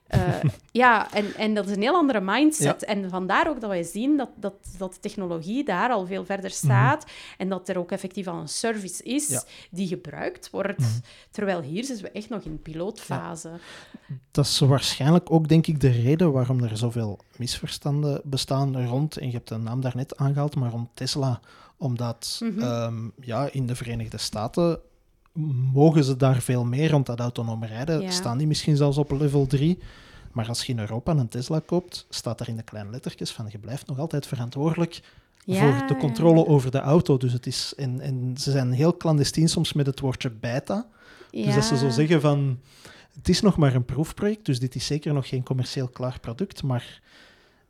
Eh, 0.07 0.21
ja, 0.73 1.12
en, 1.12 1.35
en 1.35 1.55
dat 1.55 1.66
is 1.69 1.77
een 1.77 1.83
heel 1.83 1.95
andere 1.95 2.21
mindset. 2.21 2.85
En 2.85 3.11
vandaar 3.11 3.49
ook 3.49 3.61
dat 3.61 3.71
wij 3.71 3.83
zien 3.83 4.16
dat, 4.16 4.29
dat, 4.37 4.55
dat 4.79 4.92
de 4.95 5.01
technologie 5.01 5.64
daar 5.64 5.90
al 5.90 6.07
veel 6.07 6.25
verder 6.25 6.51
staat 6.51 7.07
en 7.38 7.49
dat 7.49 7.69
er 7.69 7.79
ook 7.79 7.90
effectief 7.92 8.27
al 8.27 8.38
een 8.40 8.49
service 8.49 9.03
is 9.03 9.25
Mhm. 9.27 9.33
Ja. 9.35 9.42
die 9.71 9.87
gebruikt 9.88 10.51
wordt. 10.51 10.83
Terwijl 11.31 11.61
hier 11.61 11.85
zitten 11.85 12.05
we 12.05 12.11
echt 12.11 12.29
nog 12.29 12.42
in 12.42 12.62
pilootfase. 12.62 13.51
Dat 14.31 14.45
is 14.45 14.59
waarschijnlijk 14.59 15.31
ook, 15.33 15.49
denk 15.49 15.66
ik, 15.66 15.81
de 15.81 15.90
reden 15.90 16.33
waarom 16.33 16.62
er 16.62 16.77
zoveel 16.77 17.19
misverstanden 17.37 18.21
bestaan 18.25 18.87
rond, 18.87 19.16
en 19.16 19.27
je 19.27 19.33
hebt 19.33 19.49
de 19.49 19.57
naam 19.57 19.81
daarnet 19.81 20.16
aangehaald, 20.16 20.57
maar 20.57 20.71
rond 20.71 20.88
Tesla. 20.95 21.40
Omdat 21.77 22.40
Mhm. 22.42 22.61
ehm, 22.62 23.09
ja, 23.21 23.49
in 23.53 23.66
de 23.66 23.75
Verenigde 23.75 24.19
Staten 24.19 24.79
mogen 25.72 26.05
ze 26.05 26.16
daar 26.16 26.40
veel 26.40 26.64
meer 26.64 26.90
rond 26.90 27.07
dat 27.07 27.20
autonome 27.20 27.66
rijden. 27.66 28.01
Ja. 28.01 28.11
Staan 28.11 28.38
die 28.38 28.46
misschien 28.46 28.77
zelfs 28.77 28.96
op 28.96 29.11
level 29.11 29.46
3. 29.46 29.79
Maar 30.33 30.49
als 30.49 30.64
je 30.64 30.72
in 30.72 30.79
Europa 30.79 31.16
een 31.16 31.29
Tesla 31.29 31.61
koopt, 31.66 32.07
staat 32.09 32.40
er 32.40 32.49
in 32.49 32.57
de 32.57 32.62
kleine 32.62 32.90
lettertjes 32.90 33.31
van 33.31 33.46
je 33.51 33.59
blijft 33.59 33.87
nog 33.87 33.99
altijd 33.99 34.27
verantwoordelijk 34.27 35.01
Ja, 35.44 35.59
voor 35.59 35.87
de 35.87 35.96
controle 35.96 36.46
over 36.46 36.70
de 36.70 36.81
auto. 36.81 37.16
Dus 37.16 37.33
het 37.33 37.46
is, 37.46 37.72
en, 37.77 38.01
en 38.01 38.35
ze 38.37 38.51
zijn 38.51 38.72
heel 38.72 38.96
clandestien 38.96 39.49
soms 39.49 39.72
met 39.72 39.87
het 39.87 40.01
woordje 40.01 40.31
beta. 40.31 40.87
Dus 41.31 41.55
dat 41.55 41.64
ze 41.64 41.77
zo 41.77 41.88
zeggen 41.88 42.20
van, 42.20 42.61
het 43.14 43.29
is 43.29 43.40
nog 43.40 43.57
maar 43.57 43.75
een 43.75 43.85
proefproject, 43.85 44.44
dus 44.44 44.59
dit 44.59 44.75
is 44.75 44.87
zeker 44.87 45.12
nog 45.12 45.29
geen 45.29 45.42
commercieel 45.42 45.88
klaar 45.88 46.20
product. 46.20 46.62
Maar 46.62 47.01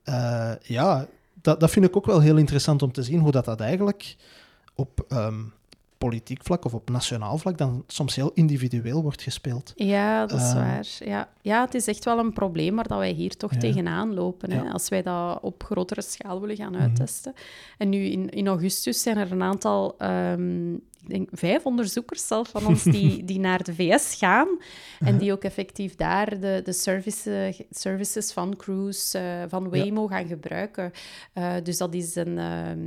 eh, 0.02 0.52
ja, 0.62 1.06
dat, 1.42 1.60
dat 1.60 1.70
vind 1.70 1.84
ik 1.84 1.96
ook 1.96 2.06
wel 2.06 2.20
heel 2.20 2.36
interessant 2.36 2.82
om 2.82 2.92
te 2.92 3.02
zien, 3.02 3.20
hoe 3.20 3.30
dat, 3.30 3.44
dat 3.44 3.60
eigenlijk 3.60 4.16
op, 4.74 5.04
ehm, 5.08 5.40
politiek 5.98 6.40
vlak 6.42 6.64
of 6.64 6.74
op 6.74 6.90
nationaal 6.90 7.38
vlak 7.38 7.58
dan 7.58 7.84
soms 7.86 8.14
heel 8.16 8.30
individueel 8.34 9.02
wordt 9.02 9.22
gespeeld. 9.22 9.72
Ja, 9.76 10.26
dat 10.26 10.40
is 10.40 10.48
Eh, 10.48 10.54
waar. 10.54 10.86
Ja. 11.04 11.28
ja, 11.40 11.64
het 11.64 11.74
is 11.74 11.86
echt 11.86 12.04
wel 12.04 12.18
een 12.18 12.32
probleem 12.32 12.74
waar 12.74 12.88
dat 12.88 12.98
wij 12.98 13.10
hier 13.12 13.36
toch 13.36 13.52
Ja. 13.52 13.58
tegenaan 13.58 14.14
lopen. 14.14 14.50
Hè, 14.50 14.62
Ja. 14.62 14.70
als 14.70 14.88
wij 14.88 15.02
dat 15.02 15.38
op 15.42 15.62
grotere 15.64 16.02
schaal 16.02 16.40
willen 16.40 16.56
gaan 16.56 16.72
Mhm. 16.72 16.80
uittesten. 16.82 17.34
En 17.78 17.88
nu 17.88 17.98
in, 18.04 18.28
in 18.30 18.46
augustus 18.46 19.02
zijn 19.02 19.16
er 19.16 19.32
een 19.32 19.42
aantal, 19.42 19.94
ehm, 19.98 20.74
denk 21.08 21.28
vijf 21.32 21.64
onderzoekers 21.66 22.26
zelf 22.26 22.48
van 22.48 22.66
ons, 22.66 22.82
die, 22.82 23.24
die 23.30 23.38
naar 23.38 23.62
de 23.62 23.74
VS 23.74 24.14
gaan. 24.14 24.48
En 25.00 25.18
die 25.18 25.32
ook 25.32 25.42
effectief 25.44 25.94
daar 25.94 26.40
de, 26.40 26.60
de 26.64 26.72
services, 26.72 27.56
services 27.70 28.32
van 28.32 28.56
Cruise, 28.56 29.18
eh, 29.18 29.24
van 29.48 29.70
Waymo 29.70 30.06
gaan 30.06 30.26
gebruiken. 30.26 30.92
Eh, 31.32 31.54
dus 31.62 31.78
dat 31.78 31.94
is 31.94 32.14
een, 32.14 32.38
ehm, 32.38 32.78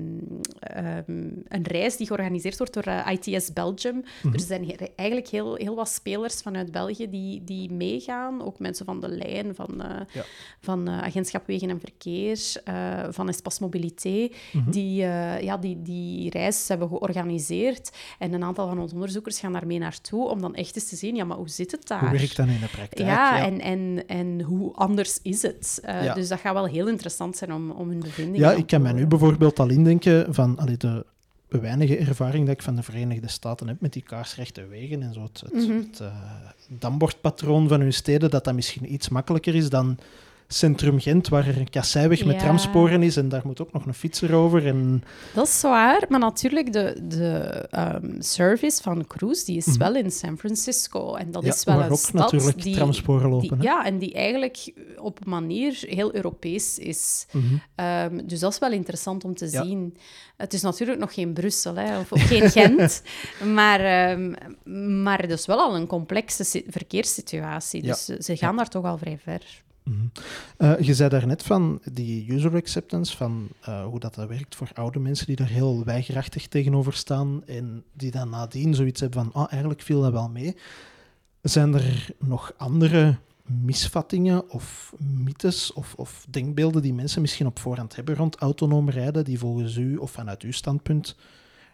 ehm, 0.59 1.27
een 1.47 1.63
reis 1.63 1.97
die 1.97 2.07
georganiseerd 2.07 2.57
wordt 2.57 2.73
door 2.73 2.83
eh, 2.83 3.07
ITS 3.11 3.53
Belgium. 3.53 4.03
Mhm. 4.23 4.33
Er 4.33 4.39
zijn 4.39 4.65
he- 4.65 4.85
eigenlijk 4.95 5.27
heel, 5.29 5.55
heel 5.55 5.75
wat 5.75 5.89
spelers 5.89 6.41
vanuit 6.41 6.71
België 6.71 7.09
die, 7.09 7.43
die 7.43 7.71
meegaan. 7.71 8.43
Ook 8.43 8.59
mensen 8.59 8.85
van 8.85 8.99
de 8.99 9.09
lijn, 9.09 9.55
van, 9.55 9.81
eh, 9.81 9.99
Ja. 10.13 10.23
van 10.59 10.87
eh, 10.87 10.97
Agentschap 11.01 11.47
Wegen 11.47 11.69
en 11.69 11.79
Verkeer, 11.79 12.51
eh, 12.63 13.03
van 13.09 13.27
Espace 13.29 13.63
Mobilité, 13.63 14.29
Mhm. 14.53 14.71
die, 14.71 15.03
eh, 15.03 15.41
ja, 15.41 15.57
die 15.57 15.81
die 15.81 16.29
reis 16.29 16.67
hebben 16.67 16.87
georganiseerd. 16.87 17.91
En 18.17 18.33
een 18.33 18.43
aantal 18.43 18.67
van 18.67 18.79
onze 18.79 18.93
onderzoekers 18.93 19.39
gaan 19.39 19.53
daarmee 19.53 19.79
naartoe 19.79 20.29
om 20.29 20.41
dan 20.41 20.55
echt 20.55 20.75
eens 20.75 20.89
te 20.89 20.95
zien, 20.95 21.15
ja, 21.15 21.23
maar 21.23 21.37
hoe 21.37 21.49
zit 21.49 21.71
het 21.71 21.87
daar? 21.87 21.99
Hoe 21.99 22.09
werkt 22.17 22.35
dat 22.35 22.47
in 22.47 22.59
de 22.59 22.67
praktijk? 22.67 23.07
Ja, 23.09 23.45
En, 23.45 23.59
en, 23.61 24.03
en 24.07 24.41
hoe 24.41 24.73
anders 24.75 25.19
is 25.21 25.41
het? 25.41 25.79
Eh, 25.83 26.03
Ja. 26.03 26.13
Dus 26.13 26.27
dat 26.27 26.39
gaat 26.39 26.53
wel 26.53 26.65
heel 26.65 26.87
interessant 26.87 27.37
zijn 27.37 27.53
om, 27.53 27.71
om 27.71 27.89
hun 27.89 27.99
bevindingen 27.99 28.49
Ja, 28.49 28.55
ik 28.55 28.67
kan 28.67 28.81
mij 28.81 28.91
nu 28.93 29.07
bijvoorbeeld 29.07 29.59
al 29.59 29.69
indenken 29.69 30.33
van 30.33 30.57
allee, 30.57 30.77
de 30.77 31.05
weinige 31.47 31.97
ervaring 31.97 32.45
dat 32.45 32.55
ik 32.55 32.61
van 32.61 32.75
de 32.75 32.83
Verenigde 32.83 33.27
Staten 33.27 33.67
heb 33.67 33.81
met 33.81 33.93
die 33.93 34.03
kaarsrechte 34.03 34.67
wegen 34.67 35.01
en 35.01 35.13
zo 35.13 35.21
het, 35.23 35.41
het, 35.41 35.53
Mhm. 35.67 35.77
het, 35.77 35.99
eh, 35.99 36.15
dambordpatroon 36.79 37.67
van 37.67 37.79
hun 37.81 37.93
steden, 37.93 38.29
dat 38.29 38.43
dat 38.43 38.53
misschien 38.53 38.93
iets 38.93 39.09
makkelijker 39.09 39.55
is 39.55 39.69
dan 39.69 39.97
Centrum 40.53 40.99
Gent, 40.99 41.27
waar 41.27 41.47
er 41.47 41.57
een 41.57 41.69
kasseiweg 41.69 42.25
met 42.25 42.35
Ja. 42.35 42.41
tramsporen 42.41 43.03
is 43.03 43.17
en 43.17 43.29
daar 43.29 43.41
moet 43.45 43.61
ook 43.61 43.71
nog 43.73 43.85
een 43.85 43.93
fietser 43.93 44.33
over. 44.33 44.67
En, 44.67 45.03
Dat 45.33 45.47
is 45.47 45.61
waar, 45.61 46.05
maar 46.09 46.19
natuurlijk, 46.19 46.73
de, 46.73 46.99
de 47.07 47.33
ehm, 47.71 48.21
service 48.21 48.81
van 48.83 49.07
Cruise 49.07 49.45
die 49.45 49.57
is 49.57 49.65
Mhm. 49.65 49.77
wel 49.77 49.95
in 49.95 50.11
San 50.11 50.37
Francisco. 50.37 51.15
En 51.15 51.31
dat 51.31 51.43
ja, 51.43 51.49
is 51.53 51.63
wel 51.63 51.75
waar 51.75 51.85
een 51.85 51.91
ook 51.91 51.97
stad 51.97 52.13
natuurlijk 52.13 52.61
die, 52.61 52.75
tramsporen 52.75 53.29
lopen. 53.29 53.47
die- 53.59 53.67
hè. 53.69 53.73
ja, 53.75 53.85
en 53.85 53.97
die 53.97 54.13
eigenlijk 54.13 54.73
op 54.97 55.19
een 55.25 55.29
manier 55.29 55.77
heel 55.87 56.15
Europees 56.15 56.77
is. 56.77 57.25
Mhm. 57.31 57.43
Ehm, 57.75 58.21
dus 58.25 58.39
dat 58.39 58.51
is 58.53 58.59
wel 58.59 58.71
interessant 58.71 59.23
om 59.23 59.35
te 59.35 59.47
Ja. 59.51 59.63
zien. 59.63 59.97
Het 60.37 60.53
is 60.53 60.61
natuurlijk 60.61 60.99
nog 60.99 61.13
geen 61.13 61.33
Brussel 61.33 61.75
hè, 61.75 61.99
of, 61.99 62.11
of 62.11 62.21
geen 62.21 62.49
Gent, 62.49 63.01
maar, 63.55 63.79
ehm, 63.79 64.33
maar 65.03 65.21
het 65.21 65.31
is 65.31 65.45
wel 65.45 65.59
al 65.59 65.75
een 65.75 65.87
complexe 65.87 66.43
si- 66.43 66.65
verkeerssituatie. 66.67 67.81
Dus 67.81 68.05
ze 68.05 68.37
gaan 68.37 68.55
daar 68.55 68.69
toch 68.69 68.85
al 68.85 68.97
vrij 68.97 69.17
ver. 69.23 69.41
Mhm. 69.83 70.05
Eh, 70.57 70.79
je 70.79 70.93
zei 70.93 71.09
daarnet 71.09 71.43
van 71.43 71.81
die 71.91 72.33
user 72.33 72.55
acceptance, 72.55 73.17
van 73.17 73.47
eh, 73.61 73.83
hoe 73.83 73.99
dat, 73.99 74.15
dat 74.15 74.27
werkt 74.27 74.55
voor 74.55 74.71
oude 74.73 74.99
mensen 74.99 75.25
die 75.25 75.35
daar 75.35 75.47
heel 75.47 75.83
weigerachtig 75.83 76.47
tegenover 76.47 76.93
staan 76.93 77.45
en 77.45 77.83
die 77.93 78.11
dan 78.11 78.29
nadien 78.29 78.75
zoiets 78.75 79.01
hebben 79.01 79.23
van, 79.23 79.33
ah, 79.33 79.51
eigenlijk 79.51 79.81
viel 79.81 80.01
dat 80.01 80.11
wel 80.11 80.29
mee. 80.29 80.55
Zijn 81.41 81.73
er 81.73 82.09
nog 82.19 82.53
andere 82.57 83.17
misvattingen 83.49 84.49
of 84.49 84.93
mythes 84.97 85.73
of, 85.73 85.93
of 85.95 86.25
denkbeelden 86.29 86.81
die 86.81 86.93
mensen 86.93 87.21
misschien 87.21 87.47
op 87.47 87.59
voorhand 87.59 87.95
hebben 87.95 88.15
rond 88.15 88.35
autonoom 88.35 88.89
rijden, 88.89 89.23
die 89.23 89.39
volgens 89.39 89.75
u 89.75 89.97
of 89.97 90.11
vanuit 90.11 90.41
uw 90.41 90.51
standpunt 90.51 91.15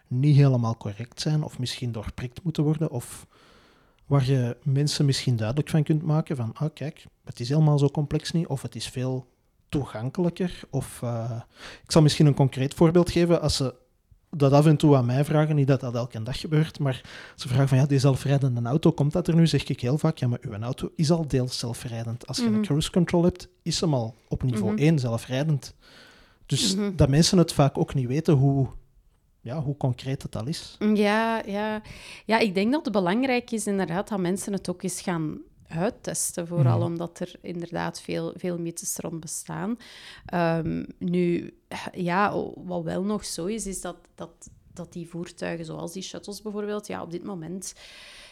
niet 0.07 0.35
helemaal 0.35 0.77
correct 0.77 1.21
zijn 1.21 1.43
of 1.43 1.59
misschien 1.59 1.91
doorprikt 1.91 2.43
moeten 2.43 2.63
worden? 2.63 2.91
Of 2.91 3.27
waar 4.05 4.25
je 4.25 4.57
mensen 4.63 5.05
misschien 5.05 5.35
duidelijk 5.35 5.69
van 5.69 5.83
kunt 5.83 6.03
maken 6.03 6.35
van, 6.35 6.51
ah 6.53 6.69
kijk, 6.73 7.05
het 7.25 7.39
is 7.39 7.49
helemaal 7.49 7.79
zo 7.79 7.89
complex 7.89 8.31
niet, 8.31 8.47
of 8.47 8.61
het 8.61 8.75
is 8.75 8.87
veel 8.87 9.27
toegankelijker. 9.69 10.59
Of, 10.69 10.99
eh, 11.03 11.41
ik 11.83 11.91
zal 11.91 12.01
misschien 12.01 12.25
een 12.25 12.33
concreet 12.33 12.73
voorbeeld 12.73 13.11
geven. 13.11 13.41
Als 13.41 13.55
ze 13.55 13.73
dat 14.29 14.51
af 14.51 14.65
en 14.65 14.77
toe 14.77 14.95
aan 14.95 15.05
mij 15.05 15.25
vragen, 15.25 15.55
niet 15.55 15.67
dat 15.67 15.79
dat 15.79 15.95
elke 15.95 16.23
dag 16.23 16.39
gebeurt, 16.39 16.79
maar 16.79 17.01
ze 17.35 17.47
vragen 17.47 17.67
van, 17.67 17.77
ja, 17.77 17.85
die 17.85 17.99
zelfrijdende 17.99 18.61
auto, 18.69 18.91
komt 18.91 19.11
dat 19.11 19.27
er 19.27 19.35
nu? 19.35 19.47
Zeg 19.47 19.63
ik 19.63 19.81
heel 19.81 19.97
vaak, 19.97 20.17
ja, 20.17 20.27
maar 20.27 20.39
uw 20.41 20.53
auto 20.59 20.91
is 20.95 21.11
al 21.11 21.27
deels 21.27 21.59
zelfrijdend. 21.59 22.27
Als 22.27 22.37
je 22.37 22.43
Mhm. 22.43 22.53
een 22.53 22.61
cruise 22.61 22.91
control 22.91 23.23
hebt, 23.23 23.47
is 23.61 23.81
hem 23.81 23.93
al 23.93 24.15
op 24.27 24.43
niveau 24.43 24.71
Mhm. 24.73 24.81
1 24.83 24.99
zelfrijdend. 24.99 25.73
Dus 26.45 26.75
Mhm. 26.75 26.95
dat 26.95 27.09
mensen 27.09 27.37
het 27.37 27.53
vaak 27.53 27.77
ook 27.77 27.93
niet 27.93 28.07
weten 28.07 28.33
hoe, 28.33 28.67
ja, 29.45 29.61
hoe 29.61 29.77
concreet 29.77 30.21
het 30.21 30.35
al 30.35 30.47
is. 30.47 30.77
Ja, 30.93 31.41
ja. 31.45 31.81
ja, 32.25 32.39
ik 32.39 32.53
denk 32.53 32.71
dat 32.71 32.83
het 32.85 32.93
belangrijk 32.93 33.51
is 33.51 33.67
inderdaad 33.67 34.07
dat 34.07 34.19
mensen 34.19 34.53
het 34.53 34.69
ook 34.69 34.83
eens 34.83 35.01
gaan 35.01 35.37
uittesten. 35.67 36.47
Vooral 36.47 36.77
Mhm. 36.77 36.85
omdat 36.87 37.19
er 37.19 37.35
inderdaad 37.41 38.01
veel, 38.01 38.33
veel 38.35 38.57
mythes 38.57 38.97
rond 38.97 39.19
bestaan. 39.19 39.77
Ehm, 40.25 40.83
nu, 40.99 41.53
ja, 41.91 42.33
wat 42.55 42.83
wel 42.83 43.03
nog 43.03 43.25
zo 43.25 43.45
is, 43.45 43.65
is 43.65 43.81
dat, 43.81 43.97
dat, 44.15 44.49
dat 44.73 44.93
die 44.93 45.09
voertuigen, 45.09 45.65
zoals 45.65 45.93
die 45.93 46.03
shuttles 46.03 46.41
bijvoorbeeld, 46.41 46.87
ja, 46.87 47.01
op 47.01 47.11
dit 47.11 47.23
moment 47.23 47.73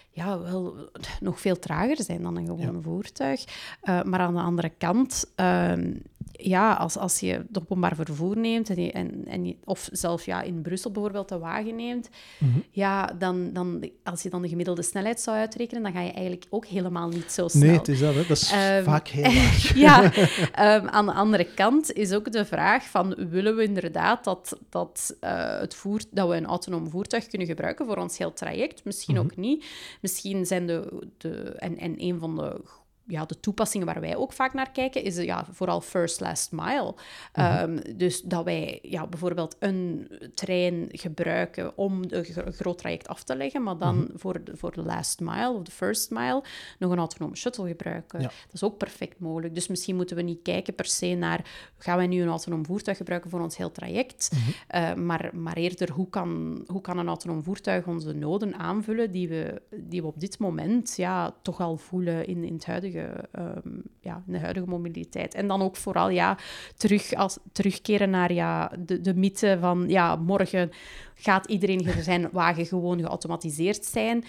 ja, 0.09 0.39
wel 0.39 0.89
nog 1.19 1.39
veel 1.39 1.59
trager 1.59 2.03
zijn 2.03 2.21
dan 2.21 2.37
een 2.37 2.45
gewoon 2.45 2.81
voertuig. 2.81 3.43
Eh, 3.81 4.03
maar 4.03 4.19
aan 4.19 4.33
de 4.33 4.39
andere 4.41 4.69
kant, 4.69 5.31
ehm, 5.35 5.93
ja, 6.31 6.73
als, 6.73 6.97
als 6.97 7.19
je 7.19 7.31
het 7.31 7.59
openbaar 7.59 7.95
vervoer 7.95 8.37
neemt, 8.37 8.69
en, 8.69 8.83
je- 8.83 8.91
en, 8.91 9.25
en 9.27 9.45
je- 9.45 9.55
of 9.63 9.89
zelf 9.91 10.25
ja, 10.25 10.41
in 10.41 10.61
Brussel 10.61 10.91
bijvoorbeeld 10.91 11.29
de 11.29 11.37
wagen 11.37 11.75
neemt, 11.75 12.09
Mhm. 12.39 12.59
ja, 12.71 13.05
dan, 13.05 13.49
dan, 13.53 13.89
als 14.03 14.23
je 14.23 14.29
dan 14.29 14.41
de 14.41 14.47
gemiddelde 14.47 14.81
snelheid 14.81 15.21
zou 15.21 15.37
uitrekenen, 15.37 15.83
dan 15.83 15.91
ga 15.91 16.01
je 16.01 16.11
eigenlijk 16.11 16.45
ook 16.49 16.65
helemaal 16.65 17.07
niet 17.09 17.31
zo 17.31 17.47
snel. 17.47 17.61
Nee, 17.67 17.77
het 17.77 17.87
is 17.87 17.99
dat. 17.99 18.13
Hè. 18.13 18.25
Dat 18.25 18.37
is 18.37 18.51
Ehm, 18.51 18.83
vaak 18.83 19.07
heel 19.07 19.23
laag. 19.41 19.75
Ja, 19.75 20.03
ehm, 20.53 20.87
aan 20.87 21.05
de 21.05 21.13
andere 21.13 21.45
kant 21.53 21.91
is 21.93 22.13
ook 22.13 22.31
de 22.31 22.45
vraag 22.45 22.83
van 22.89 23.15
willen 23.29 23.55
we 23.55 23.63
inderdaad 23.63 24.23
dat, 24.23 24.57
dat, 24.69 25.15
eh, 25.19 25.59
het 25.59 25.75
voer, 25.75 26.01
dat 26.11 26.29
we 26.29 26.35
een 26.35 26.45
autonoom 26.45 26.89
voertuig 26.89 27.27
kunnen 27.27 27.47
gebruiken 27.47 27.85
voor 27.85 27.97
ons 27.97 28.17
heel 28.17 28.33
traject? 28.33 28.83
Misschien 28.85 29.15
Mhm. 29.15 29.23
ook 29.23 29.35
niet. 29.35 29.65
Misschien 30.01 30.45
zijn 30.45 30.67
de... 30.67 31.07
de 31.17 31.31
en, 31.57 31.77
en 31.77 31.93
een 31.97 32.19
van 32.19 32.35
de 32.35 32.61
ja, 33.07 33.25
de 33.25 33.39
toepassingen 33.39 33.87
waar 33.87 34.01
wij 34.01 34.15
ook 34.15 34.33
vaak 34.33 34.53
naar 34.53 34.71
kijken, 34.71 35.03
is 35.03 35.17
ja, 35.17 35.45
vooral 35.51 35.81
first 35.81 36.19
last 36.19 36.51
mile. 36.51 36.95
Ehm, 37.31 37.77
dus 37.95 38.21
dat 38.21 38.43
wij 38.43 38.79
ja, 38.81 39.07
bijvoorbeeld 39.07 39.55
een 39.59 40.11
trein 40.33 40.87
gebruiken 40.91 41.77
om 41.77 42.01
een 42.07 42.23
gro- 42.25 42.51
groot 42.51 42.77
traject 42.77 43.07
af 43.07 43.23
te 43.23 43.35
leggen, 43.35 43.63
maar 43.63 43.77
dan 43.77 44.09
voor, 44.13 44.43
de, 44.43 44.57
voor 44.57 44.71
de 44.71 44.83
last 44.83 45.19
mile 45.19 45.51
of 45.51 45.61
de 45.61 45.71
first 45.71 46.11
mile 46.11 46.43
nog 46.79 46.91
een 46.91 46.97
autonome 46.97 47.35
shuttle 47.35 47.67
gebruiken. 47.67 48.19
Ja. 48.21 48.25
Dat 48.25 48.53
is 48.53 48.63
ook 48.63 48.77
perfect 48.77 49.19
mogelijk. 49.19 49.55
Dus 49.55 49.67
misschien 49.67 49.95
moeten 49.95 50.15
we 50.15 50.21
niet 50.21 50.41
kijken 50.41 50.75
per 50.75 50.85
se 50.85 51.15
naar 51.15 51.71
gaan 51.77 51.97
wij 51.97 52.07
nu 52.07 52.21
een 52.21 52.27
autonoom 52.27 52.65
voertuig 52.65 52.97
gebruiken 52.97 53.29
voor 53.29 53.41
ons 53.41 53.57
heel 53.57 53.71
traject, 53.71 54.31
Eh, 54.67 54.93
maar, 54.93 55.29
maar 55.33 55.55
eerder 55.57 55.91
hoe 55.91 56.09
kan, 56.09 56.61
hoe 56.67 56.81
kan 56.81 56.97
een 56.97 57.07
autonoom 57.07 57.43
voertuig 57.43 57.87
onze 57.87 58.13
noden 58.13 58.55
aanvullen 58.55 59.11
die 59.11 59.27
we, 59.27 59.61
die 59.75 60.01
we 60.01 60.07
op 60.07 60.19
dit 60.19 60.39
moment 60.39 60.95
ja, 60.95 61.35
toch 61.41 61.59
al 61.59 61.77
voelen 61.77 62.27
in, 62.27 62.43
in, 62.43 62.53
het 62.53 62.65
huidige, 62.65 62.92
ehm, 62.95 63.79
ja, 64.01 64.23
de 64.25 64.39
huidige 64.39 64.67
mobiliteit. 64.67 65.33
En 65.33 65.47
dan 65.47 65.61
ook 65.61 65.75
vooral 65.75 66.09
ja, 66.09 66.37
terug 66.77 67.13
als, 67.13 67.37
terugkeren 67.51 68.09
naar 68.09 68.33
ja, 68.33 68.71
de, 68.79 69.01
de 69.01 69.13
mythe 69.13 69.57
van 69.59 69.85
ja, 69.87 70.15
morgen 70.15 70.71
gaat 71.15 71.47
iedereen 71.47 71.89
zijn 72.01 72.29
wagen 72.31 72.65
gewoon 72.65 72.99
geautomatiseerd 72.99 73.85
zijn. 73.85 74.23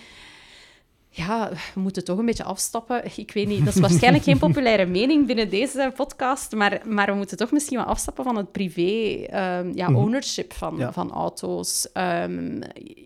Ja, 1.16 1.50
we 1.74 1.81
moeten 1.81 2.05
toch 2.05 2.18
een 2.18 2.27
beetje 2.27 2.44
afstappen. 2.44 3.03
Ik 3.16 3.33
weet 3.33 3.46
niet, 3.46 3.64
dat 3.64 3.74
is 3.74 3.81
waarschijnlijk 3.81 4.24
geen 4.24 4.38
populaire 4.38 4.87
mening 4.87 5.27
binnen 5.27 5.48
deze 5.50 5.92
podcast, 5.96 6.53
maar, 6.53 6.81
maar 6.88 7.07
we 7.07 7.14
moeten 7.14 7.37
toch 7.37 7.50
misschien 7.53 7.77
wel 7.77 7.87
afstappen 7.87 8.24
van 8.24 8.37
het 8.37 8.53
privé 8.53 9.24
ehm, 9.27 9.70
ja, 9.74 9.88
Mhm. 9.88 9.98
ownership 9.98 10.53
van, 10.53 10.77
Ja. 10.77 10.92
van 10.92 11.11
auto's. 11.12 11.92
Ehm, 11.92 12.61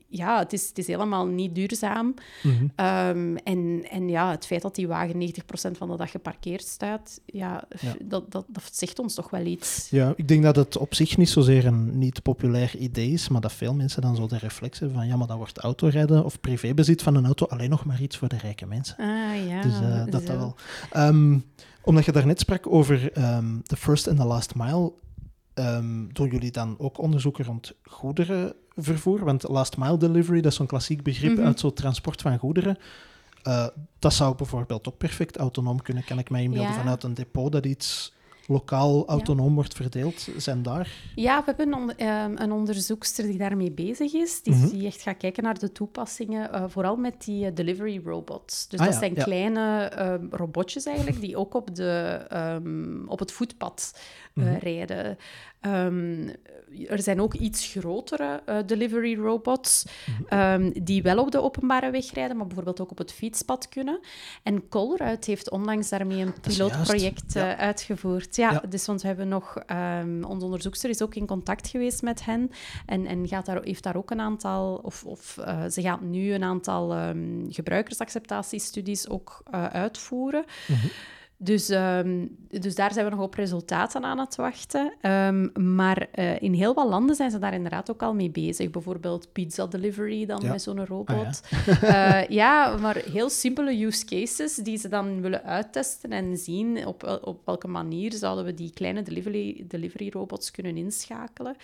ja, 0.08 0.38
het 0.38 0.52
is, 0.52 0.68
het 0.68 0.78
is 0.78 0.86
helemaal 0.86 1.26
niet 1.26 1.54
duurzaam. 1.54 2.14
Mhm. 2.42 2.66
Ehm, 2.74 3.36
en, 3.44 3.84
en 3.90 4.08
ja, 4.08 4.30
het 4.30 4.46
feit 4.46 4.62
dat 4.62 4.74
die 4.74 4.88
wagen 4.88 5.18
90% 5.18 5.78
van 5.78 5.88
de 5.90 5.96
dag 5.96 6.10
geparkeerd 6.10 6.64
staat, 6.64 7.20
ja, 7.26 7.64
Ja. 7.80 7.94
Dat, 8.04 8.30
dat, 8.32 8.44
dat 8.48 8.68
zegt 8.72 8.98
ons 8.98 9.14
toch 9.14 9.30
wel 9.30 9.44
iets. 9.44 9.88
Ja, 9.90 10.12
ik 10.16 10.28
denk 10.28 10.42
dat 10.42 10.56
het 10.56 10.76
op 10.76 10.94
zich 10.94 11.16
niet 11.16 11.28
zozeer 11.28 11.66
een 11.66 11.98
niet 11.98 12.22
populair 12.22 12.76
idee 12.76 13.10
is, 13.12 13.28
maar 13.28 13.40
dat 13.40 13.52
veel 13.52 13.74
mensen 13.74 14.02
dan 14.02 14.16
zo 14.16 14.26
de 14.26 14.38
reflex 14.38 14.78
hebben 14.78 14.96
van 14.98 15.06
ja, 15.06 15.16
maar 15.16 15.26
dan 15.26 15.36
wordt 15.36 15.58
autorijden 15.58 16.24
of 16.24 16.40
privébezit 16.40 17.02
van 17.02 17.14
een 17.14 17.24
auto 17.24 17.46
alleen 17.46 17.70
nog 17.70 17.84
maar 17.84 17.96
iets 18.00 18.16
voor 18.16 18.28
de 18.28 18.36
rijke 18.36 18.66
mensen. 18.66 18.96
Ah 18.96 19.46
ja, 19.48 19.62
dus 19.62 19.80
eh, 19.80 20.04
dat 20.10 20.22
zo. 20.22 20.26
dat 20.26 20.36
wel. 20.36 20.54
Ehm, 20.92 21.38
omdat 21.82 22.04
je 22.04 22.12
daarnet 22.12 22.40
sprak 22.40 22.66
over 22.72 23.12
ehm, 23.12 23.56
de 23.62 23.76
first 23.76 24.06
en 24.06 24.16
the 24.16 24.24
last 24.24 24.54
mile, 24.54 24.92
ehm, 25.54 26.06
doen 26.12 26.28
jullie 26.30 26.50
dan 26.50 26.74
ook 26.78 26.98
onderzoeken 26.98 27.44
rond 27.44 27.72
goederenvervoer? 27.82 29.24
Want 29.24 29.48
last 29.48 29.76
mile 29.76 29.96
delivery, 29.96 30.40
dat 30.40 30.50
is 30.50 30.56
zo'n 30.58 30.66
klassiek 30.66 31.02
begrip 31.02 31.36
Mhm. 31.36 31.46
uit 31.46 31.60
zo'n 31.60 31.72
transport 31.72 32.20
van 32.22 32.38
goederen. 32.38 32.78
Eh, 33.42 33.66
dat 33.98 34.12
zou 34.14 34.34
bijvoorbeeld 34.36 34.88
ook 34.88 34.98
perfect 34.98 35.36
autonoom 35.36 35.82
kunnen, 35.82 36.04
kan 36.04 36.18
ik 36.18 36.30
mij 36.30 36.42
inbeelden, 36.42 36.70
Ja. 36.72 36.78
vanuit 36.78 37.02
een 37.02 37.14
depot 37.14 37.52
dat 37.52 37.66
iets 37.66 38.12
lokaal 38.48 39.06
autonoom 39.08 39.54
wordt 39.54 39.74
verdeeld, 39.74 40.28
zijn 40.36 40.62
daar? 40.62 40.90
Ja, 41.14 41.38
we 41.38 41.44
hebben 41.56 41.72
een, 41.72 41.96
ehm, 41.96 42.32
een 42.36 42.52
onderzoekster 42.52 43.24
die 43.26 43.38
daarmee 43.38 43.70
bezig 43.70 44.12
is, 44.14 44.42
die, 44.42 44.54
Mhm. 44.54 44.68
die 44.68 44.86
echt 44.86 45.02
gaat 45.02 45.16
kijken 45.16 45.42
naar 45.42 45.58
de 45.58 45.72
toepassingen, 45.72 46.52
eh, 46.52 46.64
vooral 46.66 46.96
met 46.96 47.24
die 47.24 47.46
eh, 47.46 47.54
delivery 47.54 48.00
robots. 48.04 48.68
Dus 48.68 48.78
Ah 48.80 48.84
dat 48.84 48.94
ja, 48.94 49.00
zijn 49.00 49.14
ja. 49.14 49.22
kleine 49.24 49.80
ehm, 49.82 50.26
robotjes 50.30 50.86
eigenlijk, 50.86 51.20
die 51.20 51.36
ook 51.36 51.54
op, 51.54 51.74
de, 51.74 52.24
ehm, 52.28 53.06
op 53.06 53.18
het 53.18 53.32
voetpad 53.32 53.98
eh, 54.34 54.44
Mhm. 54.44 54.56
rijden. 54.58 55.18
Ehm, 55.60 56.28
er 56.88 57.02
zijn 57.02 57.20
ook 57.20 57.34
iets 57.34 57.66
grotere 57.66 58.42
eh, 58.46 58.56
delivery 58.66 59.16
robots, 59.16 59.84
Mhm. 60.06 60.22
ehm, 60.28 60.70
die 60.82 61.02
wel 61.02 61.18
op 61.18 61.30
de 61.30 61.42
openbare 61.42 61.90
weg 61.90 62.12
rijden, 62.12 62.36
maar 62.36 62.46
bijvoorbeeld 62.46 62.80
ook 62.80 62.90
op 62.90 62.98
het 62.98 63.12
fietspad 63.12 63.68
kunnen. 63.68 64.00
En 64.42 64.68
Colruyt 64.68 65.24
heeft 65.24 65.50
onlangs 65.50 65.88
daarmee 65.88 66.20
een 66.20 66.40
pilootproject 66.40 67.32
ja. 67.32 67.52
eh, 67.56 67.58
uitgevoerd. 67.64 68.36
Ja, 68.36 68.50
Ja. 68.52 68.62
dus 68.68 68.86
want 68.86 69.00
we 69.02 69.06
hebben 69.06 69.28
nog... 69.28 69.56
ehm 69.66 70.24
onze 70.24 70.44
onderzoekster 70.44 70.90
is 70.90 71.02
ook 71.02 71.14
in 71.14 71.26
contact 71.26 71.68
geweest 71.68 72.02
met 72.02 72.24
hen 72.24 72.50
en, 72.86 73.06
en 73.06 73.28
gaat 73.28 73.46
daar, 73.46 73.62
heeft 73.62 73.82
daar 73.82 73.96
ook 73.96 74.10
een 74.10 74.20
aantal... 74.20 74.80
Of, 74.82 75.04
of 75.04 75.36
ze 75.70 75.80
gaat 75.82 76.00
nu 76.00 76.32
een 76.32 76.42
aantal 76.44 77.12
gebruikersacceptatiestudies 77.48 79.08
ook 79.08 79.42
uitvoeren. 79.72 80.44
Mhm. 80.68 80.86
Dus, 81.40 81.68
ehm, 81.68 82.26
dus 82.48 82.74
daar 82.74 82.92
zijn 82.92 83.04
we 83.04 83.10
nog 83.10 83.20
op 83.20 83.34
resultaten 83.34 84.04
aan 84.04 84.18
het 84.18 84.36
wachten. 84.36 84.92
Ehm, 85.00 85.74
maar 85.74 86.06
eh, 86.12 86.42
in 86.42 86.52
heel 86.52 86.74
wat 86.74 86.88
landen 86.88 87.16
zijn 87.16 87.30
ze 87.30 87.38
daar 87.38 87.54
inderdaad 87.54 87.90
ook 87.90 88.02
al 88.02 88.14
mee 88.14 88.30
bezig. 88.30 88.70
Bijvoorbeeld 88.70 89.32
pizza 89.32 89.66
delivery 89.66 90.26
dan 90.26 90.40
Ja. 90.42 90.50
met 90.50 90.62
zo'n 90.62 90.78
Ah, 90.78 90.86
robot. 90.88 91.40
ja. 91.80 92.24
ja, 92.28 92.76
maar 92.76 92.96
heel 92.96 93.30
simpele 93.30 93.84
use 93.84 94.04
cases 94.04 94.54
die 94.54 94.76
ze 94.78 94.88
dan 94.88 95.20
willen 95.20 95.42
uittesten 95.44 96.10
en 96.10 96.36
zien 96.36 96.86
op, 96.86 97.20
op 97.24 97.40
welke 97.44 97.68
manier 97.68 98.12
zouden 98.12 98.44
we 98.44 98.54
die 98.54 98.70
kleine 98.74 99.02
delivery, 99.02 99.64
delivery 99.68 100.10
robots 100.10 100.50
kunnen 100.50 100.76
inschakelen. 100.76 101.56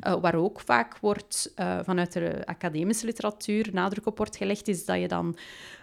Eh, 0.00 0.20
waar 0.20 0.34
ook 0.34 0.60
vaak 0.60 0.98
wordt 0.98 1.52
eh, 1.54 1.78
vanuit 1.84 2.12
de 2.12 2.46
academische 2.46 3.06
literatuur 3.06 3.68
nadruk 3.72 4.06
op 4.06 4.16
wordt 4.16 4.36
gelegd, 4.36 4.68
is 4.68 4.84
dat 4.84 5.00
je 5.00 5.08
dan 5.08 5.36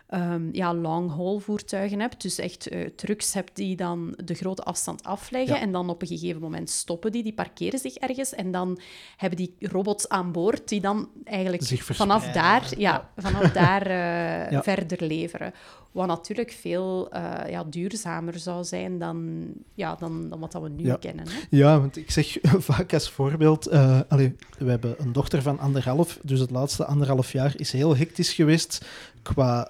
ehm, 0.10 0.50
ja, 0.52 0.74
long-haul 0.74 1.40
voertuigen 1.40 2.00
hebt. 2.00 2.22
Dus 2.22 2.38
echt 2.40 2.68
eh, 2.68 2.86
trucks 2.96 3.34
hebt 3.34 3.56
die 3.56 3.76
dan 3.76 4.14
de 4.26 4.34
grote 4.34 4.64
afstand 4.64 5.04
afleggen 5.04 5.56
Ja. 5.56 5.62
en 5.62 5.72
dan 5.72 5.90
op 5.90 6.02
een 6.02 6.08
gegeven 6.08 6.42
moment 6.42 6.70
stoppen 6.70 7.12
die, 7.12 7.24
die 7.24 7.34
parkeren 7.34 7.80
zich 7.80 7.96
ergens 7.96 8.34
en 8.34 8.52
dan 8.52 8.80
hebben 9.18 9.38
die 9.38 9.56
robots 9.60 10.10
aan 10.10 10.32
boord 10.32 10.68
die 10.70 10.82
dan 10.82 11.10
eigenlijk 11.24 11.64
Zich 11.64 11.84
vanaf 11.86 12.32
daar, 12.32 12.70
ja, 12.78 13.10
vanaf 13.18 13.52
daar 13.52 13.82
eh, 13.82 14.52
Ja. 14.56 14.64
verder 14.64 15.04
leveren. 15.08 15.54
Wat 15.92 16.08
natuurlijk 16.08 16.52
veel 16.52 17.12
eh, 17.12 17.50
ja, 17.52 17.64
duurzamer 17.64 18.40
zou 18.40 18.64
zijn 18.64 19.00
dan, 19.00 19.48
ja, 19.74 19.96
dan, 19.96 20.30
dan 20.30 20.40
wat 20.40 20.52
dat 20.52 20.62
we 20.62 20.70
nu 20.70 20.86
Ja. 20.86 20.96
kennen. 20.96 21.26
Hè? 21.28 21.40
Ja, 21.50 21.80
want 21.80 21.98
ik 21.98 22.12
zeg 22.12 22.38
vaak 22.70 22.94
als 22.94 23.10
voorbeeld, 23.10 23.68
eh 23.68 24.00
allee, 24.08 24.36
we 24.58 24.70
hebben 24.70 24.96
een 24.98 25.12
dochter 25.12 25.42
van 25.42 25.60
anderhalf, 25.60 26.20
dus 26.24 26.40
het 26.40 26.50
laatste 26.52 26.86
anderhalf 26.86 27.32
jaar 27.32 27.54
is 27.58 27.72
heel 27.72 27.96
hectisch 27.98 28.34
geweest 28.34 28.86
qua 29.22 29.68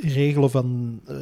regelen 0.00 0.50
van 0.50 1.00
eh, 1.06 1.16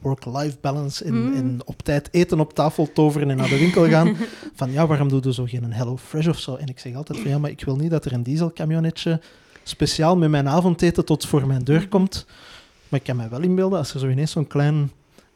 work-life 0.00 0.56
balance 0.60 1.04
en, 1.04 1.14
Mm. 1.14 1.34
en 1.34 1.58
op 1.64 1.82
tijd 1.82 2.08
eten 2.12 2.40
op 2.40 2.54
tafel 2.54 2.92
toveren 2.92 3.30
en 3.30 3.36
naar 3.36 3.48
de 3.48 3.58
winkel 3.58 3.88
gaan. 3.88 4.16
van 4.54 4.72
ja, 4.72 4.86
waarom 4.86 5.08
doe 5.08 5.20
je 5.22 5.32
zo 5.32 5.44
geen 5.44 5.72
Hello 5.72 5.96
Fresh 5.96 6.26
of 6.26 6.38
zo? 6.38 6.54
En 6.54 6.66
ik 6.66 6.78
zeg 6.78 6.94
altijd 6.94 7.18
van 7.18 7.30
ja, 7.30 7.38
maar 7.38 7.50
ik 7.50 7.64
wil 7.64 7.76
niet 7.76 7.90
dat 7.90 8.04
er 8.04 8.12
een 8.12 8.22
dieselcamionnetje 8.22 9.20
speciaal 9.62 10.16
met 10.16 10.30
mijn 10.30 10.48
avondeten 10.48 11.04
tot 11.04 11.26
voor 11.26 11.46
mijn 11.46 11.64
deur 11.64 11.88
komt. 11.88 12.26
Maar 12.88 13.00
ik 13.00 13.06
kan 13.06 13.16
mij 13.16 13.28
wel 13.28 13.40
inbeelden, 13.40 13.78
als 13.78 13.94
er 13.94 14.00
zo 14.00 14.08
ineens 14.08 14.30
zo'n 14.30 14.46
klein 14.46 14.90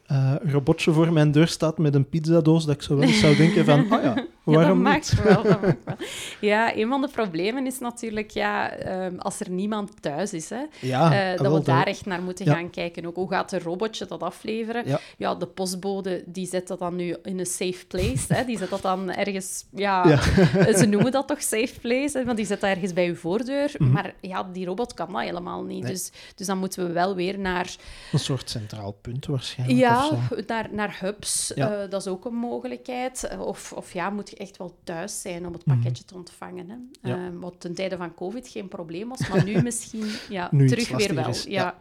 eh, 0.05 0.33
robotje 0.43 0.91
voor 0.91 1.13
mijn 1.13 1.31
deur 1.31 1.47
staat 1.47 1.77
met 1.77 1.95
een 1.95 2.09
pizzadoos, 2.09 2.65
dat 2.65 2.75
ik 2.75 2.81
zo 2.81 2.95
wel 2.95 3.07
eens 3.07 3.19
zou 3.19 3.35
denken 3.35 3.65
van, 3.65 3.79
oh 3.93 4.03
ja, 4.03 4.25
ja, 4.45 4.67
dat 4.67 4.75
mag 4.75 5.11
wel, 5.23 5.43
dat 5.43 5.61
mag 5.61 5.75
wel. 5.85 5.95
Ja, 6.41 6.75
een 6.75 6.89
van 6.89 7.01
de 7.01 7.07
problemen 7.07 7.65
is 7.65 7.79
natuurlijk 7.79 8.31
ja, 8.31 8.69
ehm, 8.71 9.17
als 9.17 9.39
er 9.39 9.49
niemand 9.49 10.01
thuis 10.01 10.33
is. 10.33 10.49
Hè, 10.49 10.61
Ja, 10.79 11.31
eh, 11.31 11.31
dat 11.37 11.41
wel, 11.47 11.53
we 11.59 11.65
daar 11.65 11.87
echt 11.87 12.05
naar 12.05 12.21
moeten 12.21 12.45
Ja. 12.45 12.53
gaan 12.53 12.69
kijken. 12.69 13.05
Ook 13.05 13.15
hoe 13.15 13.29
gaat 13.29 13.49
de 13.49 13.59
robotje 13.59 14.05
dat 14.05 14.21
afleveren? 14.21 14.83
Ja. 15.17 15.35
de 15.35 15.45
postbode 15.47 16.23
die 16.25 16.47
zet 16.47 16.67
dat 16.67 16.79
dan 16.79 16.95
nu 16.95 17.15
in 17.23 17.39
een 17.39 17.45
safe 17.45 17.85
place. 17.87 18.33
Hè? 18.33 18.45
Die 18.45 18.57
zet 18.57 18.69
dat 18.69 18.81
dan 18.81 19.11
ergens... 19.11 19.65
Ja. 19.71 20.17
Ze 20.77 20.85
noemen 20.89 21.11
dat 21.11 21.27
toch 21.27 21.41
safe 21.41 21.79
place, 21.81 22.17
hè? 22.17 22.25
want 22.25 22.37
die 22.37 22.45
zet 22.45 22.61
dat 22.61 22.69
ergens 22.69 22.93
bij 22.93 23.07
uw 23.07 23.15
voordeur. 23.15 23.71
Mhm. 23.77 23.91
Maar 23.91 24.13
ja, 24.21 24.43
die 24.53 24.65
robot 24.65 24.93
kan 24.93 25.11
dat 25.11 25.21
helemaal 25.21 25.63
niet. 25.63 25.83
Nee. 25.83 25.91
Dus, 25.91 26.11
dus 26.35 26.47
dan 26.47 26.57
moeten 26.57 26.87
we 26.87 26.91
wel 26.93 27.15
weer 27.15 27.39
naar 27.39 27.75
Een 28.11 28.19
soort 28.19 28.49
centraal 28.49 28.91
punt 29.01 29.25
waarschijnlijk. 29.25 29.79
ja, 29.79 30.07
of 30.09 30.19
zo. 30.29 30.35
naar, 30.47 30.67
naar 30.71 30.97
hubs, 30.99 31.53
eh, 31.53 31.71
dat 31.89 32.01
is 32.01 32.07
ook 32.07 32.25
een 32.25 32.35
mogelijkheid. 32.35 33.29
Of, 33.39 33.73
of 33.73 33.93
ja, 33.93 34.09
moet 34.09 34.32
je 34.33 34.43
echt 34.43 34.57
wel 34.57 34.75
thuis 34.83 35.21
zijn 35.21 35.45
om 35.47 35.53
het 35.53 35.65
Mhm. 35.65 35.75
pakketje 35.75 36.03
te 36.03 36.15
ontvangen. 36.15 36.69
Hè? 36.69 36.75
Ja. 37.09 37.15
Eh, 37.25 37.31
wat 37.39 37.55
ten 37.57 37.73
tijde 37.75 37.97
van 37.97 38.13
COVID 38.13 38.47
geen 38.47 38.67
probleem 38.67 39.09
was, 39.09 39.27
maar 39.29 39.43
nu 39.43 39.61
misschien 39.63 40.05
ja, 40.29 40.47
Nu 40.51 40.67
terug 40.67 40.89
weer 40.89 41.15
wel. 41.15 41.27
is, 41.29 41.43
Ja. 41.43 41.77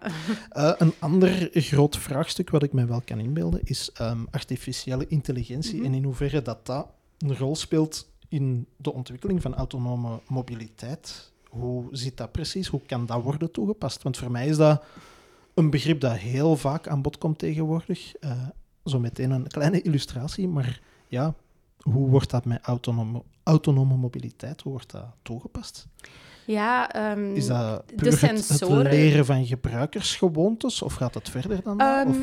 Eh, 0.50 0.72
een 0.78 0.92
ander 0.98 1.48
groot 1.52 1.96
vraagstuk 1.96 2.50
wat 2.50 2.62
ik 2.62 2.72
mij 2.72 2.86
wel 2.86 3.02
kan 3.04 3.18
inbeelden 3.18 3.60
is 3.64 3.90
ehm, 3.94 4.20
artificiële 4.30 5.06
intelligentie 5.06 5.76
Mhm. 5.76 5.84
en 5.84 5.94
in 5.94 6.04
hoeverre 6.04 6.42
dat 6.42 6.66
dat 6.66 6.86
een 7.18 7.36
rol 7.36 7.56
speelt 7.56 8.10
in 8.28 8.66
de 8.76 8.92
ontwikkeling 8.92 9.42
van 9.42 9.54
autonome 9.54 10.20
mobiliteit. 10.28 11.30
Hoe 11.48 11.84
zit 11.90 12.16
dat 12.16 12.32
precies? 12.32 12.66
Hoe 12.66 12.80
kan 12.86 13.06
dat 13.06 13.22
worden 13.22 13.50
toegepast? 13.50 14.02
Want 14.02 14.16
voor 14.16 14.30
mij 14.30 14.46
is 14.46 14.56
dat 14.56 14.82
een 15.54 15.70
begrip 15.70 16.00
dat 16.00 16.16
heel 16.16 16.56
vaak 16.56 16.88
aan 16.88 17.02
bod 17.02 17.18
komt 17.18 17.38
tegenwoordig. 17.38 18.14
Eh, 18.16 18.30
zo 18.84 18.98
meteen 18.98 19.30
een 19.30 19.46
kleine 19.46 19.82
illustratie, 19.82 20.48
maar 20.48 20.80
ja, 21.08 21.34
hoe 21.82 22.08
wordt 22.08 22.30
dat 22.30 22.44
met 22.44 22.62
autonome, 22.62 23.22
autonome 23.42 23.96
mobiliteit, 23.96 24.60
hoe 24.62 24.72
wordt 24.72 24.90
dat 24.90 25.06
toegepast? 25.22 25.86
Ja, 26.52 26.90
ehm, 26.90 27.34
Is 27.34 27.46
dat 27.46 27.82
de 27.88 27.94
puur 27.94 28.10
het, 28.10 28.44
sensoren- 28.44 28.90
leren 28.90 29.24
van 29.24 29.46
gebruikersgewoontes 29.46 30.82
of 30.82 30.94
gaat 30.94 31.14
het 31.14 31.28
verder 31.28 31.62
dan 31.62 31.78
dat? 31.78 32.06
Ehm, 32.06 32.14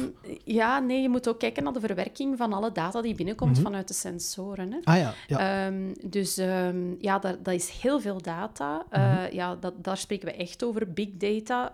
ja, 0.44 0.80
nee, 0.80 1.02
je 1.02 1.10
moet 1.10 1.28
ook 1.30 1.40
kijken 1.40 1.64
naar 1.64 1.74
de 1.74 1.80
verwerking 1.80 2.38
van 2.38 2.54
alle 2.54 2.72
data 2.72 3.02
die 3.02 3.16
binnenkomt 3.16 3.54
Mhm. 3.54 3.62
vanuit 3.62 3.88
de 3.88 3.94
sensoren. 3.94 4.72
Hè. 4.72 4.78
Ah 4.84 4.98
ja, 4.98 5.14
ja. 5.28 5.66
Ehm, 5.68 5.94
dus 6.10 6.36
ja, 7.00 7.20
dat, 7.20 7.46
dat 7.46 7.54
is 7.54 7.70
heel 7.70 8.00
veel 8.02 8.22
data. 8.22 8.86
Eh, 8.90 9.02
Mhm. 9.14 9.36
ja, 9.36 9.56
dat, 9.56 9.74
daar 9.84 9.98
spreken 9.98 10.28
we 10.28 10.34
echt 10.34 10.64
over, 10.64 10.94
big 10.94 11.10
data, 11.18 11.74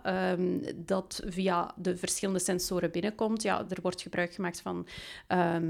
dat 0.76 1.22
via 1.26 1.70
de 1.76 1.96
verschillende 1.96 2.40
sensoren 2.40 2.90
binnenkomt. 2.90 3.42
Ja, 3.42 3.64
er 3.68 3.78
wordt 3.82 4.02
gebruik 4.02 4.34
gemaakt 4.34 4.60
van 4.60 4.86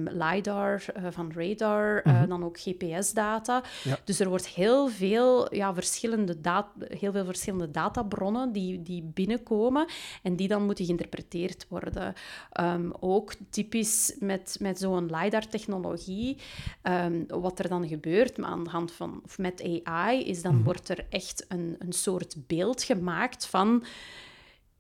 LiDAR, 0.05 0.85
eh, 0.95 1.03
van 1.11 1.33
radar, 1.35 2.01
eh, 2.03 2.13
Mhm. 2.13 2.29
dan 2.29 2.45
ook 2.45 2.59
GPS-data. 2.61 3.63
Ja. 3.85 3.99
Dus 4.05 4.21
er 4.21 4.29
wordt 4.29 4.47
heel 4.49 4.89
veel, 4.89 5.55
ja, 5.55 5.75
verschillende, 5.75 6.41
dat, 6.41 6.67
heel 6.79 7.13
veel 7.13 7.25
verschillende 7.25 7.71
databronnen 7.71 8.53
die, 8.53 8.83
die 8.83 9.03
binnenkomen 9.03 9.87
en 10.23 10.37
die 10.37 10.49
dan 10.49 10.65
moeten 10.65 10.85
geïnterpreteerd 10.85 11.67
worden. 11.69 12.15
Ehm, 12.53 12.91
ook 13.01 13.35
typisch 13.51 14.17
met, 14.19 14.57
met 14.61 14.79
zo'n 14.79 15.11
LiDAR-technologie, 15.11 16.37
ehm, 16.83 17.25
wat 17.29 17.59
er 17.59 17.69
dan 17.69 17.89
gebeurt 17.89 18.37
maar 18.37 18.51
aan 18.51 18.65
de 18.65 18.71
hand 18.71 18.93
van, 18.93 19.21
of 19.25 19.39
met 19.39 19.81
AI, 19.85 20.25
is 20.25 20.43
dan 20.43 20.55
Mhm. 20.55 20.65
wordt 20.65 20.89
er 20.89 21.07
echt 21.11 21.45
een, 21.49 21.77
een 21.79 21.93
soort 21.93 22.37
beeld 22.47 22.83
gemaakt 22.83 23.47
van 23.47 23.85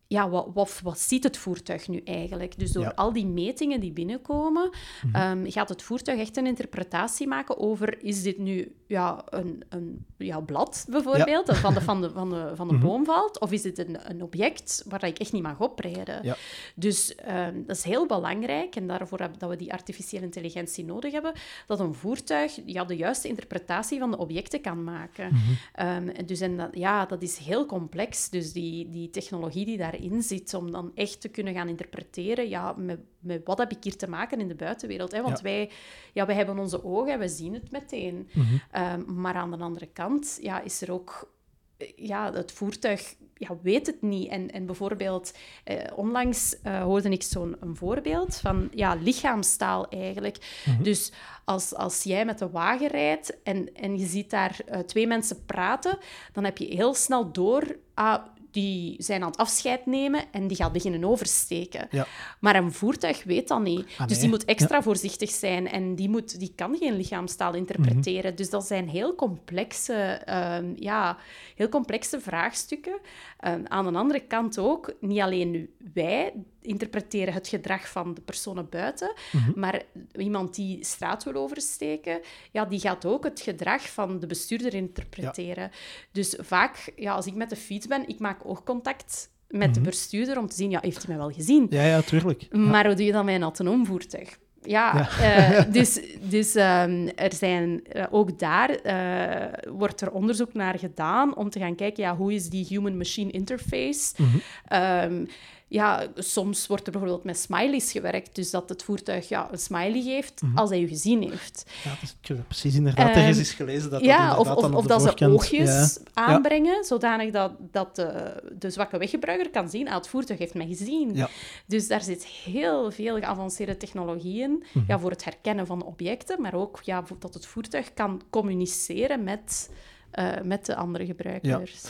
ja, 0.08 0.28
wat, 0.30 0.48
wat, 0.54 0.80
wat 0.82 0.98
ziet 0.98 1.24
het 1.24 1.36
voertuig 1.36 1.88
nu 1.88 2.00
eigenlijk? 2.04 2.58
Dus 2.58 2.72
door 2.72 2.82
Ja. 2.82 2.92
al 2.94 3.12
die 3.12 3.26
metingen 3.26 3.80
die 3.80 3.92
binnenkomen, 3.92 4.70
ehm, 5.12 5.50
gaat 5.50 5.68
het 5.68 5.82
voertuig 5.82 6.20
echt 6.20 6.36
een 6.36 6.46
interpretatie 6.46 7.26
maken 7.26 7.58
over, 7.58 8.02
is 8.04 8.22
dit 8.22 8.38
nu 8.38 8.74
ja, 8.86 9.22
een, 9.28 9.62
een 9.68 10.04
ja, 10.16 10.40
blad 10.40 10.86
bijvoorbeeld, 10.90 11.46
dat 11.46 11.56
van 11.56 11.74
de, 11.74 11.80
van 11.80 12.00
de, 12.00 12.10
van 12.10 12.30
de, 12.30 12.50
van 12.54 12.68
de 12.68 12.74
Mhm. 12.74 12.82
boom 12.86 13.04
valt, 13.04 13.40
of 13.40 13.52
is 13.52 13.62
dit 13.62 13.78
een, 13.78 14.10
een 14.10 14.22
object 14.22 14.84
waar 14.88 15.04
ik 15.04 15.18
echt 15.18 15.32
niet 15.32 15.42
mag 15.42 15.60
oprijden? 15.60 16.20
Ja. 16.24 16.36
Dus 16.74 17.14
ehm, 17.14 17.62
dat 17.66 17.76
is 17.76 17.82
heel 17.84 18.06
belangrijk, 18.06 18.76
en 18.76 18.86
daarvoor 18.86 19.18
heb- 19.20 19.38
dat 19.38 19.50
we 19.50 19.56
die 19.56 19.72
artificiële 19.72 20.24
intelligentie 20.24 20.84
nodig 20.84 21.12
hebben, 21.12 21.32
dat 21.66 21.80
een 21.80 21.94
voertuig 21.94 22.58
ja, 22.66 22.84
de 22.84 22.96
juiste 22.96 23.28
interpretatie 23.28 23.98
van 23.98 24.10
de 24.10 24.18
objecten 24.18 24.60
kan 24.60 24.84
maken. 24.84 25.28
Mhm. 25.32 25.42
En 25.72 26.26
dus 26.26 26.40
en 26.40 26.56
dat, 26.56 26.68
ja, 26.72 27.06
dat 27.06 27.22
is 27.22 27.36
heel 27.36 27.66
complex. 27.66 28.28
Dus 28.30 28.52
die, 28.52 28.88
die 28.90 29.10
technologie 29.10 29.64
die 29.64 29.76
daarin 30.00 30.22
zit, 30.22 30.54
om 30.54 30.70
dan 30.70 30.90
echt 30.94 31.20
te 31.20 31.28
kunnen 31.28 31.54
gaan 31.54 31.68
interpreteren, 31.68 32.48
ja, 32.48 32.72
met, 32.76 32.98
met 33.20 33.40
wat 33.44 33.58
heb 33.58 33.70
ik 33.72 33.84
hier 33.84 33.96
te 33.96 34.08
maken 34.08 34.40
in 34.40 34.48
de 34.48 34.54
buitenwereld? 34.54 35.12
Hè? 35.12 35.22
Want 35.22 35.36
Ja. 35.36 35.42
wij, 35.42 35.70
ja, 36.12 36.26
wij 36.26 36.34
hebben 36.36 36.58
onze 36.58 36.84
ogen 36.84 37.12
en 37.12 37.18
we 37.18 37.28
zien 37.28 37.54
het 37.54 37.70
meteen. 37.70 38.28
Mhm. 38.32 38.46
Ehm, 38.70 39.02
maar 39.20 39.34
aan 39.34 39.50
de 39.50 39.56
andere 39.56 39.86
kant 39.86 40.38
ja, 40.42 40.60
is 40.60 40.80
er 40.82 40.92
ook... 40.92 41.30
eh, 41.76 41.88
Ja, 41.96 42.32
het 42.32 42.52
voertuig 42.52 43.14
ja, 43.38 43.56
weet 43.62 43.86
het 43.86 44.02
niet. 44.02 44.28
En, 44.30 44.50
en 44.50 44.66
bijvoorbeeld, 44.66 45.32
eh, 45.64 45.76
onlangs 45.96 46.60
eh, 46.62 46.82
hoorde 46.82 47.08
ik 47.08 47.22
zo'n 47.22 47.56
voorbeeld 47.72 48.36
van 48.36 48.68
ja, 48.74 48.94
lichaamstaal 48.94 49.88
eigenlijk. 49.88 50.62
Mhm. 50.66 50.82
Dus 50.82 51.12
als, 51.44 51.74
als 51.74 52.02
jij 52.02 52.24
met 52.24 52.38
de 52.38 52.50
wagen 52.50 52.88
rijdt 52.88 53.42
en, 53.42 53.74
en 53.74 53.98
je 53.98 54.06
ziet 54.06 54.30
daar 54.30 54.60
eh, 54.66 54.78
twee 54.80 55.06
mensen 55.06 55.44
praten, 55.44 55.98
dan 56.32 56.44
heb 56.44 56.58
je 56.58 56.74
heel 56.74 56.94
snel 56.94 57.32
door... 57.32 57.76
Ah, 57.94 58.24
die 58.56 58.94
zijn 58.98 59.22
aan 59.22 59.30
het 59.30 59.36
afscheid 59.36 59.86
nemen 59.86 60.24
en 60.32 60.46
die 60.46 60.56
gaat 60.56 60.72
beginnen 60.72 61.04
oversteken. 61.04 61.88
Ja. 61.90 62.06
Maar 62.40 62.56
een 62.56 62.72
voertuig 62.72 63.24
weet 63.24 63.48
dat 63.48 63.62
niet. 63.62 63.86
Ah, 63.98 64.06
Dus 64.06 64.18
die 64.18 64.28
moet 64.28 64.44
extra 64.44 64.82
voorzichtig 64.82 65.30
zijn 65.30 65.68
en 65.68 65.94
die, 65.94 66.08
moet, 66.08 66.38
die 66.38 66.52
kan 66.54 66.76
geen 66.76 66.96
lichaamstaal 66.96 67.54
interpreteren. 67.54 68.30
Mhm. 68.30 68.36
Dus 68.36 68.50
dat 68.50 68.66
zijn 68.66 68.88
heel 68.88 69.14
complexe, 69.14 69.94
ehm, 70.24 70.72
ja, 70.76 71.16
heel 71.54 71.68
complexe 71.68 72.20
vraagstukken. 72.20 72.98
Ehm, 73.38 73.60
aan 73.64 73.92
de 73.92 73.98
andere 73.98 74.20
kant 74.20 74.58
ook, 74.58 74.92
niet 75.00 75.20
alleen 75.20 75.50
nu 75.50 75.74
wij 75.94 76.32
interpreteren 76.66 77.34
het 77.34 77.48
gedrag 77.48 77.88
van 77.88 78.14
de 78.14 78.20
personen 78.20 78.68
buiten, 78.70 79.12
Mhm. 79.32 79.60
maar 79.60 79.82
iemand 80.16 80.54
die 80.54 80.84
straat 80.84 81.24
wil 81.24 81.34
oversteken, 81.34 82.20
ja, 82.52 82.64
die 82.64 82.80
gaat 82.80 83.04
ook 83.04 83.24
het 83.24 83.40
gedrag 83.40 83.90
van 83.92 84.18
de 84.18 84.26
bestuurder 84.26 84.74
interpreteren. 84.74 85.70
Dus 86.12 86.36
vaak, 86.38 86.92
ja, 86.96 87.12
als 87.12 87.26
ik 87.26 87.34
met 87.34 87.50
de 87.50 87.56
fiets 87.56 87.86
ben, 87.86 88.08
ik 88.08 88.18
maak 88.18 88.40
oogcontact 88.44 89.30
met 89.48 89.74
de 89.74 89.80
bestuurder 89.80 90.38
om 90.38 90.48
te 90.48 90.56
zien, 90.56 90.70
ja, 90.70 90.78
heeft 90.82 90.96
hij 90.96 91.06
mij 91.08 91.16
wel 91.26 91.32
gezien? 91.34 91.66
Ja, 91.70 91.82
ja, 91.84 92.00
tuurlijk. 92.02 92.54
Maar 92.56 92.86
hoe 92.86 92.94
doe 92.94 93.04
je 93.04 93.12
dat 93.12 93.24
met 93.24 93.34
een 93.34 93.42
autonoom 93.42 93.86
voertuig? 93.86 94.38
Ja, 94.62 95.08
Ja. 95.18 95.58
eh, 95.58 95.64
dus, 95.76 96.00
dus 96.20 96.54
ehm, 96.54 97.08
er 97.14 97.32
zijn 97.34 97.84
eh, 97.86 98.04
ook 98.10 98.38
daar 98.38 98.70
eh, 98.70 99.72
wordt 99.72 100.00
er 100.00 100.10
onderzoek 100.12 100.54
naar 100.54 100.78
gedaan 100.78 101.36
om 101.36 101.50
te 101.50 101.58
gaan 101.58 101.74
kijken, 101.74 102.02
ja, 102.02 102.16
hoe 102.16 102.34
is 102.34 102.48
die 102.48 102.64
human-machine 102.68 103.30
interface? 103.30 104.14
Mhm. 104.16 104.36
Ehm, 104.66 105.24
ja, 105.68 106.06
soms 106.14 106.66
wordt 106.66 106.86
er 106.86 106.92
bijvoorbeeld 106.92 107.24
met 107.24 107.38
smileys 107.38 107.92
gewerkt, 107.92 108.34
dus 108.34 108.50
dat 108.50 108.68
het 108.68 108.82
voertuig 108.82 109.28
ja, 109.28 109.48
een 109.52 109.58
smiley 109.58 110.02
geeft 110.02 110.42
Mhm. 110.42 110.58
als 110.58 110.70
hij 110.70 110.80
je 110.80 110.88
gezien 110.88 111.22
heeft. 111.30 111.64
Ja, 111.84 111.90
ik 112.20 112.26
heb 112.28 112.38
precies 112.48 112.74
inderdaad 112.74 113.08
Ehm, 113.08 113.18
ergens 113.18 113.38
eens 113.38 113.52
gelezen 113.52 113.90
dat 113.90 114.00
dat 114.00 114.08
ja, 114.08 114.30
of, 114.30 114.46
inderdaad 114.46 114.70
of, 114.70 114.74
of 114.76 114.86
dat 114.86 115.02
ze 115.18 115.26
oogjes 115.26 115.68
Ja. 116.04 116.10
aanbrengen, 116.14 116.84
zodanig 116.84 117.30
dat, 117.32 117.52
dat 117.70 117.96
de, 117.96 118.34
de 118.58 118.70
zwakke 118.70 118.98
weggebruiker 118.98 119.50
kan 119.50 119.68
zien, 119.70 119.88
ah, 119.88 119.94
het 119.94 120.08
voertuig 120.08 120.38
heeft 120.38 120.54
mij 120.54 120.66
gezien. 120.66 121.14
Ja. 121.14 121.28
Dus 121.66 121.88
daar 121.88 122.02
zit 122.02 122.24
heel 122.24 122.90
veel 122.90 123.16
geavanceerde 123.18 123.76
technologie 123.76 124.42
in, 124.42 124.64
Mhm. 124.72 124.84
ja, 124.88 124.98
voor 124.98 125.10
het 125.10 125.24
herkennen 125.24 125.66
van 125.66 125.84
objecten, 125.84 126.40
maar 126.40 126.54
ook 126.54 126.80
ja, 126.82 127.04
dat 127.18 127.34
het 127.34 127.46
voertuig 127.46 127.94
kan 127.94 128.22
communiceren 128.30 129.24
met, 129.24 129.70
eh, 130.10 130.32
met 130.44 130.66
de 130.66 130.76
andere 130.76 131.06
gebruikers. 131.06 131.84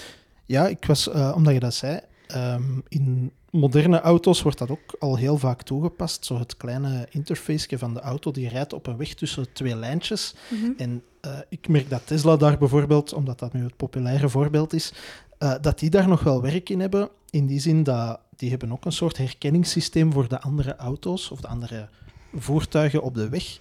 Ja, 0.47 0.67
ik 0.67 0.85
was, 0.85 1.09
eh, 1.09 1.33
omdat 1.37 1.53
je 1.55 1.61
dat 1.61 1.75
zei, 1.75 2.01
ehm, 2.27 2.81
in 2.89 3.33
moderne 3.51 4.01
auto's 4.01 4.43
wordt 4.43 4.59
dat 4.59 4.71
ook 4.71 4.97
al 4.99 5.17
heel 5.17 5.39
vaak 5.39 5.63
toegepast. 5.63 6.25
Zo 6.25 6.39
het 6.39 6.57
kleine 6.57 7.07
interface 7.11 7.79
van 7.79 7.95
de 7.95 8.01
auto 8.01 8.31
die 8.31 8.49
rijdt 8.49 8.73
op 8.73 8.87
een 8.87 8.97
weg 8.97 9.15
tussen 9.15 9.53
twee 9.53 9.77
lijntjes. 9.77 10.35
Mhm. 10.49 10.71
En 10.77 11.03
eh, 11.21 11.39
ik 11.49 11.69
merk 11.69 11.91
dat 11.91 12.07
Tesla 12.07 12.37
daar 12.37 12.59
bijvoorbeeld, 12.59 13.13
omdat 13.13 13.39
dat 13.39 13.53
nu 13.53 13.63
het 13.63 13.77
populaire 13.77 14.29
voorbeeld 14.29 14.73
is, 14.73 14.93
eh, 15.39 15.55
dat 15.61 15.79
die 15.79 15.91
daar 15.91 16.09
nog 16.09 16.23
wel 16.23 16.43
werk 16.43 16.69
in 16.69 16.81
hebben. 16.81 17.09
In 17.31 17.47
die 17.47 17.61
zin 17.61 17.83
dat 17.83 18.21
die 18.37 18.51
hebben 18.51 18.73
ook 18.73 18.85
een 18.85 18.93
soort 18.93 19.17
herkenningssysteem 19.17 20.13
voor 20.13 20.29
de 20.29 20.41
andere 20.41 20.77
auto's 20.77 21.31
of 21.31 21.41
de 21.41 21.49
andere 21.49 21.89
voertuigen 22.35 23.03
op 23.03 23.15
de 23.15 23.29
weg. 23.29 23.59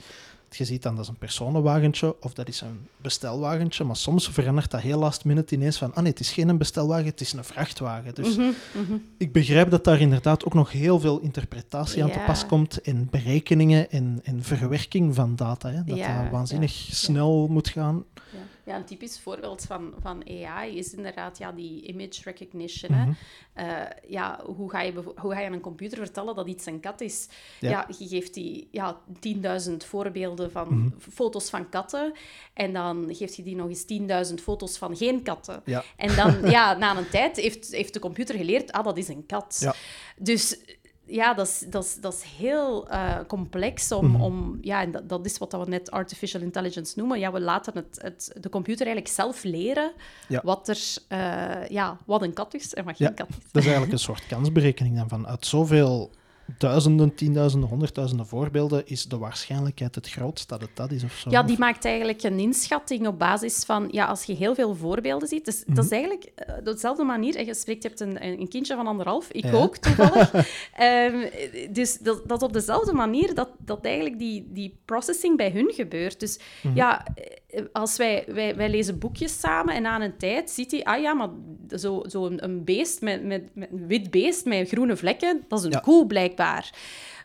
Je 0.58 0.66
ziet 0.66 0.84
dan 0.84 0.96
dat 0.96 1.04
is 1.04 1.10
een 1.10 1.18
personenwagentje 1.18 2.16
of 2.22 2.34
dat 2.34 2.48
is 2.48 2.62
een 2.62 2.88
bestelwagentje, 2.98 3.84
maar 3.84 3.96
soms 3.96 4.30
verandert 4.30 4.72
dat 4.72 4.82
heel 4.82 5.00
last 5.00 5.26
minute 5.26 5.56
ineens 5.56 5.78
van 5.78 5.94
ah 5.94 6.02
nee, 6.02 6.12
het 6.12 6.20
is 6.20 6.32
geen 6.32 6.58
bestelwagen, 6.58 7.06
het 7.06 7.22
is 7.22 7.34
een 7.34 7.44
vrachtwagen. 7.44 8.16
Dus 8.16 8.36
Mhm, 8.36 8.52
mhm. 8.74 8.94
ik 9.18 9.32
begrijp 9.32 9.70
dat 9.70 9.84
daar 9.84 10.00
inderdaad 10.00 10.46
ook 10.46 10.54
nog 10.54 10.72
heel 10.72 11.00
veel 11.00 11.20
interpretatie 11.20 12.04
aan 12.04 12.12
te 12.12 12.24
pas 12.26 12.46
komt 12.46 12.82
en 12.82 13.08
berekeningen 13.12 13.92
en, 13.92 14.20
en 14.24 14.44
verwerking 14.44 15.16
van 15.16 15.36
data. 15.36 15.70
Hè? 15.70 15.84
Dat 15.84 15.98
Ja, 15.98 16.22
dat 16.22 16.32
waanzinnig 16.32 16.72
snel 16.72 17.48
moet 17.48 17.70
gaan. 17.70 18.04
Ja. 18.66 18.76
een 18.76 18.86
typisch 18.86 19.20
voorbeeld 19.20 19.62
van, 19.66 19.94
van 20.02 20.24
AI 20.30 20.78
is 20.78 20.94
inderdaad 20.94 21.38
ja, 21.38 21.52
die 21.52 21.82
image 21.88 22.22
recognition. 22.24 22.92
hè. 22.94 23.04
Mhm. 23.06 23.14
Eh, 23.54 23.66
ja, 24.08 24.40
hoe, 24.46 24.70
ga 24.70 24.82
je, 24.82 24.94
hoe 25.16 25.32
ga 25.34 25.40
je 25.40 25.46
aan 25.48 25.54
een 25.54 25.60
computer 25.60 25.98
vertellen 25.98 26.36
dat 26.36 26.48
iets 26.48 26.66
een 26.66 26.80
kat 26.80 27.02
is? 27.02 27.28
Ja. 27.60 27.70
Ja. 27.70 27.88
je 27.98 28.08
geeft 28.08 28.34
die 28.34 28.68
ja, 28.72 29.00
10.000 29.20 29.86
voorbeelden 29.86 30.52
van 30.52 30.68
Mhm. 30.78 30.90
foto's 31.12 31.50
van 31.50 31.70
katten 31.70 32.14
en 32.54 32.74
dan 32.74 33.08
geeft 33.16 33.36
je 33.36 33.44
die 33.44 33.56
nog 33.56 33.68
eens 33.70 33.86
10.000 34.30 34.42
foto's 34.42 34.78
van 34.78 34.96
geen 34.98 35.22
katten. 35.24 35.62
Ja. 35.66 35.84
En 35.98 36.16
dan, 36.16 36.42
ja, 36.58 36.78
na 36.78 36.98
een 36.98 37.10
tijd 37.10 37.36
heeft, 37.38 37.72
heeft 37.72 37.94
de 37.94 38.00
computer 38.00 38.36
geleerd, 38.36 38.72
ah, 38.72 38.84
dat 38.84 38.98
is 38.98 39.08
een 39.08 39.26
kat. 39.26 39.58
Ja. 39.60 39.76
Dus 40.18 40.58
ja, 41.06 41.34
dat 41.34 41.48
is, 41.48 41.66
dat 41.70 41.84
is, 41.84 41.96
dat 41.96 42.14
is 42.14 42.24
heel 42.38 42.90
eh, 42.90 43.16
complex 43.28 43.92
om... 43.92 44.08
Mhm. 44.08 44.22
om 44.22 44.58
ja, 44.62 44.82
en 44.82 44.92
dat, 44.92 45.10
dat 45.10 45.26
is 45.26 45.38
wat 45.38 45.52
we 45.52 45.64
net 45.68 45.92
artificial 45.92 46.42
intelligence 46.42 47.00
noemen. 47.00 47.20
Ja, 47.20 47.32
we 47.32 47.40
laten 47.40 47.74
het, 47.76 47.98
het, 48.02 48.32
de 48.40 48.50
computer 48.50 48.86
eigenlijk 48.86 49.16
zelf 49.16 49.44
leren 49.44 49.92
Ja. 50.28 50.42
wat, 50.44 50.68
er, 50.68 50.80
eh, 51.08 51.68
ja, 51.70 51.98
wat 52.06 52.22
een 52.22 52.34
kat 52.34 52.54
is 52.54 52.74
en 52.74 52.86
wat 52.86 52.98
geen 52.98 53.08
Ja. 53.08 53.14
kat 53.14 53.30
is. 53.30 53.36
Dat 53.36 53.62
is 53.62 53.64
eigenlijk 53.64 53.92
een 53.92 54.00
soort 54.00 54.28
kansberekening 54.28 54.96
dan 54.98 55.10
van 55.10 55.28
uit 55.28 55.46
zoveel 55.46 56.12
duizenden, 56.58 57.16
tienduizenden, 57.16 57.70
honderdduizenden 57.70 58.26
voorbeelden 58.28 58.88
is 58.88 59.06
de 59.06 59.18
waarschijnlijkheid 59.18 59.96
het 59.96 60.10
grootst 60.10 60.50
dat 60.50 60.62
het 60.62 60.70
dat 60.74 60.92
is 60.92 61.04
of 61.04 61.14
zo. 61.14 61.30
Ja, 61.30 61.44
die 61.44 61.60
maakt 61.60 61.86
eigenlijk 61.86 62.24
een 62.24 62.40
inschatting 62.40 63.08
op 63.08 63.20
basis 63.20 63.64
van... 63.66 63.88
Ja, 63.92 64.06
als 64.06 64.24
je 64.24 64.34
heel 64.34 64.56
veel 64.56 64.76
voorbeelden 64.76 65.28
ziet... 65.28 65.46
Dus, 65.46 65.64
Dat 65.68 65.86
is 65.86 65.92
eigenlijk 65.92 66.24
eh, 66.36 66.58
op 66.58 66.66
dezelfde 66.66 67.04
manier... 67.04 67.36
en 67.36 67.46
Je 67.46 67.54
spreekt, 67.54 67.84
je 67.84 67.88
hebt 67.88 68.00
een, 68.00 68.26
een 68.40 68.48
kindje 68.48 68.76
van 68.76 68.88
anderhalf. 68.88 69.32
Ik 69.32 69.44
Ja. 69.44 69.52
ook, 69.52 69.78
toevallig. 69.78 70.34
Ehm, 70.76 71.30
dus 71.72 71.98
dat, 71.98 72.22
dat 72.28 72.42
op 72.42 72.54
dezelfde 72.54 72.94
manier 72.94 73.34
dat, 73.36 73.50
dat 73.58 73.86
eigenlijk 73.86 74.20
die, 74.20 74.48
die 74.52 74.78
processing 74.86 75.38
bij 75.38 75.52
hun 75.52 75.72
gebeurt. 75.74 76.20
Dus 76.20 76.40
ja, 76.74 77.06
eh, 77.48 77.64
als 77.72 77.98
wij, 77.98 78.24
wij, 78.28 78.56
wij 78.56 78.70
lezen 78.70 79.00
boekjes 79.00 79.40
samen 79.40 79.76
en 79.76 79.82
na 79.82 80.02
een 80.02 80.18
tijd 80.18 80.50
ziet 80.50 80.72
hij... 80.72 80.84
Ah 80.84 81.02
ja, 81.02 81.14
maar 81.14 81.30
zo'n 81.68 82.06
zo 82.10 82.26
een, 82.26 82.44
een 82.44 82.64
beest 82.64 83.02
met, 83.02 83.24
met, 83.24 83.56
met 83.56 83.72
een 83.72 83.88
wit 83.88 84.12
beest 84.12 84.46
met 84.46 84.68
groene 84.68 84.96
vlekken, 84.96 85.44
dat 85.48 85.60
is 85.60 85.66
een 85.66 85.72
Ja. 85.72 85.80
koe 85.80 86.08
blijkbaar. 86.08 86.34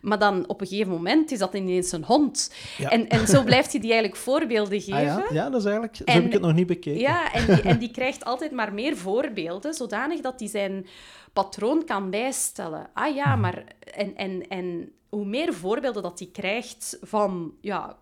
Maar 0.00 0.18
dan 0.18 0.48
op 0.48 0.60
een 0.60 0.66
gegeven 0.66 0.92
moment 0.92 1.30
is 1.30 1.38
dat 1.38 1.54
ineens 1.54 1.92
een 1.92 2.04
hond. 2.04 2.54
Ja. 2.78 2.90
En, 2.90 3.08
en 3.08 3.26
zo 3.26 3.42
blijft 3.44 3.70
hij 3.72 3.80
die 3.80 3.90
eigenlijk 3.92 4.20
voorbeelden 4.22 4.80
geven. 4.80 4.98
Ah 4.98 5.04
ja? 5.04 5.24
ja, 5.32 5.50
dat 5.50 5.60
is 5.60 5.64
eigenlijk... 5.66 5.96
Zo 5.96 6.04
En- 6.04 6.14
heb 6.14 6.24
ik 6.24 6.32
het 6.32 6.42
nog 6.42 6.54
niet 6.54 6.66
bekeken. 6.66 7.00
Ja, 7.00 7.32
en 7.32 7.46
die, 7.46 7.62
en 7.62 7.78
die 7.78 7.90
krijgt 7.90 8.24
altijd 8.24 8.50
maar 8.52 8.72
meer 8.74 8.96
voorbeelden, 8.96 9.74
zodanig 9.74 10.20
dat 10.20 10.40
hij 10.40 10.48
zijn 10.48 10.86
patroon 11.32 11.84
kan 11.84 12.10
bijstellen. 12.10 12.90
Ah 12.94 13.14
ja, 13.14 13.26
Mhm. 13.30 13.40
maar... 13.40 13.64
En, 13.94 14.16
en, 14.16 14.48
en 14.48 14.92
hoe 15.08 15.24
meer 15.24 15.54
voorbeelden 15.54 16.02
dat 16.02 16.18
hij 16.18 16.28
krijgt 16.32 16.98
van 17.02 17.52
ja, 17.60 17.96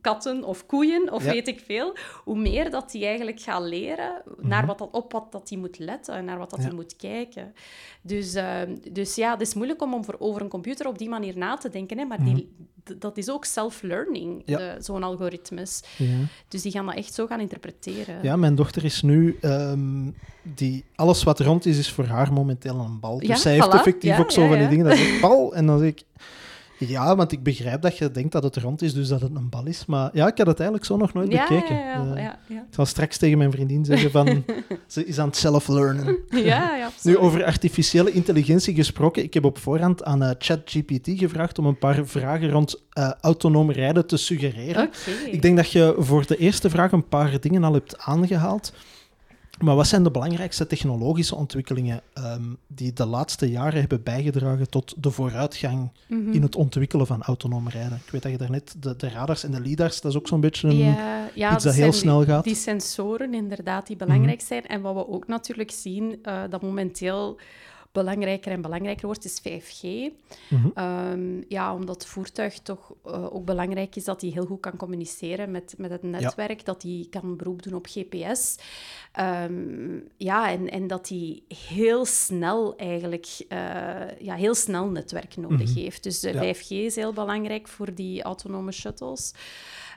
katten 0.00 0.44
of 0.44 0.66
koeien 0.66 1.12
of 1.12 1.24
Ja. 1.24 1.30
weet 1.32 1.48
ik 1.48 1.60
veel, 1.66 1.96
hoe 2.24 2.38
meer 2.38 2.70
dat 2.70 2.92
hij 2.92 3.06
eigenlijk 3.06 3.40
gaat 3.40 3.62
leren 3.62 4.22
naar 4.40 4.66
wat 4.66 4.78
dat, 4.78 4.88
op 4.92 5.12
wat 5.12 5.32
dat 5.32 5.48
hij 5.48 5.58
moet 5.58 5.78
letten 5.78 6.14
en 6.14 6.24
naar 6.24 6.38
wat 6.38 6.50
dat 6.50 6.58
Mhm. 6.58 6.68
Ja. 6.68 6.74
hij 6.74 6.84
moet 6.84 6.96
kijken. 6.96 7.54
Dus, 8.02 8.34
ehm, 8.34 8.76
dus 8.92 9.14
ja, 9.14 9.32
het 9.32 9.40
is 9.40 9.54
moeilijk 9.54 9.82
om 9.82 9.94
over, 9.94 10.20
over 10.20 10.42
een 10.42 10.48
computer 10.48 10.86
op 10.86 10.98
die 10.98 11.08
manier 11.08 11.36
na 11.38 11.56
te 11.56 11.70
denken, 11.70 11.98
hè, 11.98 12.04
maar 12.04 12.24
die, 12.24 12.52
d- 12.84 13.00
dat 13.00 13.16
is 13.18 13.30
ook 13.30 13.44
self-learning, 13.44 14.42
Mhm. 14.46 14.60
Ja. 14.60 14.80
zo'n 14.80 15.02
algoritmes. 15.02 15.82
Ja. 15.96 16.06
Dus 16.48 16.62
die 16.62 16.72
gaan 16.72 16.86
dat 16.86 16.94
echt 16.94 17.14
zo 17.14 17.26
gaan 17.26 17.40
interpreteren. 17.40 18.18
Ja, 18.22 18.36
mijn 18.36 18.54
dochter 18.54 18.84
is 18.84 19.02
nu... 19.02 19.38
ehm, 19.40 20.10
die, 20.42 20.84
alles 20.94 21.22
wat 21.22 21.40
rond 21.40 21.66
is, 21.66 21.78
is 21.78 21.90
voor 21.92 22.04
haar 22.04 22.32
momenteel 22.32 22.78
een 22.78 23.00
bal. 23.00 23.18
Dus 23.18 23.42
zij 23.42 23.52
heeft 23.52 23.74
effectief 23.74 24.18
ook 24.18 24.30
zo 24.30 24.48
van 24.48 24.58
die 24.58 24.68
dingen. 24.68 24.84
Dat 24.84 24.98
ik 24.98 25.18
bal. 25.20 25.54
En 25.54 25.66
dan 25.66 25.78
zeg 25.78 25.88
ik... 25.88 26.02
Ja, 26.88 27.16
want 27.16 27.32
ik 27.32 27.42
begrijp 27.42 27.82
dat 27.82 27.98
je 27.98 28.10
denkt 28.10 28.32
dat 28.32 28.42
het 28.42 28.56
rond 28.56 28.82
is, 28.82 28.94
dus 28.94 29.08
dat 29.08 29.20
het 29.20 29.34
een 29.34 29.48
bal 29.48 29.66
is. 29.66 29.86
Maar 29.86 30.10
ja, 30.12 30.26
ik 30.26 30.38
had 30.38 30.46
het 30.46 30.58
eigenlijk 30.58 30.84
zo 30.84 30.96
nog 30.96 31.12
nooit 31.12 31.32
ja, 31.32 31.48
bekeken. 31.48 31.76
Ja, 31.76 31.82
ja, 31.82 32.14
Eh, 32.14 32.22
ja, 32.22 32.38
ja. 32.46 32.56
Ik 32.56 32.74
zal 32.74 32.86
straks 32.86 33.16
tegen 33.16 33.38
mijn 33.38 33.50
vriendin 33.50 33.84
zeggen 33.84 34.10
van... 34.10 34.44
ze 34.86 35.06
is 35.06 35.18
aan 35.18 35.26
het 35.26 35.36
self-learnen. 35.36 36.18
ja, 36.30 36.76
ja, 36.76 36.90
Nu, 37.02 37.18
over 37.18 37.44
artificiële 37.44 38.12
intelligentie 38.12 38.74
gesproken. 38.74 39.22
Ik 39.22 39.34
heb 39.34 39.44
op 39.44 39.58
voorhand 39.58 40.04
aan 40.04 40.22
eh, 40.22 40.30
ChatGPT 40.38 41.08
gevraagd 41.18 41.58
om 41.58 41.66
een 41.66 41.78
paar 41.78 42.06
vragen 42.06 42.50
rond 42.50 42.82
eh, 42.90 43.10
autonoom 43.20 43.70
rijden 43.70 44.06
te 44.06 44.16
suggereren. 44.16 44.90
Ik 45.30 45.42
denk 45.42 45.56
dat 45.56 45.72
je 45.72 45.94
voor 45.98 46.26
de 46.26 46.36
eerste 46.36 46.70
vraag 46.70 46.92
een 46.92 47.08
paar 47.08 47.40
dingen 47.40 47.64
al 47.64 47.72
hebt 47.72 47.98
aangehaald. 47.98 48.72
Maar 49.60 49.74
wat 49.76 49.86
zijn 49.86 50.02
de 50.02 50.10
belangrijkste 50.10 50.66
technologische 50.66 51.34
ontwikkelingen 51.34 52.00
ehm, 52.14 52.42
die 52.66 52.92
de 52.92 53.06
laatste 53.06 53.50
jaren 53.50 53.80
hebben 53.80 54.02
bijgedragen 54.02 54.70
tot 54.70 54.94
de 55.02 55.10
vooruitgang 55.10 55.90
Mhm. 56.08 56.32
in 56.32 56.42
het 56.42 56.56
ontwikkelen 56.56 57.06
van 57.06 57.22
autonoom 57.22 57.68
rijden? 57.68 58.00
Ik 58.04 58.10
weet 58.10 58.22
dat 58.22 58.32
je 58.32 58.38
daarnet 58.38 58.74
de, 58.78 58.96
de 58.96 59.08
radars 59.08 59.44
en 59.44 59.50
de 59.50 59.60
lidars, 59.60 60.00
dat 60.00 60.10
is 60.12 60.18
ook 60.18 60.28
zo'n 60.28 60.40
beetje 60.40 60.68
een... 60.68 60.76
Ja, 60.76 61.28
ja, 61.34 61.54
iets 61.54 61.64
dat 61.64 61.74
heel 61.74 61.92
snel 61.92 62.24
gaat. 62.24 62.38
Mhm. 62.44 62.48
Die 62.54 62.54
sensoren, 62.54 63.34
inderdaad, 63.34 63.86
die 63.86 63.96
belangrijk 63.96 64.40
zijn. 64.40 64.66
En 64.66 64.80
wat 64.80 64.94
we 64.94 65.08
ook 65.08 65.26
natuurlijk 65.26 65.70
zien, 65.70 66.18
eh, 66.22 66.42
dat 66.50 66.62
momenteel 66.62 67.38
belangrijker 67.92 68.52
en 68.52 68.60
belangrijker 68.62 69.06
wordt, 69.06 69.24
is 69.24 69.40
5G. 69.40 69.82
Mhm. 70.50 70.68
Ehm, 70.74 71.42
ja, 71.48 71.74
omdat 71.74 71.94
het 71.94 72.06
voertuig 72.06 72.58
toch 72.58 72.92
eh, 73.04 73.34
ook 73.34 73.44
belangrijk 73.44 73.96
is 73.96 74.04
dat 74.04 74.20
hij 74.20 74.30
heel 74.30 74.44
goed 74.46 74.60
kan 74.60 74.76
communiceren 74.76 75.50
met, 75.50 75.74
met 75.78 75.90
het 75.90 76.02
netwerk, 76.02 76.64
dat 76.64 76.82
hij 76.82 77.06
kan 77.10 77.36
beroep 77.36 77.62
doen 77.62 77.74
op 77.74 77.86
GPS. 77.90 78.58
Ehm, 79.12 79.98
ja, 80.16 80.50
en, 80.50 80.68
en 80.70 80.86
dat 80.86 81.08
hij 81.08 81.42
heel 81.68 82.04
snel 82.04 82.76
eigenlijk 82.76 83.26
eh, 83.48 83.58
ja, 84.18 84.34
heel 84.34 84.54
snel 84.54 84.86
netwerk 84.86 85.36
nodig 85.36 85.70
Mhm. 85.70 85.78
heeft. 85.78 86.02
Dus 86.02 86.20
de 86.20 86.32
Ja. 86.32 86.54
5G 86.54 86.68
is 86.70 86.94
heel 86.96 87.12
belangrijk 87.12 87.68
voor 87.68 87.94
die 87.94 88.22
autonome 88.22 88.72
shuttles. 88.72 89.32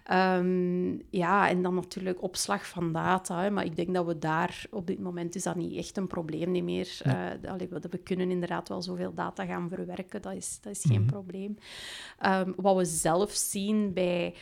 Ehm, 0.04 0.98
ja, 1.10 1.50
en 1.50 1.62
dan 1.62 1.76
natuurlijk 1.76 2.22
opslag 2.22 2.68
van 2.68 2.92
data. 2.92 3.42
Hè, 3.42 3.50
maar 3.52 3.66
ik 3.66 3.76
denk 3.76 3.94
dat 3.94 4.06
we 4.06 4.20
daar 4.20 4.66
op 4.72 4.88
dit 4.88 5.00
moment 5.00 5.36
is 5.36 5.44
dat 5.44 5.56
niet 5.56 5.78
echt 5.78 5.98
een 5.98 6.08
probleem 6.08 6.52
niet 6.52 6.64
meer. 6.64 7.02
Ja. 7.04 7.38
Uh, 7.44 7.52
allee, 7.52 7.68
we, 7.70 7.82
we, 7.90 7.98
kunnen 7.98 8.32
inderdaad 8.32 8.70
wel 8.70 8.82
zoveel 8.82 9.14
data 9.14 9.46
gaan 9.46 9.70
verwerken, 9.70 10.22
dat 10.22 10.34
is, 10.34 10.60
dat 10.62 10.72
is 10.72 10.84
geen 10.88 11.02
Mhm. 11.02 11.10
probleem. 11.10 11.58
Ehm, 12.20 12.52
wat 12.56 12.76
we 12.76 12.86
zelf 12.86 13.32
zien 13.32 13.94
bij 13.94 14.34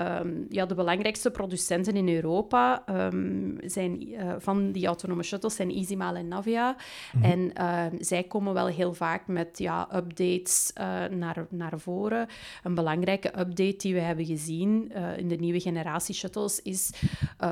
Um, 0.00 0.46
ja, 0.48 0.66
de 0.66 0.74
belangrijkste 0.74 1.30
producenten 1.30 1.96
in 1.96 2.08
Europa 2.08 2.82
um, 2.90 3.56
zijn, 3.64 4.08
uh, 4.08 4.34
van 4.38 4.72
die 4.72 4.86
autonome 4.86 5.22
shuttles 5.22 5.54
zijn 5.54 5.70
EasyMail 5.70 6.14
en 6.14 6.28
Navia. 6.28 6.76
Mhm. 7.12 7.24
En 7.24 7.52
uh, 7.60 7.84
zij 7.98 8.22
komen 8.22 8.54
wel 8.54 8.66
heel 8.66 8.94
vaak 8.94 9.26
met 9.26 9.58
ja, 9.58 9.88
updates 9.94 10.72
uh, 10.80 11.04
naar, 11.04 11.46
naar 11.50 11.78
voren. 11.78 12.26
Een 12.62 12.74
belangrijke 12.74 13.28
update 13.28 13.76
die 13.76 13.94
we 13.94 14.00
hebben 14.00 14.24
gezien 14.24 14.92
uh, 14.96 15.18
in 15.18 15.28
de 15.28 15.36
nieuwe 15.36 15.60
generatie 15.60 16.14
shuttles 16.14 16.62
is 16.62 16.90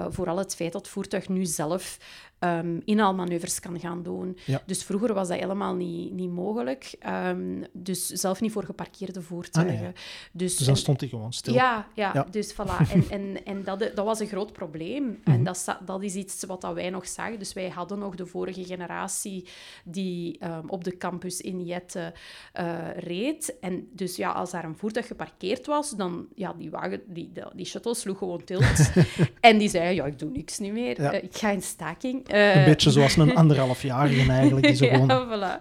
vooral 0.09 0.37
het 0.37 0.55
feit 0.55 0.73
dat 0.73 0.83
het 0.83 0.91
voertuig 0.91 1.29
nu 1.29 1.45
zelf 1.45 1.99
um, 2.41 2.83
inhaalmanoeuvres 2.85 3.61
kan 3.61 3.81
gaan 3.81 4.03
doen. 4.03 4.39
Ja. 4.45 4.63
Dus 4.67 4.85
vroeger 4.85 5.15
was 5.15 5.29
dat 5.29 5.39
helemaal 5.39 5.75
niet, 5.75 6.13
niet 6.13 6.31
mogelijk. 6.31 6.95
Um, 7.27 7.65
dus 7.73 8.07
zelf 8.07 8.41
niet 8.41 8.53
voor 8.53 8.65
geparkeerde 8.65 9.23
voertuigen. 9.23 9.77
Ah, 9.77 9.83
ja. 9.83 9.93
dus, 10.33 10.57
dus 10.57 10.67
dan 10.67 10.77
stond 10.77 11.01
hij 11.01 11.09
gewoon 11.09 11.33
stil. 11.33 11.55
Ja, 11.55 11.89
ja, 11.95 12.11
Ja. 12.15 12.27
Dus 12.37 12.53
voilà. 12.55 12.77
En, 12.95 13.05
en, 13.11 13.45
en 13.45 13.65
dat, 13.65 13.79
dat 13.95 14.05
was 14.05 14.21
een 14.21 14.27
groot 14.27 14.53
probleem. 14.53 15.05
Mhm. 15.05 15.31
En 15.37 15.45
dat, 15.45 15.57
sta- 15.57 15.81
dat 15.85 16.03
is 16.03 16.15
iets 16.15 16.45
wat 16.45 16.61
dat 16.61 16.75
wij 16.75 16.91
nog 16.91 17.09
zagen. 17.09 17.39
Dus 17.39 17.53
wij 17.53 17.69
hadden 17.69 17.99
nog 17.99 18.15
de 18.15 18.27
vorige 18.27 18.65
generatie 18.65 19.49
die 19.85 20.39
um, 20.45 20.69
op 20.71 20.85
de 20.85 20.97
campus 20.97 21.41
in 21.41 21.65
Jette 21.65 22.13
uh, 22.61 22.75
reed. 22.97 23.57
En 23.61 23.89
dus 23.93 24.17
ja, 24.17 24.31
als 24.31 24.51
daar 24.51 24.65
een 24.65 24.77
voertuig 24.77 25.07
geparkeerd 25.07 25.67
was, 25.67 25.91
dan 25.91 26.27
ja, 26.35 26.53
die 26.59 26.71
wagen, 26.71 27.01
die, 27.07 27.31
die, 27.33 27.43
die 27.55 27.67
shuttle 27.67 27.95
sloeg 27.95 28.19
gewoon 28.19 28.45
tilt. 28.45 28.91
en 29.41 29.59
die 29.59 29.69
zei, 29.69 29.95
ja, 29.95 30.05
ik 30.07 30.19
doe 30.19 30.31
niks 30.31 30.59
niet 30.59 30.73
meer. 30.73 31.03
Ja. 31.03 31.15
Uh, 31.15 31.23
ik 31.23 31.37
ga 31.37 31.51
in 31.51 31.63
staking. 31.63 32.29
Een 32.33 32.59
Uh, 32.59 32.65
beetje 32.65 32.91
zoals 32.91 33.17
een 33.17 33.35
anderhalfjarige 33.43 34.31
eigenlijk. 34.33 34.67
Die 34.67 34.75
zo 34.77 34.87
gewoon... 34.89 35.09
ja, 35.09 35.59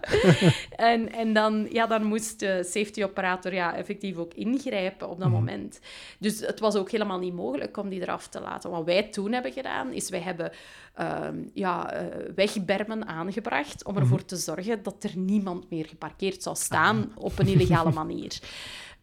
en, 0.76 1.12
en 1.12 1.32
dan, 1.32 1.66
ja, 1.72 1.86
dan 1.86 2.04
moest 2.04 2.40
de 2.40 2.64
safety 2.64 3.02
operator 3.02 3.54
ja, 3.54 3.76
effectief 3.76 4.16
ook 4.16 4.34
ingrijpen 4.34 5.08
op 5.08 5.18
dat 5.18 5.28
Mhm. 5.28 5.36
moment. 5.36 5.80
Dus 6.18 6.40
het 6.40 6.60
was 6.60 6.65
ook 6.74 6.90
helemaal 6.90 7.18
niet 7.18 7.34
mogelijk 7.34 7.76
om 7.76 7.88
die 7.88 8.00
eraf 8.00 8.28
te 8.28 8.40
laten. 8.40 8.70
Wat 8.70 8.84
wij 8.84 9.02
toen 9.02 9.32
hebben 9.32 9.52
gedaan, 9.52 9.92
is 9.92 10.08
wij 10.10 10.20
hebben 10.20 10.50
ehm, 10.94 11.36
ja, 11.54 11.92
eh, 11.92 12.04
wegbermen 12.34 13.06
aangebracht 13.06 13.84
om 13.84 13.96
ervoor 13.96 14.18
Mhm. 14.18 14.26
te 14.26 14.36
zorgen 14.36 14.82
dat 14.82 15.04
er 15.04 15.16
niemand 15.18 15.70
meer 15.70 15.86
geparkeerd 15.86 16.42
zou 16.42 16.56
staan 16.56 17.12
op 17.14 17.38
een 17.38 17.46
illegale 17.46 17.92
manier. 18.02 18.38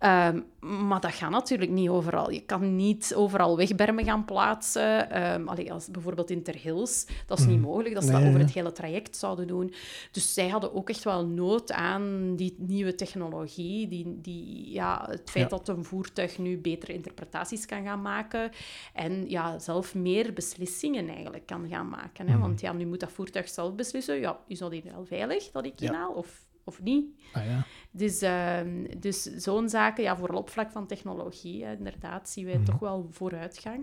Ehm, 0.04 0.42
maar 0.88 1.00
dat 1.00 1.12
gaat 1.14 1.30
natuurlijk 1.30 1.72
niet 1.72 1.90
overal. 1.90 2.32
Je 2.32 2.42
kan 2.46 2.76
niet 2.76 3.14
overal 3.16 3.58
wegbermen 3.58 4.04
gaan 4.04 4.26
plaatsen. 4.26 5.10
Allee, 5.48 5.74
als, 5.74 5.88
bijvoorbeeld 5.92 6.30
in 6.30 6.44
Ter 6.44 6.56
Hills, 6.56 7.08
dat 7.28 7.40
is 7.40 7.46
niet 7.46 7.62
mogelijk 7.62 7.94
dat 7.94 8.04
ze 8.04 8.12
Nee, 8.12 8.20
dat 8.20 8.30
over 8.30 8.40
het 8.40 8.52
hele 8.52 8.72
traject 8.72 9.16
zouden 9.18 9.48
doen. 9.48 9.74
Dus 10.12 10.34
zij 10.34 10.48
hadden 10.50 10.74
ook 10.74 10.90
echt 10.90 11.04
wel 11.04 11.26
nood 11.26 11.72
aan 11.72 12.36
die 12.36 12.56
nieuwe 12.58 12.96
technologie. 12.96 13.88
Die, 13.88 14.22
die, 14.22 14.72
ja, 14.72 15.06
het 15.10 15.30
feit 15.30 15.50
Ja. 15.50 15.58
dat 15.58 15.68
een 15.68 15.84
voertuig 15.84 16.38
nu 16.38 16.58
betere 16.58 16.94
interpretaties 16.94 17.66
kan 17.66 17.84
gaan 17.84 18.02
maken. 18.02 18.52
En 18.94 19.30
ja, 19.30 19.60
zelf 19.60 19.96
meer 19.96 20.34
beslissingen 20.34 21.10
eigenlijk 21.10 21.46
kan 21.46 21.68
gaan 21.70 21.90
maken. 21.90 22.28
Hè? 22.28 22.38
Want 22.38 22.62
ja, 22.62 22.74
nu 22.74 22.86
moet 22.86 23.00
dat 23.00 23.12
voertuig 23.12 23.50
zelf 23.50 23.76
beslissen. 23.76 24.20
Ja, 24.20 24.40
is 24.48 24.60
dat 24.60 24.72
hier 24.72 24.84
wel 24.84 25.06
veilig 25.06 25.52
dat 25.52 25.66
ik 25.66 25.80
Ja. 25.80 25.88
inhaal 25.88 26.12
of, 26.12 26.46
of 26.64 26.82
niet? 26.82 27.06
Ah, 27.34 27.46
ja. 27.46 27.66
Dus, 27.92 28.22
ehm, 28.22 28.86
dus 29.00 29.22
zo'n 29.24 29.70
zaken, 29.70 30.04
ja, 30.04 30.18
vooral 30.18 30.38
op 30.40 30.50
vlak 30.50 30.72
van 30.72 30.88
technologie, 30.88 31.66
hè, 31.66 31.76
inderdaad, 31.78 32.30
zien 32.30 32.46
wij 32.46 32.56
Mhm. 32.56 32.64
toch 32.66 32.80
wel 32.80 33.08
vooruitgang. 33.12 33.80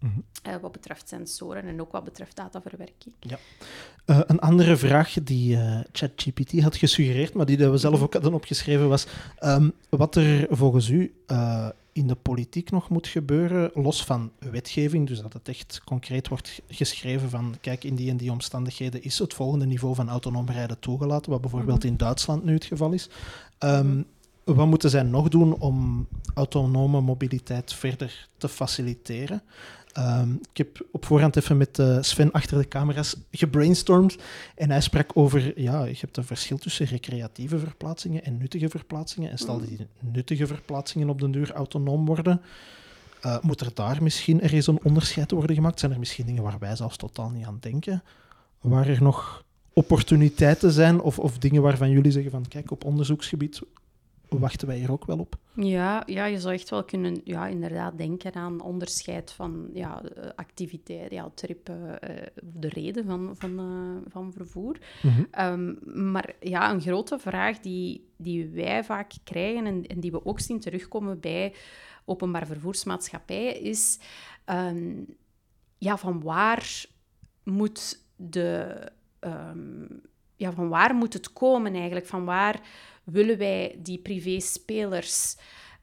Mhm. 0.00 0.20
eh, 0.42 0.54
wat 0.60 0.72
betreft 0.72 1.08
sensoren 1.08 1.62
en 1.62 1.80
ook 1.80 1.92
wat 1.92 2.04
betreft 2.04 2.36
dataverwerking. 2.36 3.14
Eh, 4.04 4.20
een 4.26 4.38
andere 4.38 4.76
vraag 4.76 5.12
die 5.22 5.56
eh, 5.56 5.80
ChatGPT 5.92 6.60
had 6.60 6.76
gesuggereerd, 6.76 7.34
maar 7.34 7.46
die 7.46 7.56
we 7.70 7.76
zelf 7.76 8.02
ook 8.02 8.12
hadden 8.12 8.34
opgeschreven, 8.34 8.88
was 8.88 9.06
ehm, 9.38 9.70
wat 9.88 10.16
er 10.16 10.46
volgens 10.50 10.88
u 10.88 11.14
in 12.00 12.06
de 12.06 12.14
politiek 12.14 12.70
nog 12.70 12.88
moet 12.88 13.06
gebeuren, 13.06 13.70
los 13.74 14.04
van 14.04 14.30
wetgeving, 14.38 15.06
dus 15.06 15.20
dat 15.20 15.32
het 15.32 15.48
echt 15.48 15.80
concreet 15.84 16.28
wordt 16.28 16.60
geschreven 16.68 17.30
van, 17.30 17.54
kijk, 17.60 17.84
in 17.84 17.94
die 17.94 18.10
en 18.10 18.16
die 18.16 18.30
omstandigheden 18.32 19.02
is 19.02 19.18
het 19.18 19.34
volgende 19.34 19.66
niveau 19.66 19.94
van 19.94 20.08
autonoom 20.08 20.46
rijden 20.50 20.78
toegelaten, 20.78 21.30
wat 21.30 21.40
bijvoorbeeld 21.40 21.78
Mhm. 21.78 21.86
in 21.86 21.96
Duitsland 21.96 22.44
nu 22.44 22.54
het 22.54 22.64
geval 22.64 22.92
is. 22.92 23.08
Ehm, 23.58 23.86
Mhm. 24.44 24.58
Wat 24.58 24.66
moeten 24.66 24.90
zij 24.90 25.02
nog 25.02 25.28
doen 25.28 25.54
om 25.58 26.06
autonome 26.34 27.00
mobiliteit 27.00 27.72
verder 27.72 28.28
te 28.36 28.48
faciliteren? 28.48 29.42
Ehm, 29.92 30.32
ik 30.32 30.56
heb 30.56 30.86
op 30.92 31.04
voorhand 31.04 31.36
even 31.36 31.56
met 31.56 31.78
eh, 31.78 31.98
Sven 32.00 32.32
achter 32.32 32.58
de 32.58 32.68
camera's 32.68 33.16
gebrainstormd. 33.30 34.16
En 34.54 34.70
hij 34.70 34.80
sprak 34.80 35.10
over, 35.14 35.60
ja, 35.60 35.84
je 35.84 35.96
hebt 36.00 36.16
een 36.16 36.24
verschil 36.24 36.58
tussen 36.58 36.86
recreatieve 36.86 37.58
verplaatsingen 37.58 38.24
en 38.24 38.36
nuttige 38.38 38.68
verplaatsingen. 38.68 39.30
En 39.30 39.38
stel 39.38 39.58
Mm. 39.58 39.66
die 39.66 39.86
nuttige 40.00 40.46
verplaatsingen 40.46 41.08
op 41.08 41.20
den 41.20 41.30
duur 41.30 41.52
autonoom 41.52 42.06
worden, 42.06 42.40
eh, 43.20 43.36
moet 43.40 43.60
er 43.60 43.70
daar 43.74 44.02
misschien 44.02 44.40
er 44.40 44.52
eens 44.52 44.66
een 44.66 44.80
onderscheid 44.82 45.30
worden 45.30 45.54
gemaakt? 45.56 45.80
Zijn 45.80 45.92
er 45.92 45.98
misschien 45.98 46.26
dingen 46.26 46.42
waar 46.42 46.58
wij 46.58 46.76
zelfs 46.76 46.96
totaal 46.96 47.30
niet 47.30 47.46
aan 47.46 47.58
denken? 47.60 48.02
Waar 48.60 48.88
er 48.88 49.02
nog 49.02 49.44
opportuniteiten 49.72 50.72
zijn 50.72 51.00
of, 51.00 51.18
of 51.18 51.38
dingen 51.38 51.62
waarvan 51.62 51.90
jullie 51.90 52.12
zeggen 52.12 52.30
van, 52.30 52.48
kijk, 52.48 52.70
op 52.70 52.84
onderzoeksgebied 52.84 53.60
wachten 54.38 54.66
wij 54.68 54.76
hier 54.76 54.92
ook 54.92 55.04
wel 55.04 55.18
op? 55.18 55.36
Ja, 55.54 56.02
ja, 56.06 56.24
je 56.24 56.40
zou 56.40 56.54
echt 56.54 56.70
wel 56.70 56.84
kunnen 56.84 57.20
ja, 57.24 57.46
inderdaad 57.46 57.98
denken 57.98 58.34
aan 58.34 58.60
onderscheid 58.60 59.32
van 59.32 59.70
ja, 59.72 60.02
eh, 60.02 60.28
activiteit, 60.34 61.10
ja, 61.10 61.30
trippen, 61.34 62.00
eh, 62.00 62.26
de 62.42 62.68
reden 62.68 63.04
van, 63.04 63.36
van, 63.36 63.58
eh, 63.58 64.10
van 64.12 64.32
vervoer. 64.32 64.78
Ehm, 65.30 65.74
maar 66.10 66.34
ja, 66.40 66.70
een 66.70 66.80
grote 66.80 67.18
vraag 67.18 67.60
die, 67.60 68.10
die 68.16 68.48
wij 68.48 68.84
vaak 68.84 69.12
krijgen 69.24 69.66
en, 69.66 69.86
en 69.86 70.00
die 70.00 70.10
we 70.10 70.24
ook 70.24 70.40
zien 70.40 70.60
terugkomen 70.60 71.20
bij 71.20 71.54
openbaar 72.04 72.46
vervoersmaatschappijen 72.46 73.60
is 73.60 73.98
ehm, 74.44 75.02
ja, 75.78 75.96
van 75.96 76.22
waar 76.22 76.84
moet 77.42 78.04
de 78.16 78.78
ehm, 79.18 79.84
ja, 80.40 80.52
van 80.52 80.68
waar 80.68 80.94
moet 80.94 81.12
het 81.12 81.32
komen 81.32 81.74
eigenlijk? 81.74 82.06
Van 82.06 82.24
waar 82.24 82.60
willen 83.10 83.38
wij 83.38 83.78
die 83.78 83.98
privé-spelers 83.98 85.36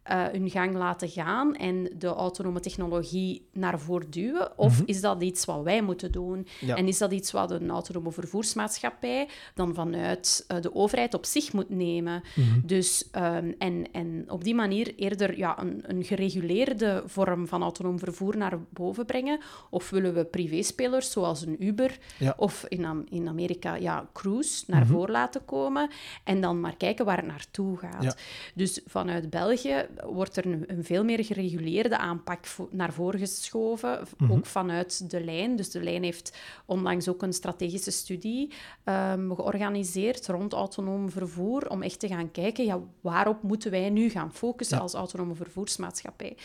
eh, 0.08 0.26
hun 0.32 0.50
gang 0.50 0.76
laten 0.76 1.10
gaan 1.10 1.56
en 1.56 1.90
de 1.98 2.08
autonome 2.08 2.60
technologie 2.60 3.48
naar 3.54 3.80
voren 3.80 4.10
duwen? 4.10 4.58
Of 4.58 4.74
Mhm. 4.80 4.84
is 4.90 5.02
dat 5.02 5.24
iets 5.24 5.46
wat 5.46 5.64
wij 5.64 5.82
moeten 5.82 6.12
doen? 6.12 6.48
Ja. 6.60 6.76
En 6.76 6.88
is 6.88 6.98
dat 6.98 7.12
iets 7.12 7.32
wat 7.32 7.52
een 7.52 7.70
autonome 7.70 8.12
vervoersmaatschappij 8.12 9.28
dan 9.54 9.74
vanuit 9.74 10.44
eh, 10.48 10.62
de 10.62 10.76
overheid 10.76 11.14
op 11.14 11.26
zich 11.26 11.54
moet 11.54 11.70
nemen? 11.70 12.22
Mhm. 12.36 12.60
Dus, 12.64 13.08
ehm, 13.12 13.52
en, 13.58 13.86
en 13.92 14.26
op 14.30 14.44
die 14.44 14.56
manier 14.56 14.96
eerder 14.96 15.38
ja, 15.38 15.60
een, 15.62 15.84
een 15.88 16.04
gereguleerde 16.04 17.04
vorm 17.06 17.48
van 17.48 17.62
autonoom 17.62 18.00
vervoer 18.00 18.38
naar 18.38 18.60
boven 18.70 19.06
brengen? 19.06 19.40
Of 19.70 19.90
willen 19.90 20.14
we 20.14 20.26
privéspelers 20.26 21.12
zoals 21.12 21.42
een 21.46 21.64
Uber 21.66 21.98
Ja. 22.20 22.34
of 22.38 22.66
in, 22.68 23.06
in 23.10 23.28
Amerika 23.28 23.76
ja, 23.76 24.10
Cruise 24.14 24.64
naar 24.68 24.82
Mhm. 24.84 24.92
voren 24.92 25.12
laten 25.12 25.46
komen 25.46 25.90
en 26.24 26.42
dan 26.42 26.60
maar 26.60 26.76
kijken 26.78 27.06
waar 27.06 27.18
het 27.18 27.26
naartoe 27.26 27.78
gaat? 27.78 28.04
Ja. 28.04 28.14
Dus 28.56 28.82
vanuit 28.86 29.30
België 29.30 29.86
wordt 30.06 30.38
er 30.38 30.46
een, 30.46 30.64
een 30.68 30.84
veel 30.84 31.04
meer 31.04 31.26
gereguleerde 31.26 31.98
aanpak 31.98 32.46
vo- 32.46 32.70
naar 32.72 32.94
voren 32.94 33.20
geschoven, 33.20 34.08
v- 34.08 34.12
Mhm. 34.18 34.32
ook 34.32 34.46
vanuit 34.46 35.10
de 35.10 35.24
lijn. 35.24 35.56
Dus 35.56 35.70
de 35.72 35.84
lijn 35.84 36.04
heeft 36.04 36.38
onlangs 36.66 37.08
ook 37.10 37.22
een 37.22 37.34
strategische 37.34 37.92
studie 37.92 38.52
ehm, 38.84 39.32
georganiseerd 39.36 40.28
rond 40.28 40.54
autonoom 40.54 41.10
vervoer, 41.10 41.70
om 41.70 41.82
echt 41.82 42.00
te 42.00 42.08
gaan 42.08 42.32
kijken, 42.32 42.66
ja, 42.66 42.80
waarop 43.02 43.44
moeten 43.44 43.72
wij 43.72 43.90
nu 43.90 44.10
gaan 44.10 44.34
focussen 44.34 44.78
Ja. 44.78 44.84
als 44.84 44.94
autonome 44.94 45.36
vervoersmaatschappij. 45.36 46.38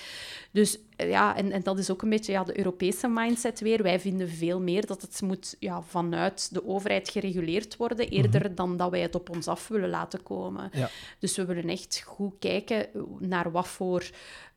Dus 0.51 0.79
eh, 0.97 1.09
ja, 1.09 1.37
en, 1.37 1.53
en 1.53 1.63
dat 1.63 1.79
is 1.79 1.91
ook 1.91 2.03
een 2.03 2.09
beetje 2.11 2.33
ja, 2.33 2.45
de 2.45 2.59
Europese 2.59 3.09
mindset 3.09 3.61
weer. 3.61 3.83
Wij 3.83 4.01
vinden 4.01 4.29
veel 4.29 4.61
meer 4.61 4.87
dat 4.87 5.03
het 5.03 5.21
moet 5.23 5.57
ja, 5.59 5.83
vanuit 5.83 6.49
de 6.55 6.67
overheid 6.67 7.09
gereguleerd 7.09 7.77
worden, 7.77 8.09
eerder 8.09 8.55
dan 8.55 8.77
dat 8.77 8.91
wij 8.91 9.01
het 9.01 9.15
op 9.15 9.31
ons 9.31 9.47
af 9.49 9.69
willen 9.69 9.89
laten 9.91 10.23
komen. 10.23 10.71
Ja. 10.73 10.89
Dus 11.19 11.37
we 11.37 11.45
willen 11.45 11.69
echt 11.69 12.03
goed 12.07 12.35
kijken 12.39 12.87
naar 13.19 13.42
wat 13.51 13.69
voor, 13.69 14.11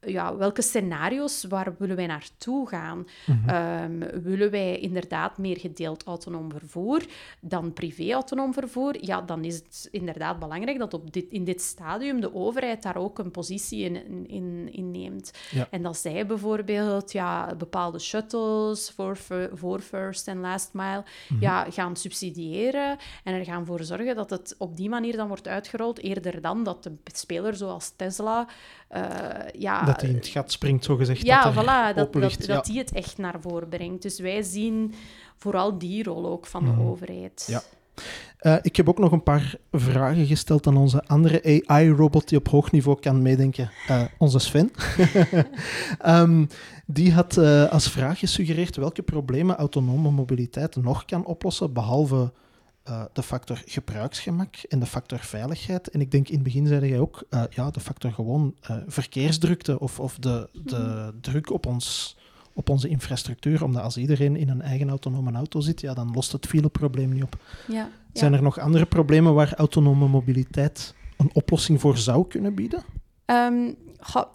ja, 0.06 0.36
welke 0.36 0.62
scenario's, 0.62 1.43
waar 1.43 1.76
willen 1.78 1.95
wij 1.95 2.08
naartoe 2.08 2.68
gaan? 2.68 3.08
Ehm, 3.47 4.22
willen 4.22 4.51
wij 4.51 4.80
inderdaad 4.80 5.38
meer 5.38 5.60
gedeeld 5.60 6.03
autonoom 6.03 6.51
vervoer 6.51 7.06
dan 7.41 7.74
privé-autonoom 7.74 8.53
vervoer? 8.53 9.06
Ja, 9.06 9.22
dan 9.22 9.43
is 9.43 9.56
het 9.56 9.88
inderdaad 9.91 10.39
belangrijk 10.39 10.80
dat 10.80 10.93
op 10.93 11.14
dit, 11.14 11.26
in 11.30 11.43
dit 11.43 11.62
stadium 11.62 12.22
de 12.22 12.36
overheid 12.36 12.84
daar 12.84 12.95
ook 12.97 13.20
een 13.20 13.32
positie 13.32 13.84
in, 13.84 14.28
in, 14.28 14.70
in, 14.72 14.91
neemt. 14.91 15.32
Ja. 15.51 15.68
En 15.72 15.82
dat 15.82 15.97
zij 15.97 16.26
bijvoorbeeld 16.26 17.12
ja, 17.12 17.56
bepaalde 17.56 17.99
shuttles 17.99 18.91
voor, 18.95 19.18
voor 19.53 19.80
first 19.80 20.28
en 20.28 20.39
last 20.39 20.70
mile 20.74 21.03
ja, 21.39 21.66
gaan 21.70 21.95
subsidiëren 21.95 22.97
en 23.24 23.34
er 23.34 23.45
gaan 23.45 23.66
voor 23.66 23.84
zorgen 23.84 24.16
dat 24.16 24.30
het 24.30 24.56
op 24.58 24.78
die 24.78 24.89
manier 24.89 25.16
dan 25.16 25.28
wordt 25.28 25.47
uitgerold, 25.47 25.99
eerder 25.99 26.41
dan 26.41 26.64
dat 26.64 26.84
de 26.84 26.91
speler 27.03 27.56
zoals 27.56 27.93
Tesla 27.95 28.47
eh, 28.88 29.01
ja, 29.53 29.94
dat 29.95 30.01
hij 30.01 30.09
in 30.09 30.15
het 30.15 30.27
gat 30.27 30.51
springt, 30.51 30.83
zogezegd. 30.83 31.25
Ja, 31.25 31.43
dat 31.43 31.53
voilà, 31.53 31.95
dat, 31.95 32.45
dat, 32.47 32.65
die 32.65 32.77
het 32.77 32.91
echt 32.91 33.17
naar 33.17 33.35
voren 33.41 33.69
brengt. 33.69 34.01
Dus 34.01 34.19
wij 34.19 34.41
zien 34.41 34.93
vooral 35.37 35.77
die 35.77 36.03
rol 36.03 36.27
ook 36.27 36.45
van 36.45 36.63
de 36.65 36.71
Mhm. 36.71 36.81
overheid. 36.81 37.45
Ja. 37.47 37.61
Eh, 38.37 38.55
ik 38.61 38.75
heb 38.75 38.89
ook 38.89 38.99
nog 38.99 39.11
een 39.11 39.23
paar 39.23 39.55
vragen 39.71 40.25
gesteld 40.25 40.67
aan 40.67 40.77
onze 40.77 41.03
andere 41.07 41.63
AI-robot 41.67 42.29
die 42.29 42.37
op 42.37 42.47
hoog 42.47 42.71
niveau 42.71 42.99
kan 42.99 43.21
meedenken, 43.21 43.71
eh, 43.87 44.01
onze 44.17 44.39
Sven. 44.39 44.71
Ehm, 45.99 46.45
die 46.85 47.13
had 47.13 47.37
eh, 47.37 47.71
als 47.71 47.89
vraag 47.89 48.19
gesuggereerd 48.19 48.75
welke 48.75 49.01
problemen 49.03 49.55
autonome 49.55 50.11
mobiliteit 50.11 50.75
nog 50.75 51.05
kan 51.05 51.25
oplossen, 51.25 51.73
behalve 51.73 52.31
eh, 52.86 53.03
de 53.13 53.23
factor 53.23 53.61
gebruiksgemak 53.65 54.55
en 54.69 54.79
de 54.79 54.86
factor 54.86 55.19
veiligheid. 55.19 55.89
En 55.89 56.01
ik 56.01 56.11
denk 56.11 56.27
in 56.27 56.33
het 56.33 56.43
begin 56.43 56.67
zei 56.67 56.88
jij 56.88 56.99
ook, 56.99 57.23
eh, 57.29 57.43
ja, 57.49 57.71
de 57.71 57.79
factor 57.79 58.11
gewoon 58.11 58.55
eh, 58.61 58.75
verkeersdrukte 58.88 59.79
of, 59.79 59.99
of 59.99 60.17
de, 60.19 60.49
de 60.53 61.13
druk 61.21 61.51
op 61.51 61.65
ons 61.65 62.17
op 62.53 62.69
onze 62.69 62.88
infrastructuur, 62.88 63.63
omdat 63.63 63.83
als 63.83 63.97
iedereen 63.97 64.36
in 64.36 64.49
een 64.49 64.61
eigen 64.61 64.89
autonome 64.89 65.31
auto 65.31 65.59
zit, 65.59 65.81
ja, 65.81 65.93
dan 65.93 66.11
lost 66.13 66.31
het 66.31 66.45
fileprobleem 66.45 67.13
niet 67.13 67.23
op. 67.23 67.38
Ja, 67.67 67.89
Zijn 68.13 68.31
ja. 68.31 68.38
er 68.38 68.43
nog 68.43 68.59
andere 68.59 68.86
problemen 68.86 69.33
waar 69.33 69.53
autonome 69.53 70.07
mobiliteit 70.07 70.95
een 71.17 71.29
oplossing 71.33 71.81
voor 71.81 71.97
zou 71.97 72.27
kunnen 72.27 72.55
bieden? 72.55 72.83
Ehm, 73.25 73.71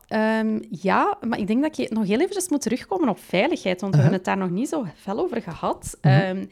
ehm, 0.09 0.59
ja, 0.71 1.19
maar 1.29 1.39
ik 1.39 1.47
denk 1.47 1.63
dat 1.63 1.77
je 1.77 1.89
nog 1.91 2.07
heel 2.07 2.21
even 2.21 2.43
moet 2.49 2.63
terugkomen 2.63 3.09
op 3.09 3.19
veiligheid, 3.19 3.81
want 3.81 3.95
we 3.95 4.01
hebben 4.01 4.19
het 4.19 4.27
daar 4.27 4.39
nog 4.39 4.51
niet 4.51 4.69
zo 4.69 4.87
fel 4.97 5.19
over 5.19 5.43
gehad. 5.43 5.99
Mhm. 6.01 6.15
Ehm, 6.15 6.47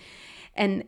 en 0.52 0.82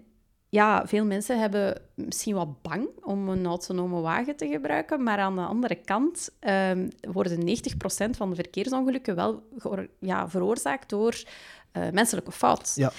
ja, 0.50 0.86
veel 0.86 1.04
mensen 1.04 1.40
hebben 1.40 1.82
misschien 1.94 2.34
wat 2.34 2.62
bang 2.62 2.88
om 3.02 3.28
een 3.28 3.46
autonome 3.46 4.00
wagen 4.00 4.36
te 4.36 4.48
gebruiken, 4.48 5.02
maar 5.02 5.18
aan 5.18 5.34
de 5.34 5.42
andere 5.42 5.74
kant 5.74 6.30
ehm, 6.38 6.88
worden 7.00 7.38
90% 7.38 8.10
van 8.10 8.30
de 8.30 8.34
verkeersongelukken 8.34 9.14
wel 9.14 9.42
ja, 10.00 10.28
veroorzaakt 10.28 10.88
door 10.88 11.22
eh, 11.72 11.90
menselijke 11.90 12.32
fout. 12.32 12.72
Ja. 12.74 12.92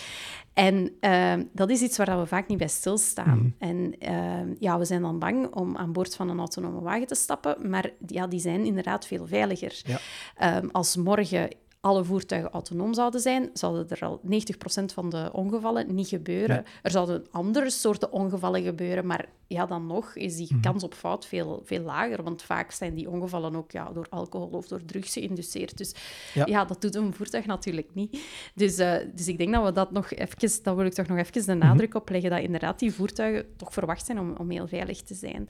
En 0.54 0.92
ehm, 1.00 1.44
dat 1.54 1.70
is 1.70 1.82
iets 1.82 1.98
waar 1.98 2.20
we 2.20 2.26
vaak 2.26 2.48
niet 2.48 2.58
bij 2.58 2.68
stilstaan. 2.68 3.38
Mhm. 3.38 3.50
En 3.72 3.96
ehm, 4.00 4.54
ja, 4.60 4.78
we 4.78 4.86
zijn 4.86 5.02
dan 5.02 5.20
bang 5.20 5.54
om 5.54 5.78
aan 5.78 5.92
boord 5.92 6.16
van 6.16 6.30
een 6.30 6.40
autonome 6.40 6.82
wagen 6.82 7.08
te 7.08 7.16
stappen, 7.16 7.70
maar 7.70 7.90
ja, 8.08 8.28
die 8.28 8.40
zijn 8.40 8.66
inderdaad 8.66 9.08
veel 9.08 9.28
veiliger. 9.28 9.82
Ja. 9.86 10.62
Als 10.72 10.96
morgen 10.96 11.50
alle 11.82 12.04
voertuigen 12.04 12.52
autonoom 12.52 12.94
zouden 12.94 13.22
zijn, 13.22 13.50
zouden 13.54 13.90
er 13.90 14.02
al 14.06 14.22
90% 14.24 14.94
van 14.94 15.10
de 15.10 15.30
ongevallen 15.34 15.96
niet 15.96 16.08
gebeuren. 16.08 16.66
Er 16.82 16.92
zouden 16.92 17.26
andere 17.32 17.70
soorten 17.70 18.12
ongevallen 18.12 18.64
gebeuren, 18.64 19.06
maar 19.06 19.26
ja, 19.48 19.66
dan 19.66 19.86
nog 19.88 20.16
is 20.16 20.36
die 20.36 20.48
Mhm. 20.52 20.62
kans 20.62 20.84
op 20.84 20.94
fout 20.94 21.26
veel, 21.26 21.62
veel 21.66 21.82
lager, 21.82 22.24
want 22.24 22.42
vaak 22.42 22.72
zijn 22.72 22.94
die 22.96 23.10
ongevallen 23.10 23.56
ook 23.56 23.72
ja, 23.72 23.92
door 23.94 24.06
alcohol 24.10 24.48
of 24.50 24.68
door 24.68 24.86
drugs 24.86 25.14
geïnduceerd. 25.14 25.78
Dus 25.78 25.96
Ja. 26.34 26.46
ja, 26.46 26.66
dat 26.66 26.82
doet 26.82 26.96
een 26.96 27.14
voertuig 27.14 27.46
natuurlijk 27.46 27.88
niet. 27.94 28.20
Dus, 28.56 28.78
eh, 28.78 28.96
dus 29.16 29.28
ik 29.28 29.38
denk 29.38 29.54
dat 29.54 29.64
we 29.64 29.72
dat 29.72 29.92
nog 29.92 30.12
even, 30.12 30.64
dat 30.64 30.76
wil 30.76 30.86
ik 30.86 30.94
toch 30.94 31.08
nog 31.08 31.18
even 31.18 31.46
de 31.46 31.54
nadruk 31.54 31.96
op 31.96 32.10
leggen, 32.10 32.30
dat 32.30 32.40
inderdaad 32.40 32.80
die 32.80 32.94
voertuigen 32.94 33.46
toch 33.56 33.74
verwacht 33.74 34.06
zijn 34.06 34.20
om, 34.20 34.36
om 34.38 34.50
heel 34.50 34.68
veilig 34.68 35.02
te 35.02 35.14
zijn. 35.14 35.50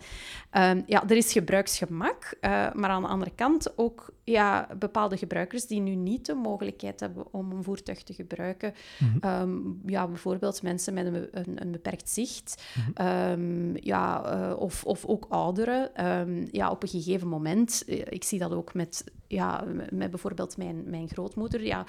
Ehm, 0.50 0.82
ja, 0.86 1.04
er 1.10 1.18
is 1.18 1.32
gebruiksgemak, 1.32 2.36
eh, 2.40 2.52
maar 2.74 2.90
aan 2.90 3.02
de 3.02 3.08
andere 3.08 3.32
kant 3.36 3.78
ook 3.78 4.10
ja, 4.24 4.68
bepaalde 4.80 5.18
gebruikers 5.18 5.68
die 5.68 5.80
nu 5.80 5.96
niet 5.96 6.21
de 6.26 6.34
mogelijkheid 6.34 7.00
hebben 7.00 7.26
om 7.34 7.52
een 7.52 7.64
voertuig 7.64 8.04
te 8.04 8.14
gebruiken. 8.14 8.74
Mhm. 9.00 9.18
Ehm, 9.20 9.58
ja, 9.86 10.08
bijvoorbeeld 10.08 10.62
mensen 10.62 10.94
met 10.94 11.06
een, 11.06 11.28
een, 11.32 11.62
een 11.62 11.72
beperkt 11.72 12.10
zicht, 12.10 12.64
Mhm. 12.76 12.92
Ehm, 13.08 13.76
ja, 13.86 14.24
eh, 14.24 14.60
of, 14.60 14.84
of 14.86 15.06
ook 15.06 15.26
ouderen. 15.30 15.96
Ehm, 15.96 16.48
ja, 16.52 16.70
op 16.72 16.84
een 16.84 16.90
gegeven 16.90 17.28
moment, 17.28 17.84
eh, 17.88 18.00
ik 18.10 18.24
zie 18.24 18.40
dat 18.40 18.52
ook 18.54 18.74
met, 18.74 19.04
ja, 19.28 19.64
met 19.92 20.10
bijvoorbeeld 20.10 20.58
mijn, 20.58 20.84
mijn 20.90 21.08
grootmoeder. 21.10 21.64
Ja, 21.66 21.86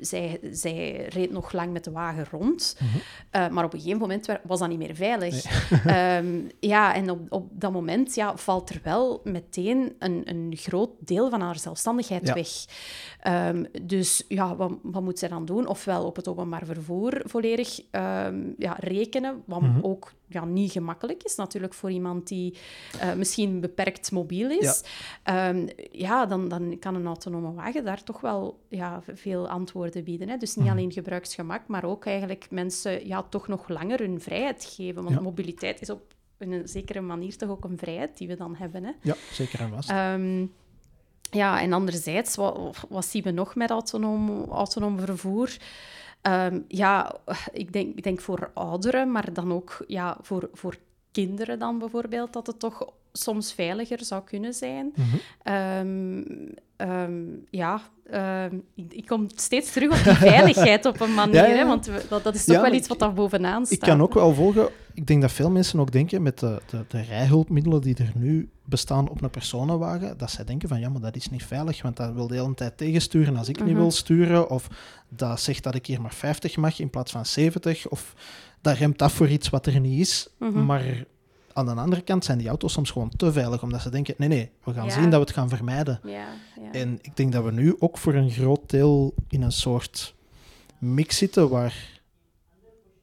zij, 0.00 0.40
zij 0.52 1.06
reed 1.08 1.30
nog 1.30 1.52
lang 1.52 1.72
met 1.72 1.84
de 1.84 1.90
wagen 1.90 2.26
rond, 2.30 2.76
Mhm. 2.80 2.96
eh, 3.30 3.48
maar 3.48 3.64
op 3.64 3.72
een 3.72 3.78
gegeven 3.80 4.00
moment 4.00 4.26
wa- 4.26 4.40
was 4.44 4.58
dat 4.58 4.68
niet 4.68 4.78
meer 4.78 4.94
veilig. 4.94 5.44
Ja, 6.60 6.94
en 6.94 7.10
op, 7.10 7.20
op 7.32 7.48
dat 7.60 7.72
moment 7.72 8.14
ja, 8.14 8.36
valt 8.36 8.70
er 8.70 8.80
wel 8.82 9.20
meteen 9.24 9.94
een, 9.98 10.22
een 10.24 10.52
groot 10.56 10.90
deel 10.98 11.30
van 11.30 11.40
haar 11.40 11.58
zelfstandigheid 11.58 12.26
Ja. 12.26 12.34
weg. 12.34 12.48
Ehm, 13.20 13.64
dus 13.82 14.24
ja, 14.28 14.56
wat, 14.56 14.72
wat 14.82 15.02
moet 15.02 15.18
zij 15.18 15.28
dan 15.28 15.44
doen? 15.44 15.66
Ofwel 15.66 16.04
op 16.06 16.16
het 16.16 16.28
openbaar 16.28 16.64
vervoer 16.66 17.20
volledig 17.24 17.80
ehm, 17.90 18.50
ja, 18.58 18.76
rekenen, 18.78 19.42
wat 19.46 19.60
Mhm. 19.60 19.78
ook 19.82 20.12
ja, 20.26 20.44
niet 20.44 20.72
gemakkelijk 20.72 21.22
is 21.22 21.34
natuurlijk 21.34 21.74
voor 21.74 21.90
iemand 21.90 22.28
die 22.28 22.56
eh, 23.00 23.12
misschien 23.14 23.60
beperkt 23.60 24.10
mobiel 24.12 24.50
is. 24.50 24.82
Ja, 25.24 25.54
ja 25.90 26.26
dan, 26.26 26.48
dan 26.48 26.78
kan 26.78 26.94
een 26.94 27.06
autonome 27.06 27.52
wagen 27.52 27.84
daar 27.84 28.02
toch 28.02 28.20
wel 28.20 28.58
ja, 28.68 29.02
veel 29.14 29.48
antwoorden 29.48 30.04
bieden. 30.04 30.28
Hè? 30.28 30.36
Dus 30.36 30.54
niet 30.56 30.64
Mhm. 30.66 30.74
alleen 30.76 30.92
gebruiksgemak, 30.92 31.66
maar 31.66 31.84
ook 31.84 32.04
eigenlijk 32.06 32.46
mensen 32.50 33.06
ja, 33.06 33.22
toch 33.22 33.48
nog 33.48 33.68
langer 33.68 33.98
hun 33.98 34.20
vrijheid 34.20 34.64
geven. 34.76 35.02
Want 35.02 35.14
Ja. 35.16 35.20
mobiliteit 35.22 35.80
is 35.80 35.90
op 35.90 36.14
een 36.38 36.68
zekere 36.68 37.00
manier 37.00 37.36
toch 37.36 37.48
ook 37.50 37.64
een 37.64 37.78
vrijheid 37.78 38.18
die 38.18 38.28
we 38.28 38.36
dan 38.36 38.56
hebben. 38.56 38.84
Hè? 38.84 38.90
Ja, 39.02 39.14
zeker 39.32 39.60
en 39.60 39.70
vast. 39.70 39.90
Ehm, 39.90 40.46
ja, 41.32 41.60
en 41.60 41.72
anderzijds, 41.72 42.36
wat, 42.36 42.76
wat 42.88 43.04
zien 43.04 43.22
we 43.22 43.30
nog 43.30 43.54
met 43.54 43.70
autonoom, 43.70 44.44
autonoom 44.50 44.98
vervoer? 44.98 45.56
Ehm, 46.22 46.60
ja, 46.68 47.16
ik 47.52 47.72
denk, 47.72 47.96
ik 47.96 48.02
denk 48.02 48.20
voor 48.20 48.50
ouderen, 48.54 49.12
maar 49.12 49.32
dan 49.32 49.52
ook 49.52 49.84
ja, 49.86 50.16
voor, 50.20 50.48
voor 50.52 50.76
kinderen 51.10 51.58
dan 51.58 51.78
bijvoorbeeld, 51.78 52.32
dat 52.32 52.46
het 52.46 52.58
toch 52.58 52.92
soms 53.12 53.52
veiliger 53.52 54.04
zou 54.04 54.22
kunnen 54.24 54.52
zijn. 54.54 54.92
Mhm. 54.94 55.16
Ehm, 55.42 56.22
ehm, 56.76 57.12
ja, 57.50 57.80
ehm, 58.10 58.56
ik, 58.74 58.92
ik 58.92 59.06
kom 59.06 59.26
steeds 59.34 59.72
terug 59.72 59.90
op 59.98 60.04
die 60.04 60.14
veiligheid 60.14 60.84
op 60.86 61.00
een 61.00 61.14
manier, 61.22 61.34
Ja, 61.34 61.42
ja, 61.46 61.52
ja. 61.54 61.56
Hè, 61.58 61.66
want 61.66 61.86
we- 61.86 62.04
dat, 62.08 62.22
dat 62.24 62.34
is 62.34 62.44
toch 62.44 62.56
Ja, 62.56 62.62
wel 62.62 62.72
iets 62.72 62.88
wat 62.88 62.98
daar 62.98 63.12
bovenaan 63.12 63.66
staat. 63.66 63.78
Ik 63.78 63.84
kan 63.88 64.02
ook 64.02 64.14
wel 64.14 64.34
volgen. 64.34 64.68
Ik 64.94 65.06
denk 65.06 65.20
dat 65.22 65.32
veel 65.32 65.50
mensen 65.50 65.80
ook 65.80 65.92
denken 65.92 66.22
met 66.22 66.38
de, 66.38 66.60
de, 66.70 66.84
de 66.88 67.00
rijhulpmiddelen 67.00 67.80
die 67.80 67.96
er 67.96 68.12
nu 68.14 68.50
bestaan 68.64 69.08
op 69.08 69.22
een 69.22 69.30
personenwagen, 69.30 70.18
dat 70.18 70.30
zij 70.30 70.44
denken 70.44 70.68
van 70.68 70.80
ja, 70.80 70.88
maar 70.88 71.00
dat 71.00 71.16
is 71.16 71.30
niet 71.30 71.44
veilig, 71.44 71.82
want 71.82 71.96
dat 71.96 72.12
wil 72.14 72.26
de 72.26 72.34
hele 72.34 72.54
tijd 72.54 72.76
tegensturen 72.76 73.36
als 73.36 73.48
ik 73.48 73.58
niet 73.58 73.68
Mhm. 73.72 73.80
wil 73.80 73.90
sturen. 73.90 74.50
Of 74.50 74.68
dat 75.08 75.40
zegt 75.40 75.62
dat 75.62 75.74
ik 75.74 75.86
hier 75.86 76.00
maar 76.00 76.14
50 76.14 76.56
mag 76.56 76.78
in 76.80 76.90
plaats 76.90 77.12
van 77.12 77.26
70. 77.26 77.88
Of 77.88 78.14
dat 78.60 78.76
remt 78.76 79.02
af 79.02 79.12
voor 79.12 79.28
iets 79.28 79.48
wat 79.50 79.66
er 79.66 79.80
niet 79.80 80.00
is. 80.00 80.28
Mhm. 80.38 80.64
Maar 80.64 81.04
aan 81.54 81.66
de 81.66 81.74
andere 81.74 82.02
kant 82.02 82.24
zijn 82.24 82.38
die 82.38 82.48
auto's 82.48 82.72
soms 82.72 82.90
gewoon 82.90 83.10
te 83.16 83.32
veilig, 83.32 83.62
omdat 83.62 83.80
ze 83.80 83.90
denken, 83.90 84.14
nee, 84.18 84.28
nee, 84.28 84.50
we 84.64 84.72
gaan 84.72 84.84
Ja. 84.86 84.90
zien 84.90 85.02
dat 85.10 85.12
we 85.12 85.18
het 85.26 85.30
gaan 85.30 85.48
vermijden. 85.48 86.00
Ja, 86.04 86.10
ja. 86.60 86.72
En 86.72 86.98
ik 87.02 87.16
denk 87.16 87.32
dat 87.32 87.44
we 87.44 87.52
nu 87.52 87.76
ook 87.78 87.98
voor 87.98 88.14
een 88.14 88.30
groot 88.30 88.70
deel 88.70 89.14
in 89.28 89.42
een 89.42 89.52
soort 89.52 90.14
mix 90.78 91.16
zitten 91.16 91.48
waar 91.48 92.00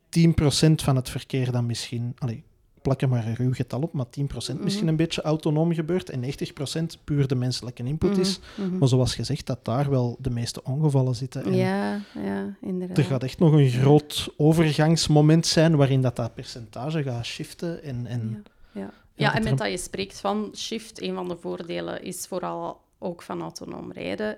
10% 0.09 0.81
van 0.83 0.95
het 0.95 1.09
verkeer 1.09 1.51
dan 1.51 1.65
misschien, 1.65 2.15
allee, 2.17 2.43
plak 2.81 3.01
er 3.01 3.09
maar 3.09 3.25
een 3.27 3.35
ruw 3.35 3.53
getal 3.53 3.81
op, 3.81 3.93
maar 3.93 4.05
10% 4.09 4.59
misschien 4.63 4.83
Mhm. 4.83 4.87
een 4.87 4.95
beetje 4.95 5.21
autonoom 5.21 5.73
gebeurt 5.73 6.09
en 6.09 6.19
90% 6.19 6.97
puur 7.03 7.27
de 7.27 7.35
menselijke 7.35 7.83
input 7.83 8.11
Mhm, 8.11 8.19
is. 8.19 8.39
mhm. 8.57 8.77
Maar 8.77 8.87
zoals 8.87 9.15
gezegd, 9.15 9.45
dat 9.45 9.65
daar 9.65 9.89
wel 9.89 10.17
de 10.19 10.29
meeste 10.29 10.63
ongevallen 10.63 11.15
zitten. 11.15 11.43
En 11.43 11.55
Ja, 11.55 12.01
ja, 12.23 12.55
inderdaad. 12.61 12.97
er 12.97 13.03
gaat 13.03 13.23
echt 13.23 13.39
nog 13.39 13.51
een 13.53 13.69
groot 13.69 14.29
overgangsmoment 14.37 15.45
zijn 15.47 15.75
waarin 15.75 16.01
dat, 16.01 16.15
dat 16.15 16.33
percentage 16.33 17.03
gaat 17.03 17.25
shiften. 17.25 17.83
En, 17.83 18.05
en, 18.05 18.43
Ja, 18.71 18.81
ja. 18.81 18.91
Ja, 19.15 19.35
en 19.35 19.43
met 19.43 19.57
dat 19.57 19.69
je 19.69 19.77
spreekt 19.77 20.19
van 20.19 20.51
shift, 20.55 21.01
een 21.01 21.13
van 21.15 21.27
de 21.27 21.35
voordelen 21.39 22.03
is 22.03 22.25
vooral 22.27 22.81
ook 22.99 23.21
van 23.21 23.41
autonoom 23.41 23.91
rijden, 23.91 24.37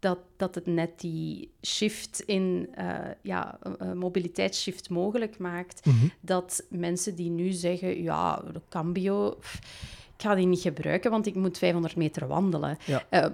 dat, 0.00 0.18
dat 0.36 0.54
het 0.54 0.66
net 0.66 1.00
die 1.00 1.50
shift 1.66 2.20
in, 2.26 2.68
eh, 2.74 2.94
ja, 3.22 3.58
een 3.78 3.98
mobiliteitsshift 3.98 4.90
mogelijk 4.90 5.38
maakt. 5.38 5.86
Mhm. 5.86 6.06
Dat 6.20 6.64
mensen 6.70 7.14
die 7.14 7.30
nu 7.30 7.50
zeggen, 7.50 8.02
ja, 8.02 8.42
de 8.52 8.60
cambio, 8.68 9.30
pff, 9.40 9.54
ik 10.16 10.22
ga 10.26 10.34
die 10.34 10.46
niet 10.46 10.60
gebruiken, 10.60 11.10
want 11.10 11.26
ik 11.26 11.34
moet 11.34 11.58
500 11.58 11.96
meter 11.96 12.26
wandelen. 12.26 12.76
Ja. 12.86 13.02
Eh, 13.08 13.26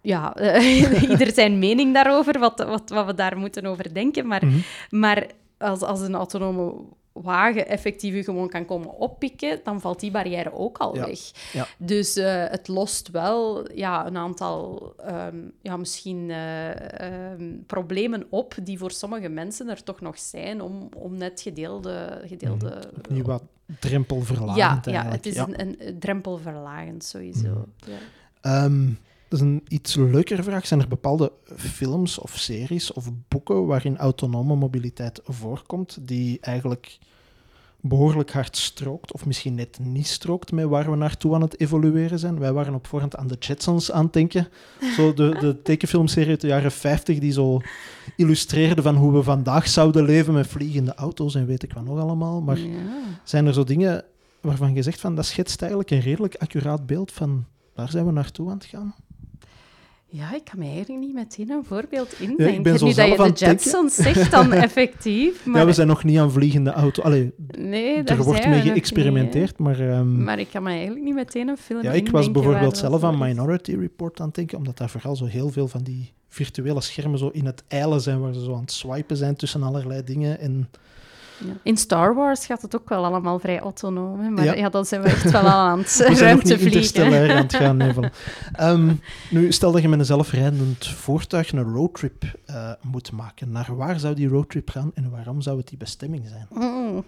ja, 0.00 0.34
eh, 0.36 1.02
ieder 1.10 1.32
zijn 1.32 1.58
mening 1.58 1.94
daarover, 1.94 2.38
wat, 2.38 2.58
wat, 2.58 2.90
wat 2.90 3.06
we 3.06 3.14
daar 3.14 3.38
moeten 3.38 3.66
over 3.66 3.94
denken. 3.94 4.26
Maar 4.26 4.46
Mhm. 4.46 4.58
maar 4.90 5.26
als, 5.58 5.80
als 5.80 6.00
een 6.00 6.14
autonome 6.14 6.74
wagen 7.22 7.68
effectief 7.68 8.14
u 8.14 8.22
gewoon 8.22 8.48
kan 8.48 8.64
komen 8.64 8.96
oppikken, 8.96 9.60
dan 9.64 9.80
valt 9.80 10.00
die 10.00 10.10
barrière 10.10 10.52
ook 10.52 10.78
al 10.78 10.94
Ja. 10.94 11.06
weg. 11.06 11.18
Ja. 11.52 11.66
Dus 11.78 12.16
eh, 12.16 12.44
het 12.48 12.68
lost 12.68 13.10
wel 13.10 13.72
ja, 13.74 14.06
een 14.06 14.16
aantal 14.16 14.92
ehm, 14.96 15.38
ja, 15.62 15.76
misschien 15.76 16.30
eh, 16.30 17.32
ehm, 17.32 17.56
problemen 17.66 18.26
op 18.30 18.54
die 18.62 18.78
voor 18.78 18.90
sommige 18.90 19.28
mensen 19.28 19.68
er 19.68 19.82
toch 19.82 20.00
nog 20.00 20.18
zijn 20.18 20.62
om, 20.62 20.88
om 20.96 21.16
net 21.16 21.40
gedeelde... 21.40 22.22
gedeelde 22.26 22.78
Nu 23.08 23.22
wat 23.22 23.42
drempelverlagend 23.80 24.84
ja, 24.84 24.92
ja, 24.92 25.10
het 25.10 25.26
is 25.26 25.34
Ja. 25.34 25.46
Een, 25.48 25.86
een, 25.86 25.98
drempelverlagend 25.98 27.04
sowieso. 27.04 27.66
Ja. 27.76 27.98
Ehm, 28.40 28.86
dat 29.28 29.40
is 29.40 29.46
een 29.46 29.64
iets 29.68 29.94
leukere 29.94 30.42
vraag. 30.42 30.66
Zijn 30.66 30.80
er 30.80 30.88
bepaalde 30.88 31.32
films 31.56 32.18
of 32.18 32.38
series 32.38 32.92
of 32.92 33.10
boeken 33.28 33.66
waarin 33.66 33.96
autonome 33.96 34.54
mobiliteit 34.56 35.20
voorkomt, 35.24 35.98
die 36.00 36.38
eigenlijk 36.40 36.98
behoorlijk 37.82 38.32
hard 38.32 38.56
strookt, 38.56 39.12
of 39.12 39.26
misschien 39.26 39.54
net 39.54 39.78
niet 39.82 40.06
strookt 40.06 40.52
met 40.52 40.64
waar 40.64 40.90
we 40.90 40.96
naartoe 40.96 41.34
aan 41.34 41.40
het 41.40 41.60
evolueren 41.60 42.18
zijn. 42.18 42.38
Wij 42.38 42.52
waren 42.52 42.74
op 42.74 42.86
voorhand 42.86 43.16
aan 43.16 43.26
de 43.26 43.36
Jetsons 43.38 43.92
aan 43.92 44.04
het 44.04 44.12
denken. 44.12 44.48
Zo 44.96 45.14
de, 45.14 45.36
de 45.40 45.62
tekenfilmserie 45.62 46.28
uit 46.30 46.40
de 46.40 46.46
jaren 46.46 46.72
50 46.72 47.18
die 47.18 47.32
zo 47.32 47.60
illustreerde 48.16 48.82
van 48.82 48.96
hoe 48.96 49.12
we 49.12 49.22
vandaag 49.22 49.68
zouden 49.68 50.04
leven 50.04 50.34
met 50.34 50.46
vliegende 50.46 50.94
auto's 50.94 51.34
en 51.34 51.46
weet 51.46 51.62
ik 51.62 51.72
wat 51.72 51.84
nog 51.84 51.98
allemaal. 51.98 52.40
Maar 52.40 52.58
Ja. 52.58 52.66
zijn 53.24 53.46
er 53.46 53.54
zo 53.54 53.64
dingen 53.64 54.04
waarvan 54.40 54.74
je 54.74 54.82
zegt 54.82 55.00
van 55.00 55.14
dat 55.14 55.26
schetst 55.26 55.60
eigenlijk 55.60 55.90
een 55.90 56.00
redelijk 56.00 56.34
accuraat 56.36 56.86
beeld 56.86 57.12
van 57.12 57.44
daar 57.74 57.90
zijn 57.90 58.06
we 58.06 58.12
naartoe 58.12 58.48
aan 58.50 58.54
het 58.56 58.64
gaan? 58.64 58.94
Ja, 60.12 60.34
ik 60.34 60.44
kan 60.44 60.58
me 60.58 60.64
eigenlijk 60.64 61.00
niet 61.00 61.14
meteen 61.14 61.50
een 61.50 61.64
voorbeeld 61.64 62.20
indenken. 62.20 62.62
ben 62.62 62.78
zo 62.78 62.86
nu 62.86 62.94
dat 62.94 63.04
zelf 63.06 63.16
je 63.16 63.22
aan 63.22 63.30
de. 63.30 63.44
Jetsons 63.44 63.94
zegt, 63.94 64.30
dan 64.30 64.52
effectief. 64.66 65.46
Maar 65.46 65.60
Ja, 65.60 65.66
we 65.66 65.72
zijn 65.72 65.86
nog 65.86 66.04
niet 66.04 66.18
aan 66.18 66.32
vliegende 66.32 66.70
auto. 66.70 67.02
Allee, 67.02 67.32
nee, 67.58 68.02
daar 68.02 68.18
er 68.18 68.24
wordt 68.24 68.46
mee 68.46 68.60
geëxperimenteerd, 68.60 69.58
maar... 69.58 69.78
niet, 69.78 69.88
ehm, 69.88 70.24
Maar 70.24 70.38
ik 70.38 70.48
kan 70.52 70.62
me 70.62 70.70
eigenlijk 70.70 71.04
niet 71.04 71.14
meteen 71.14 71.48
een 71.48 71.56
film 71.56 71.82
Ja, 71.82 71.92
ik 71.92 72.10
was 72.10 72.30
bijvoorbeeld 72.30 72.64
dat 72.64 72.78
zelf 72.78 73.04
aan. 73.04 73.18
Minority 73.18 73.74
Report 73.74 74.20
aan 74.20 74.26
het 74.26 74.34
denken, 74.34 74.58
omdat 74.58 74.78
daar 74.78 74.90
vooral 74.90 75.16
zo 75.16 75.24
heel 75.24 75.48
veel 75.50 75.68
van 75.68 75.82
die 75.82 76.12
virtuele 76.28 76.80
schermen 76.80 77.18
zo 77.18 77.28
in 77.28 77.46
het 77.46 77.62
eilen 77.68 78.00
zijn, 78.00 78.20
waar 78.20 78.34
ze 78.34 78.44
zo 78.44 78.54
aan 78.54 78.60
het 78.60 78.72
swipen 78.72 79.16
zijn 79.16 79.36
tussen 79.36 79.62
allerlei 79.62 80.04
dingen. 80.04 80.40
En 80.40 80.68
Ja. 81.40 81.52
In 81.62 81.76
Star 81.76 82.14
Wars 82.14 82.46
gaat 82.46 82.62
het 82.62 82.76
ook 82.76 82.88
wel 82.88 83.04
allemaal 83.04 83.38
vrij 83.38 83.60
autonoom, 83.60 84.20
hè, 84.20 84.28
maar 84.30 84.44
Ja. 84.44 84.54
ja. 84.54 84.68
dan 84.68 84.84
zijn 84.84 85.02
we 85.02 85.08
echt 85.08 85.30
wel 85.30 85.42
aan 85.44 85.78
het 85.78 85.86
we 85.96 85.96
zijn 85.96 86.06
nog 86.06 86.16
niet 86.16 86.22
ruimtevliegen. 86.22 86.66
interstellair 86.72 87.30
aan 87.30 87.42
het 87.42 87.54
gaan. 87.54 87.76
Nee, 87.76 87.92
voilà. 87.96 88.14
Ehm, 88.52 88.92
nu, 89.30 89.52
stel 89.52 89.72
dat 89.72 89.82
je 89.82 89.88
met 89.88 89.98
een 89.98 90.04
zelfrijdend 90.04 90.86
voertuig 90.86 91.52
een 91.52 91.72
roadtrip 91.72 92.24
eh, 92.46 92.70
moet 92.82 93.12
maken. 93.12 93.52
Naar 93.52 93.76
waar 93.76 93.98
zou 94.00 94.14
die 94.14 94.28
roadtrip 94.28 94.70
gaan 94.70 94.90
en 94.94 95.10
waarom 95.10 95.40
zou 95.40 95.56
het 95.58 95.68
die 95.68 95.78
bestemming 95.78 96.28
zijn? 96.28 96.46
Mm. 96.50 97.04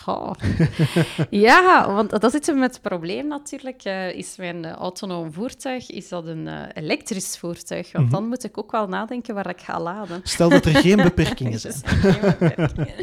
Ja, 1.30 1.92
want 1.94 2.20
dat 2.20 2.34
is 2.34 2.46
met 2.54 2.72
het 2.72 2.80
probleem 2.82 3.26
natuurlijk. 3.26 3.82
eh, 3.84 4.14
is 4.14 4.36
mijn 4.36 4.66
autonoom 4.66 5.32
voertuig 5.32 5.90
is 5.90 6.08
dat 6.08 6.26
een 6.26 6.48
eh, 6.48 6.60
elektrisch 6.74 7.38
voertuig? 7.38 7.92
Want 7.92 8.04
Mhm. 8.04 8.14
dan 8.14 8.28
moet 8.28 8.44
ik 8.44 8.58
ook 8.58 8.70
wel 8.72 8.88
nadenken 8.88 9.34
waar 9.34 9.48
ik 9.48 9.60
ga 9.60 9.80
laden. 9.80 10.20
Stel 10.22 10.48
dat 10.48 10.64
er 10.64 10.74
geen 10.74 10.96
beperkingen 11.12 11.60
zijn. 11.60 11.74
Geen 11.84 12.20
beperkingen. 12.20 12.94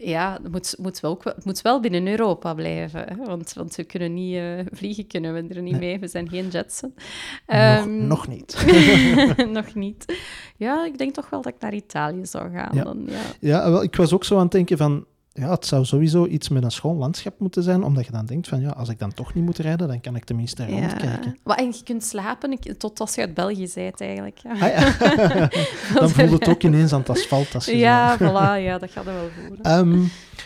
Ja, 0.00 0.38
het 0.42 0.52
moet, 0.52 0.74
moet 0.78 1.00
wel, 1.00 1.20
het 1.24 1.44
moet 1.44 1.62
wel 1.62 1.80
binnen 1.80 2.06
Europa 2.06 2.54
blijven. 2.54 3.00
Hè? 3.08 3.14
Want, 3.24 3.52
want 3.52 3.74
we 3.76 3.84
kunnen 3.84 4.14
niet 4.14 4.34
eh, 4.36 4.42
vliegen, 4.72 5.06
kunnen 5.06 5.34
we 5.34 5.54
er 5.54 5.62
niet 5.62 5.72
Nee. 5.78 5.80
mee. 5.90 5.98
We 5.98 6.08
zijn 6.08 6.28
geen 6.28 6.48
Jetson. 6.48 6.92
Nog, 6.96 7.04
Ehm, 7.46 8.06
nog 8.06 8.28
niet. 8.28 8.66
nog 9.52 9.74
niet. 9.74 10.16
Ja, 10.56 10.84
ik 10.84 10.98
denk 10.98 11.14
toch 11.14 11.30
wel 11.30 11.42
dat 11.42 11.52
ik 11.54 11.60
naar 11.60 11.74
Italië 11.74 12.26
zou 12.26 12.50
gaan. 12.52 12.70
Ja. 12.76 12.82
Dan, 12.84 13.02
ja. 13.06 13.20
Ja, 13.40 13.70
wel, 13.70 13.82
ik 13.82 13.96
was 13.96 14.12
ook 14.12 14.24
zo 14.24 14.34
aan 14.36 14.42
het 14.42 14.50
denken 14.52 14.76
van... 14.76 15.04
Ja, 15.38 15.50
het 15.50 15.66
zou 15.66 15.84
sowieso 15.84 16.26
iets 16.26 16.48
met 16.48 16.62
een 16.64 16.70
schoon 16.70 16.96
landschap 16.96 17.38
moeten 17.40 17.62
zijn, 17.62 17.82
omdat 17.82 18.06
je 18.06 18.12
dan 18.12 18.26
denkt 18.26 18.48
van, 18.48 18.60
ja, 18.60 18.70
als 18.70 18.88
ik 18.88 18.98
dan 18.98 19.12
toch 19.14 19.34
niet 19.34 19.44
moet 19.44 19.58
rijden, 19.58 19.88
dan 19.88 20.00
kan 20.00 20.16
ik 20.16 20.24
tenminste 20.24 20.66
rondkijken. 20.66 21.36
Maar, 21.44 21.56
en 21.56 21.66
je 21.66 21.80
kunt 21.84 22.04
slapen 22.04 22.58
tot 22.78 23.00
als 23.00 23.14
je 23.14 23.20
uit 23.20 23.34
België 23.34 23.68
bent, 23.74 24.00
eigenlijk. 24.00 24.38
Ja, 24.38 24.50
Ah, 24.52 24.58
ja. 24.58 25.48
dan 26.00 26.10
voelt 26.10 26.30
het 26.30 26.48
ook 26.48 26.62
ineens 26.62 26.92
aan 26.92 26.98
het 27.00 27.10
asfalt. 27.10 27.54
Als 27.54 27.64
je 27.64 27.70
zo- 27.70 27.76
Ja, 27.76 28.16
voilà, 28.18 28.62
ja, 28.64 28.78
dat 28.78 28.90
gaat 28.90 29.06
er 29.06 29.14
wel 29.14 29.28
voelen. 29.40 29.62
Ehm, 29.62 29.98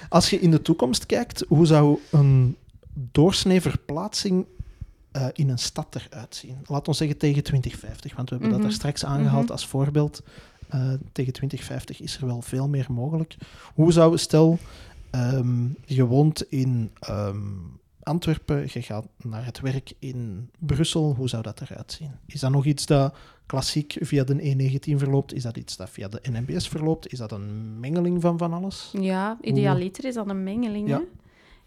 als 0.09 0.31
je 0.31 0.41
in 0.41 0.51
de 0.51 0.63
toekomst 0.63 1.07
kijkt, 1.07 1.45
hoe 1.49 1.67
zou 1.67 1.99
een 2.11 2.57
doorsnee 2.95 3.61
verplaatsing 3.61 4.47
eh, 5.13 5.27
in 5.33 5.49
een 5.49 5.59
stad 5.59 5.87
eruit 6.11 6.35
zien? 6.35 6.57
Laat 6.67 6.89
ons 6.89 6.97
zeggen 6.99 7.19
tegen 7.19 7.43
2050, 7.43 8.17
want 8.17 8.29
we 8.29 8.35
hebben 8.35 8.53
Mhm. 8.53 8.63
dat 8.63 8.71
er 8.71 8.77
straks 8.79 9.05
aangehaald 9.05 9.43
Mhm. 9.43 9.53
als 9.53 9.67
voorbeeld. 9.67 10.23
Eh, 10.73 10.93
tegen 11.13 11.33
2050 11.33 12.01
is 12.01 12.17
er 12.17 12.27
wel 12.27 12.43
veel 12.43 12.69
meer 12.69 12.87
mogelijk. 12.89 13.37
Hoe 13.75 13.93
zou, 13.93 14.19
stel, 14.19 14.59
ehm, 15.11 15.67
je 15.85 16.07
woont 16.07 16.43
in 16.43 16.91
ehm, 17.01 17.37
Antwerpen, 18.03 18.69
je 18.73 18.83
gaat 18.83 19.07
naar 19.23 19.45
het 19.45 19.61
werk 19.61 19.93
in 19.99 20.51
Brussel, 20.59 21.15
hoe 21.15 21.29
zou 21.29 21.43
dat 21.43 21.61
eruit 21.61 21.93
zien? 21.93 22.11
Is 22.27 22.41
dat 22.41 22.51
nog 22.51 22.65
iets 22.65 22.87
dat 22.87 23.15
klassiek 23.47 23.97
via 24.01 24.25
de 24.25 24.35
E19 24.35 24.99
verloopt? 24.99 25.35
Is 25.35 25.43
dat 25.43 25.57
iets 25.57 25.77
dat 25.77 25.91
via 25.91 26.09
de 26.09 26.21
NMBS 26.31 26.69
verloopt? 26.69 27.13
Is 27.13 27.19
dat 27.19 27.33
een 27.33 27.81
mengeling 27.81 28.23
van 28.23 28.39
van 28.39 28.53
alles? 28.53 28.93
Ja, 29.01 29.39
idealiter 29.41 30.05
is 30.05 30.15
dat 30.15 30.29
een 30.29 30.43
mengeling. 30.43 30.89
Ja. 30.89 30.99
Hè? 30.99 31.05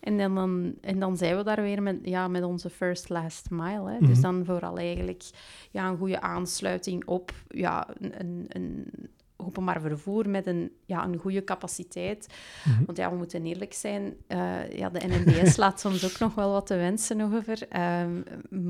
En 0.05 0.17
dan, 0.17 0.35
dan, 0.35 0.73
en 0.81 0.99
dan 0.99 1.17
zijn 1.17 1.37
we 1.37 1.43
daar 1.43 1.61
weer 1.61 1.81
met, 1.81 1.99
ja, 2.01 2.27
met 2.27 2.43
onze 2.43 2.69
first 2.69 3.09
last 3.09 3.49
mile. 3.49 3.89
Hè? 3.89 3.97
Mhm. 3.97 4.05
Dus 4.05 4.21
dan 4.21 4.45
vooral 4.45 4.77
eigenlijk 4.77 5.23
ja, 5.71 5.87
een 5.87 5.97
goede 5.97 6.21
aansluiting 6.21 7.05
op 7.05 7.31
ja, 7.47 7.87
een, 7.99 8.13
een, 8.19 8.45
een 8.47 8.89
openbaar 9.35 9.81
vervoer 9.81 10.29
met 10.29 10.47
een, 10.47 10.71
ja, 10.85 11.03
een 11.03 11.17
goede 11.17 11.43
capaciteit. 11.43 12.33
Mhm. 12.65 12.85
Want 12.85 12.97
ja, 12.97 13.09
we 13.09 13.15
moeten 13.15 13.45
eerlijk 13.45 13.73
zijn, 13.73 14.13
eh, 14.27 14.71
ja, 14.71 14.89
de 14.89 15.07
NMBS 15.07 15.55
laat 15.63 15.79
soms 15.79 16.05
ook 16.05 16.19
nog 16.19 16.35
wel 16.35 16.51
wat 16.51 16.67
te 16.67 16.75
wensen 16.75 17.21
over. 17.21 17.67
Ehm, 17.69 18.21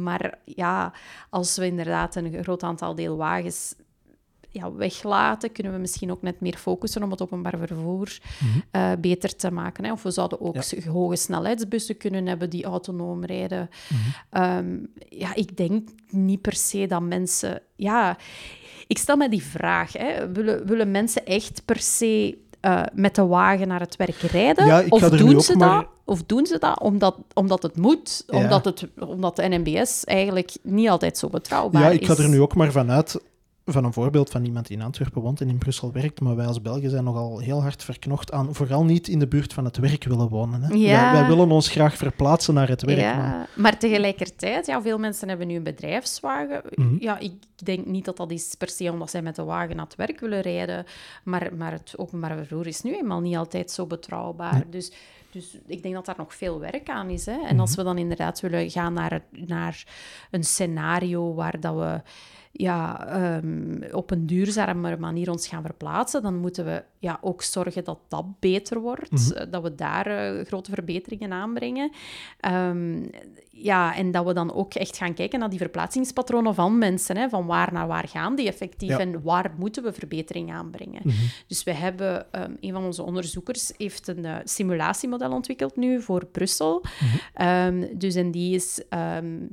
maar 0.03 0.39
ja, 0.45 0.93
als 1.29 1.57
we 1.57 1.65
inderdaad 1.65 2.15
een 2.15 2.43
groot 2.43 2.63
aantal 2.63 2.95
deelwagens 2.95 3.75
ja, 4.55 4.71
weglaten, 4.73 5.51
kunnen 5.51 5.73
we 5.73 5.79
misschien 5.79 6.11
ook 6.11 6.21
net 6.21 6.41
meer 6.41 6.57
focussen 6.57 7.03
om 7.03 7.11
het 7.11 7.21
openbaar 7.21 7.57
vervoer 7.57 8.17
eh, 8.71 8.91
beter 8.99 9.35
te 9.35 9.51
maken. 9.51 9.85
Hè. 9.85 9.91
Of 9.91 10.03
we 10.03 10.11
zouden 10.11 10.41
ook 10.41 10.55
Ja. 10.55 10.91
hoge 10.91 11.15
snelheidsbussen 11.15 11.97
kunnen 11.97 12.25
hebben 12.27 12.49
die 12.49 12.63
autonoom 12.65 13.25
rijden. 13.25 13.69
Mhm. 13.89 14.41
Ehm, 14.43 14.77
ja, 15.09 15.35
ik 15.35 15.57
denk 15.57 15.89
niet 16.09 16.41
per 16.41 16.53
se 16.55 16.87
dat 16.87 17.01
mensen... 17.01 17.61
Ja, 17.75 18.17
ik 18.87 18.97
stel 18.97 19.15
me 19.17 19.29
die 19.29 19.43
vraag. 19.43 19.93
Hè. 19.93 20.31
Willen, 20.31 20.65
willen 20.67 20.91
mensen 20.91 21.25
echt 21.25 21.61
per 21.65 21.79
se 21.79 22.37
eh, 22.59 22.81
met 22.93 23.15
de 23.15 23.25
wagen 23.25 23.67
naar 23.67 23.79
het 23.79 23.95
werk 23.95 24.15
rijden? 24.17 24.65
Ja, 24.65 24.83
of, 24.89 25.01
doen 25.09 25.41
ze 25.41 25.57
maar- 25.57 25.75
dat, 25.75 25.87
of 26.05 26.23
doen 26.23 26.45
ze 26.45 26.57
dat 26.59 26.79
omdat, 26.79 27.17
omdat 27.33 27.63
het 27.63 27.77
moet? 27.77 28.23
Ja. 28.27 28.37
Omdat, 28.37 28.65
het, 28.65 28.87
omdat 28.99 29.35
de 29.35 29.47
NMBS 29.47 30.03
eigenlijk 30.03 30.55
niet 30.61 30.89
altijd 30.89 31.17
zo 31.17 31.29
betrouwbaar 31.29 31.81
Ja, 31.81 31.89
is? 31.89 31.95
ik 31.95 32.05
ga 32.05 32.15
er 32.15 32.29
nu 32.29 32.41
ook 32.41 32.55
maar 32.55 32.71
vanuit 32.71 33.19
van 33.65 33.83
een 33.83 33.93
voorbeeld 33.93 34.29
van 34.29 34.45
iemand 34.45 34.67
die 34.67 34.77
in 34.77 34.83
Antwerpen 34.83 35.21
woont 35.21 35.41
en 35.41 35.49
in 35.49 35.57
Brussel 35.57 35.91
werkt, 35.91 36.19
maar 36.21 36.35
wij 36.35 36.45
als 36.45 36.61
Belgen 36.61 36.89
zijn 36.89 37.03
nogal 37.03 37.39
heel 37.39 37.61
hard 37.61 37.83
verknocht 37.83 38.31
aan 38.31 38.53
vooral 38.55 38.83
niet 38.85 39.07
in 39.07 39.19
de 39.19 39.27
buurt 39.27 39.53
van 39.53 39.65
het 39.65 39.77
werk 39.77 40.03
willen 40.03 40.27
wonen. 40.29 40.61
Hè. 40.61 40.73
Ja. 40.73 41.11
Wij, 41.11 41.19
wij 41.21 41.29
willen 41.29 41.51
ons 41.51 41.69
graag 41.69 41.97
verplaatsen 41.97 42.53
naar 42.53 42.67
het 42.67 42.81
werk. 42.81 42.99
Ja, 42.99 43.15
maar- 43.17 43.49
maar 43.55 43.77
tegelijkertijd, 43.79 44.65
ja, 44.65 44.81
veel 44.81 44.97
mensen 44.97 45.27
hebben 45.27 45.47
nu 45.47 45.55
een 45.55 45.63
bedrijfswagen. 45.63 46.61
Mhm. 46.75 46.95
Ja, 46.99 47.17
ik 47.19 47.33
denk 47.63 47.85
niet 47.85 48.05
dat 48.05 48.17
dat 48.17 48.31
is 48.31 48.55
per 48.57 48.69
se 48.69 48.91
omdat 48.91 49.09
zij 49.09 49.21
met 49.21 49.35
de 49.35 49.43
wagen 49.43 49.75
naar 49.75 49.85
het 49.85 49.95
werk 49.95 50.19
willen 50.19 50.41
rijden, 50.41 50.85
maar, 51.23 51.55
maar 51.57 51.71
het 51.71 51.93
openbaar 51.97 52.37
vervoer 52.37 52.67
is 52.67 52.81
nu 52.81 52.95
eenmaal 52.97 53.21
niet 53.21 53.35
altijd 53.37 53.71
zo 53.71 53.85
betrouwbaar. 53.85 54.53
Nee. 54.53 54.69
Dus, 54.69 54.91
dus 55.31 55.57
ik 55.67 55.81
denk 55.83 55.93
dat 55.95 56.05
daar 56.05 56.15
nog 56.17 56.35
veel 56.35 56.59
werk 56.59 56.89
aan 56.89 57.09
is. 57.09 57.25
Hè? 57.25 57.31
En 57.45 57.51
Mhm. 57.51 57.59
als 57.59 57.75
we 57.75 57.83
dan 57.83 57.97
inderdaad 57.97 58.39
willen 58.39 58.69
gaan 58.69 58.93
naar, 58.93 59.21
naar 59.31 59.83
een 60.31 60.43
scenario 60.43 61.33
waar 61.33 61.59
dat 61.59 61.75
we 61.75 62.01
ja, 62.57 63.07
ehm, 63.07 63.81
op 63.91 64.11
een 64.11 64.25
duurzamere 64.25 64.97
manier 64.97 65.29
ons 65.31 65.47
gaan 65.47 65.61
verplaatsen, 65.61 66.21
dan 66.21 66.35
moeten 66.35 66.65
we 66.65 66.83
ja, 67.05 67.17
ook 67.21 67.41
zorgen 67.41 67.83
dat 67.83 67.99
dat 68.07 68.25
beter 68.39 68.79
wordt, 68.79 69.11
Mhm. 69.11 69.31
eh, 69.37 69.51
dat 69.51 69.61
we 69.63 69.75
daar 69.75 70.05
eh, 70.07 70.45
grote 70.45 70.71
verbeteringen 70.71 71.31
aanbrengen. 71.33 71.91
Ehm, 72.39 73.03
ja, 73.49 73.95
en 73.95 74.11
dat 74.11 74.25
we 74.25 74.33
dan 74.33 74.53
ook 74.53 74.73
echt 74.73 74.97
gaan 74.97 75.13
kijken 75.13 75.39
naar 75.39 75.49
die 75.49 75.59
verplaatsingspatronen 75.59 76.55
van 76.55 76.77
mensen, 76.77 77.17
hè, 77.17 77.29
van 77.29 77.45
waar 77.45 77.73
naar 77.73 77.87
waar 77.87 78.07
gaan 78.07 78.35
die 78.35 78.47
effectief 78.47 78.89
Ja. 78.89 78.99
en 78.99 79.21
waar 79.21 79.51
moeten 79.57 79.83
we 79.83 79.93
verbetering 79.93 80.51
aanbrengen. 80.53 81.01
Mhm. 81.03 81.15
Dus 81.47 81.63
we 81.63 81.71
hebben, 81.73 82.31
ehm, 82.33 82.51
een 82.59 82.71
van 82.73 82.83
onze 82.83 83.03
onderzoekers 83.03 83.71
heeft 83.77 84.07
een 84.07 84.25
eh, 84.25 84.35
simulatiemodel 84.43 85.31
ontwikkeld 85.31 85.75
nu 85.75 86.01
voor 86.01 86.25
Brussel. 86.25 86.83
Mhm. 86.99 87.15
Ehm, 87.33 87.85
dus 87.97 88.15
en 88.15 88.31
die 88.31 88.55
is 88.55 88.81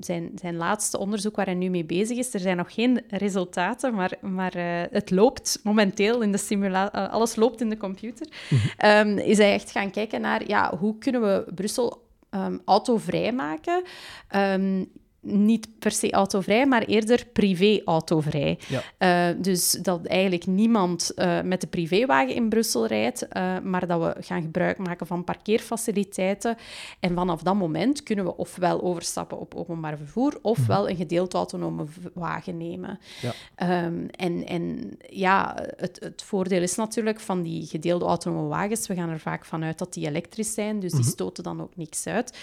zijn, 0.01 0.33
zijn 0.35 0.57
laatste 0.57 0.99
onderzoek 0.99 1.37
waar 1.37 1.47
hij 1.47 1.55
nu 1.55 1.69
mee 1.69 1.85
bezig 1.85 2.19
is. 2.19 2.35
Er 2.35 2.41
zijn 2.41 2.57
nog 2.57 2.75
geen 2.75 3.03
resultaten, 3.09 3.95
maar, 3.95 4.13
maar 4.21 4.53
het 4.91 5.11
loopt 5.11 5.61
momenteel 5.63 6.21
in 6.23 6.33
de 6.33 6.39
simulatie. 6.39 6.99
alles 6.99 7.37
loopt 7.37 7.42
in 7.61 7.69
de 7.69 7.77
computer. 7.77 8.27
Mhm. 8.51 8.61
Ehm, 8.77 9.19
is 9.19 9.39
hij 9.39 9.53
echt 9.53 9.71
gaan 9.71 9.91
kijken 9.91 10.21
naar 10.21 10.49
ja, 10.49 10.77
hoe 10.79 10.99
kunnen 10.99 11.21
we 11.23 11.53
Brussel 11.55 12.03
ehm 12.31 12.59
autovrij 12.65 13.33
maken. 13.33 13.83
Ehm, 14.29 14.85
niet 15.25 15.69
per 15.79 15.91
se 15.91 16.11
autovrij, 16.11 16.67
maar 16.67 16.83
eerder 16.83 17.27
privé-autovrij. 17.33 18.59
Ja. 18.69 18.83
Eh, 18.99 19.37
dus 19.43 19.71
dat 19.71 20.07
eigenlijk 20.07 20.47
niemand 20.47 21.15
eh, 21.15 21.41
met 21.41 21.61
de 21.61 21.67
privéwagen 21.67 22.35
in 22.35 22.49
Brussel 22.49 22.87
rijdt, 22.87 23.29
eh, 23.29 23.59
maar 23.59 23.87
dat 23.87 24.01
we 24.01 24.23
gaan 24.23 24.43
gebruik 24.43 24.79
maken 24.79 25.07
van 25.07 25.25
parkeerfaciliteiten. 25.25 26.57
En 27.01 27.15
vanaf 27.15 27.43
dat 27.43 27.55
moment 27.55 28.03
kunnen 28.03 28.25
we 28.25 28.37
ofwel 28.37 28.83
overstappen 28.83 29.39
op 29.39 29.55
openbaar 29.55 29.97
vervoer, 29.97 30.39
ofwel 30.43 30.89
een 30.89 30.97
gedeeld 30.97 31.35
autonome 31.35 31.85
wagen 32.15 32.57
nemen. 32.57 32.99
Ja. 33.21 33.33
Ehm, 33.55 34.07
en, 34.11 34.47
en 34.47 34.97
ja, 35.09 35.57
het, 35.77 35.99
het 36.01 36.23
voordeel 36.23 36.63
is 36.63 36.75
natuurlijk 36.77 37.21
van 37.21 37.43
die 37.43 37.67
gedeelde 37.67 38.05
autonome 38.05 38.49
wagens, 38.49 38.87
we 38.87 38.95
gaan 38.95 39.09
er 39.09 39.21
vaak 39.21 39.45
vanuit 39.45 39.79
dat 39.79 39.93
die 39.93 40.07
elektrisch 40.07 40.55
zijn, 40.55 40.81
dus 40.81 40.91
die 40.93 41.01
Mhm. 41.01 41.11
stoten 41.11 41.45
dan 41.45 41.63
ook 41.63 41.77
niks 41.77 42.07
uit. 42.07 42.39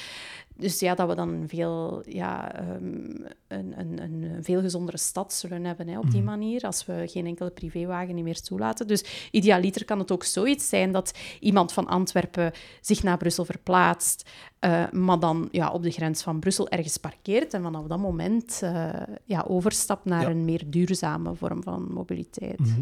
Dus 0.59 0.79
ja, 0.79 0.95
dat 0.95 1.07
we 1.09 1.15
dan 1.15 1.43
veel, 1.47 2.01
ja, 2.05 2.55
ehm, 2.55 2.75
een, 3.47 3.73
een, 3.79 4.01
een 4.01 4.43
veel 4.43 4.61
gezondere 4.61 4.97
stad 4.97 5.33
zullen 5.33 5.63
hebben 5.65 5.87
hè, 5.87 5.97
op 5.99 6.11
die 6.11 6.21
Mhm. 6.21 6.29
manier, 6.29 6.61
als 6.65 6.85
we 6.85 7.03
geen 7.07 7.25
enkele 7.25 7.49
privéwagen 7.49 8.15
niet 8.15 8.23
meer 8.23 8.41
toelaten. 8.41 8.87
Dus 8.87 9.29
idealiter 9.31 9.85
kan 9.85 9.99
het 9.99 10.11
ook 10.11 10.23
zoiets 10.23 10.69
zijn 10.69 10.91
dat 10.91 11.17
iemand 11.39 11.73
van 11.73 11.87
Antwerpen 11.87 12.51
zich 12.81 13.03
naar 13.03 13.17
Brussel 13.17 13.45
verplaatst, 13.45 14.29
eh, 14.59 14.89
maar 14.91 15.19
dan 15.19 15.47
ja, 15.51 15.71
op 15.71 15.83
de 15.83 15.91
grens 15.91 16.21
van 16.21 16.39
Brussel 16.39 16.69
ergens 16.69 16.97
parkeert 16.97 17.53
en 17.53 17.61
vanaf 17.61 17.85
dat 17.87 17.99
moment 17.99 18.59
eh, 18.63 18.89
ja, 19.25 19.45
overstapt 19.47 20.05
naar 20.05 20.21
Ja. 20.21 20.29
een 20.29 20.45
meer 20.45 20.63
duurzame 20.67 21.35
vorm 21.35 21.63
van 21.63 21.87
mobiliteit. 21.93 22.59
Mhm. 22.59 22.81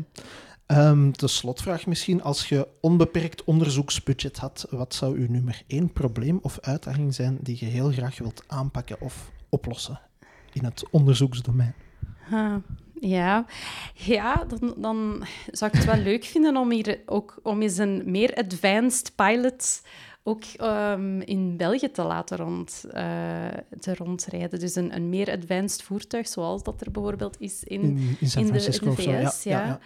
Ehm, 0.67 1.11
de 1.11 1.27
slotvraag 1.27 1.85
misschien. 1.85 2.23
Als 2.23 2.49
je 2.49 2.67
onbeperkt 2.81 3.43
onderzoeksbudget 3.43 4.37
had, 4.37 4.67
wat 4.69 4.93
zou 4.93 5.19
uw 5.19 5.29
nummer 5.29 5.63
één 5.67 5.93
probleem 5.93 6.39
of 6.41 6.59
uitdaging 6.61 7.15
zijn 7.15 7.37
die 7.41 7.57
je 7.59 7.65
heel 7.65 7.91
graag 7.91 8.17
wilt 8.17 8.43
aanpakken 8.47 9.01
of 9.01 9.31
oplossen 9.49 9.99
in 10.53 10.65
het 10.65 10.83
onderzoeksdomein? 10.91 11.73
Ah, 12.31 12.55
ja, 12.99 13.45
ja 13.93 14.43
dan, 14.47 14.73
dan 14.77 15.25
zou 15.51 15.71
ik 15.71 15.77
het 15.77 15.87
wel 15.87 16.03
leuk 16.03 16.23
vinden 16.23 16.57
om 16.57 16.71
hier 16.71 16.99
ook 17.05 17.39
om 17.43 17.61
eens 17.61 17.77
een 17.77 18.01
meer 18.05 18.35
advanced 18.35 19.11
pilot 19.15 19.81
ook 20.23 20.43
ehm, 20.43 21.19
in 21.19 21.57
België 21.57 21.91
te 21.91 22.03
laten 22.03 22.37
rond, 22.37 22.85
eh, 22.91 23.47
te 23.79 23.95
rondrijden. 23.95 24.59
Dus 24.59 24.75
een, 24.75 24.95
een 24.95 25.09
meer 25.09 25.31
advanced 25.31 25.83
voertuig, 25.83 26.27
zoals 26.27 26.63
dat 26.63 26.81
er 26.81 26.91
bijvoorbeeld 26.91 27.35
is 27.39 27.63
in, 27.63 27.81
In, 27.81 28.17
in 28.19 28.29
San 28.29 28.41
in 28.41 28.51
de, 28.51 28.65
in 28.65 28.71
de 28.71 28.89
of 28.89 29.01
zo? 29.01 29.11
Ja, 29.11 29.29
VS. 29.29 29.43
ja, 29.43 29.59
ja. 29.59 29.65
ja. 29.65 29.79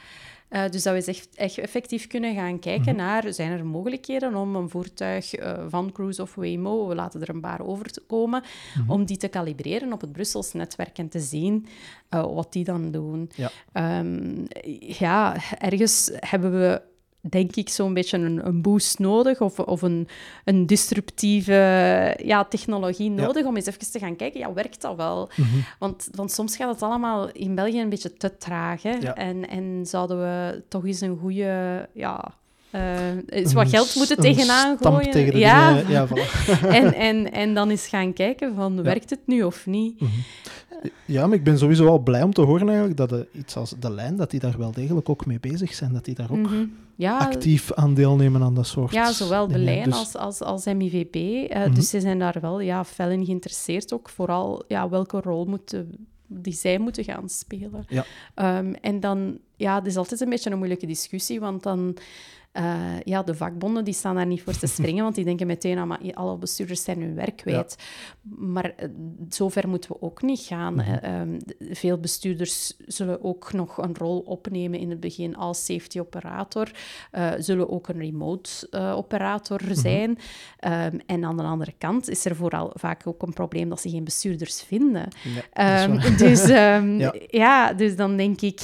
Eh, 0.51 0.69
dus 0.69 0.83
dat 0.83 0.93
we 0.93 0.97
eens 0.99 1.07
echt, 1.19 1.27
echt 1.35 1.57
effectief 1.57 2.07
kunnen 2.07 2.35
gaan 2.35 2.59
kijken 2.59 2.95
Mhm. 2.95 3.03
naar, 3.03 3.33
zijn 3.33 3.51
er 3.51 3.65
mogelijkheden 3.65 4.35
om 4.35 4.55
een 4.55 4.69
voertuig 4.69 5.33
eh, 5.33 5.63
van 5.67 5.91
Cruise 5.91 6.21
of 6.21 6.35
Waymo, 6.35 6.87
we 6.87 6.95
laten 6.95 7.21
er 7.21 7.29
een 7.29 7.41
paar 7.41 7.61
over 7.65 7.91
te 7.91 8.01
komen, 8.07 8.43
Mhm. 8.77 8.91
om 8.91 9.05
die 9.05 9.17
te 9.17 9.27
kalibreren 9.27 9.93
op 9.93 10.01
het 10.01 10.11
Brussels 10.11 10.53
netwerk 10.53 10.97
en 10.97 11.09
te 11.09 11.19
zien 11.19 11.65
eh, 12.09 12.33
wat 12.33 12.53
die 12.53 12.63
dan 12.63 12.91
doen. 12.91 13.29
Ja. 13.35 13.51
Ehm, 13.71 14.45
ja, 14.79 15.35
ergens 15.59 16.11
hebben 16.13 16.51
we 16.59 16.81
denk 17.21 17.55
ik 17.55 17.69
zo'n 17.69 17.93
beetje 17.93 18.17
een, 18.17 18.47
een 18.47 18.61
boost 18.61 18.99
nodig 18.99 19.41
of, 19.41 19.59
of 19.59 19.81
een, 19.81 20.07
een 20.45 20.65
disruptieve 20.65 21.53
ja, 22.23 22.45
technologie 22.45 23.11
Ja. 23.13 23.21
nodig 23.21 23.45
om 23.45 23.55
eens 23.55 23.65
even 23.65 23.91
te 23.91 23.99
gaan 23.99 24.15
kijken, 24.15 24.39
ja, 24.39 24.53
werkt 24.53 24.81
dat 24.81 24.95
wel? 24.95 25.29
Mhm. 25.35 25.47
Want, 25.79 26.09
want 26.11 26.31
soms 26.31 26.55
gaat 26.55 26.73
het 26.73 26.81
allemaal 26.81 27.31
in 27.31 27.55
België 27.55 27.81
een 27.81 27.89
beetje 27.89 28.13
te 28.13 28.37
traag. 28.37 28.81
Hè? 28.83 28.91
Ja. 28.91 29.15
En, 29.15 29.49
en 29.49 29.85
zouden 29.85 30.19
we 30.19 30.63
toch 30.67 30.85
eens 30.85 31.01
een 31.01 31.17
goede... 31.17 31.89
Ja, 31.93 32.33
eh, 32.71 33.07
eens 33.25 33.49
Een 33.49 33.55
wat 33.55 33.69
geld 33.69 33.95
moeten 33.95 34.17
tegenaan 34.17 34.77
stamp 34.77 34.95
gooien. 34.95 35.11
tegen 35.11 35.33
de 35.33 35.39
ja. 35.39 35.73
dingen, 35.73 35.89
ja, 35.91 36.07
voilà. 36.07 36.49
en, 36.79 36.93
en, 36.93 37.31
en 37.31 37.53
dan 37.53 37.69
eens 37.69 37.87
gaan 37.87 38.13
kijken 38.13 38.55
van, 38.55 38.83
werkt 38.83 39.09
het 39.09 39.19
nu 39.25 39.43
of 39.43 39.65
niet? 39.65 39.99
Mhm. 40.01 40.11
Ja, 41.05 41.27
maar 41.27 41.37
ik 41.37 41.43
ben 41.43 41.57
sowieso 41.57 41.83
wel 41.83 41.99
blij 41.99 42.23
om 42.23 42.33
te 42.33 42.41
horen 42.41 42.67
eigenlijk 42.67 42.97
dat 42.97 43.09
de, 43.09 43.27
iets 43.31 43.55
als 43.55 43.73
de 43.79 43.91
lijn, 43.91 44.15
dat 44.15 44.31
die 44.31 44.39
daar 44.39 44.57
wel 44.57 44.71
degelijk 44.71 45.09
ook 45.09 45.25
mee 45.25 45.39
bezig 45.39 45.73
zijn, 45.73 45.93
dat 45.93 46.05
die 46.05 46.15
daar 46.15 46.31
ook 46.31 46.37
Mhm. 46.37 46.65
ja, 46.95 47.17
actief 47.17 47.73
aan 47.73 47.93
deelnemen 47.93 48.41
aan 48.43 48.55
dat 48.55 48.67
soort 48.67 48.91
Ja, 48.93 49.11
zowel 49.11 49.47
de 49.47 49.57
lijn 49.57 49.83
Dus- 49.83 49.93
als, 49.97 50.15
als, 50.15 50.41
als 50.41 50.65
MIVB. 50.65 51.15
eh, 51.49 51.59
Mhm. 51.65 51.73
Dus 51.73 51.89
ze 51.89 51.99
zijn 51.99 52.19
daar 52.19 52.37
wel 52.41 52.59
ja, 52.59 52.85
fel 52.85 53.09
in 53.09 53.25
geïnteresseerd 53.25 53.93
ook. 53.93 54.09
Vooral 54.09 54.63
ja, 54.67 54.89
welke 54.89 55.19
rol 55.23 55.45
moeten, 55.45 56.07
die 56.27 56.53
zij 56.53 56.77
moeten 56.79 57.03
gaan 57.03 57.29
spelen. 57.29 57.85
Ja. 57.87 58.05
Ehm, 58.35 58.73
en 58.81 58.99
dan, 58.99 59.37
ja, 59.55 59.75
het 59.75 59.85
is 59.85 59.97
altijd 59.97 60.21
een 60.21 60.29
beetje 60.29 60.49
een 60.51 60.57
moeilijke 60.57 60.85
discussie, 60.85 61.39
want 61.39 61.63
dan... 61.63 61.95
eh, 62.51 62.99
ja, 63.03 63.23
de 63.23 63.35
vakbonden 63.35 63.83
die 63.85 63.93
staan 63.93 64.15
daar 64.15 64.25
niet 64.25 64.41
voor 64.41 64.57
te 64.57 64.67
springen, 64.77 65.03
want 65.03 65.15
die 65.15 65.25
denken 65.25 65.47
meteen, 65.47 65.77
ah, 65.77 65.87
maar 65.87 65.99
alle 66.13 66.37
bestuurders 66.37 66.83
zijn 66.83 67.01
hun 67.01 67.15
werk 67.15 67.35
kwijt. 67.37 67.75
Maar 68.37 68.73
eh, 68.75 68.87
zover 69.29 69.67
moeten 69.69 69.91
we 69.91 70.01
ook 70.01 70.21
niet 70.21 70.39
gaan. 70.39 70.73
Mhm. 70.73 70.89
Eh, 70.91 71.19
ehm, 71.19 71.39
veel 71.59 71.97
bestuurders 71.97 72.73
zullen 72.87 73.23
ook 73.23 73.53
nog 73.53 73.77
een 73.77 73.95
rol 73.97 74.19
opnemen 74.19 74.79
in 74.79 74.89
het 74.89 74.99
begin 74.99 75.35
als 75.35 75.65
safety 75.65 75.99
operator, 75.99 76.71
zullen 77.37 77.69
ook 77.69 77.87
een 77.87 77.99
remote 77.99 78.49
operator 78.95 79.61
Mhm. 79.63 79.73
zijn. 79.75 80.17
Ehm, 80.59 80.97
en 81.05 81.23
aan 81.25 81.37
de 81.37 81.43
andere 81.43 81.73
kant 81.77 82.09
is 82.09 82.25
er 82.25 82.35
vooral 82.35 82.71
vaak 82.73 83.07
ook 83.07 83.21
een 83.21 83.33
probleem 83.33 83.69
dat 83.69 83.81
ze 83.81 83.89
geen 83.89 84.03
bestuurders 84.03 84.61
vinden. 84.63 85.07
Ja, 85.23 85.41
Ehm, 85.87 85.99
dus, 86.17 86.47
Ja. 86.47 87.13
ja. 87.27 87.73
dus 87.73 87.95
dan 87.95 88.17
denk 88.17 88.41
ik 88.41 88.59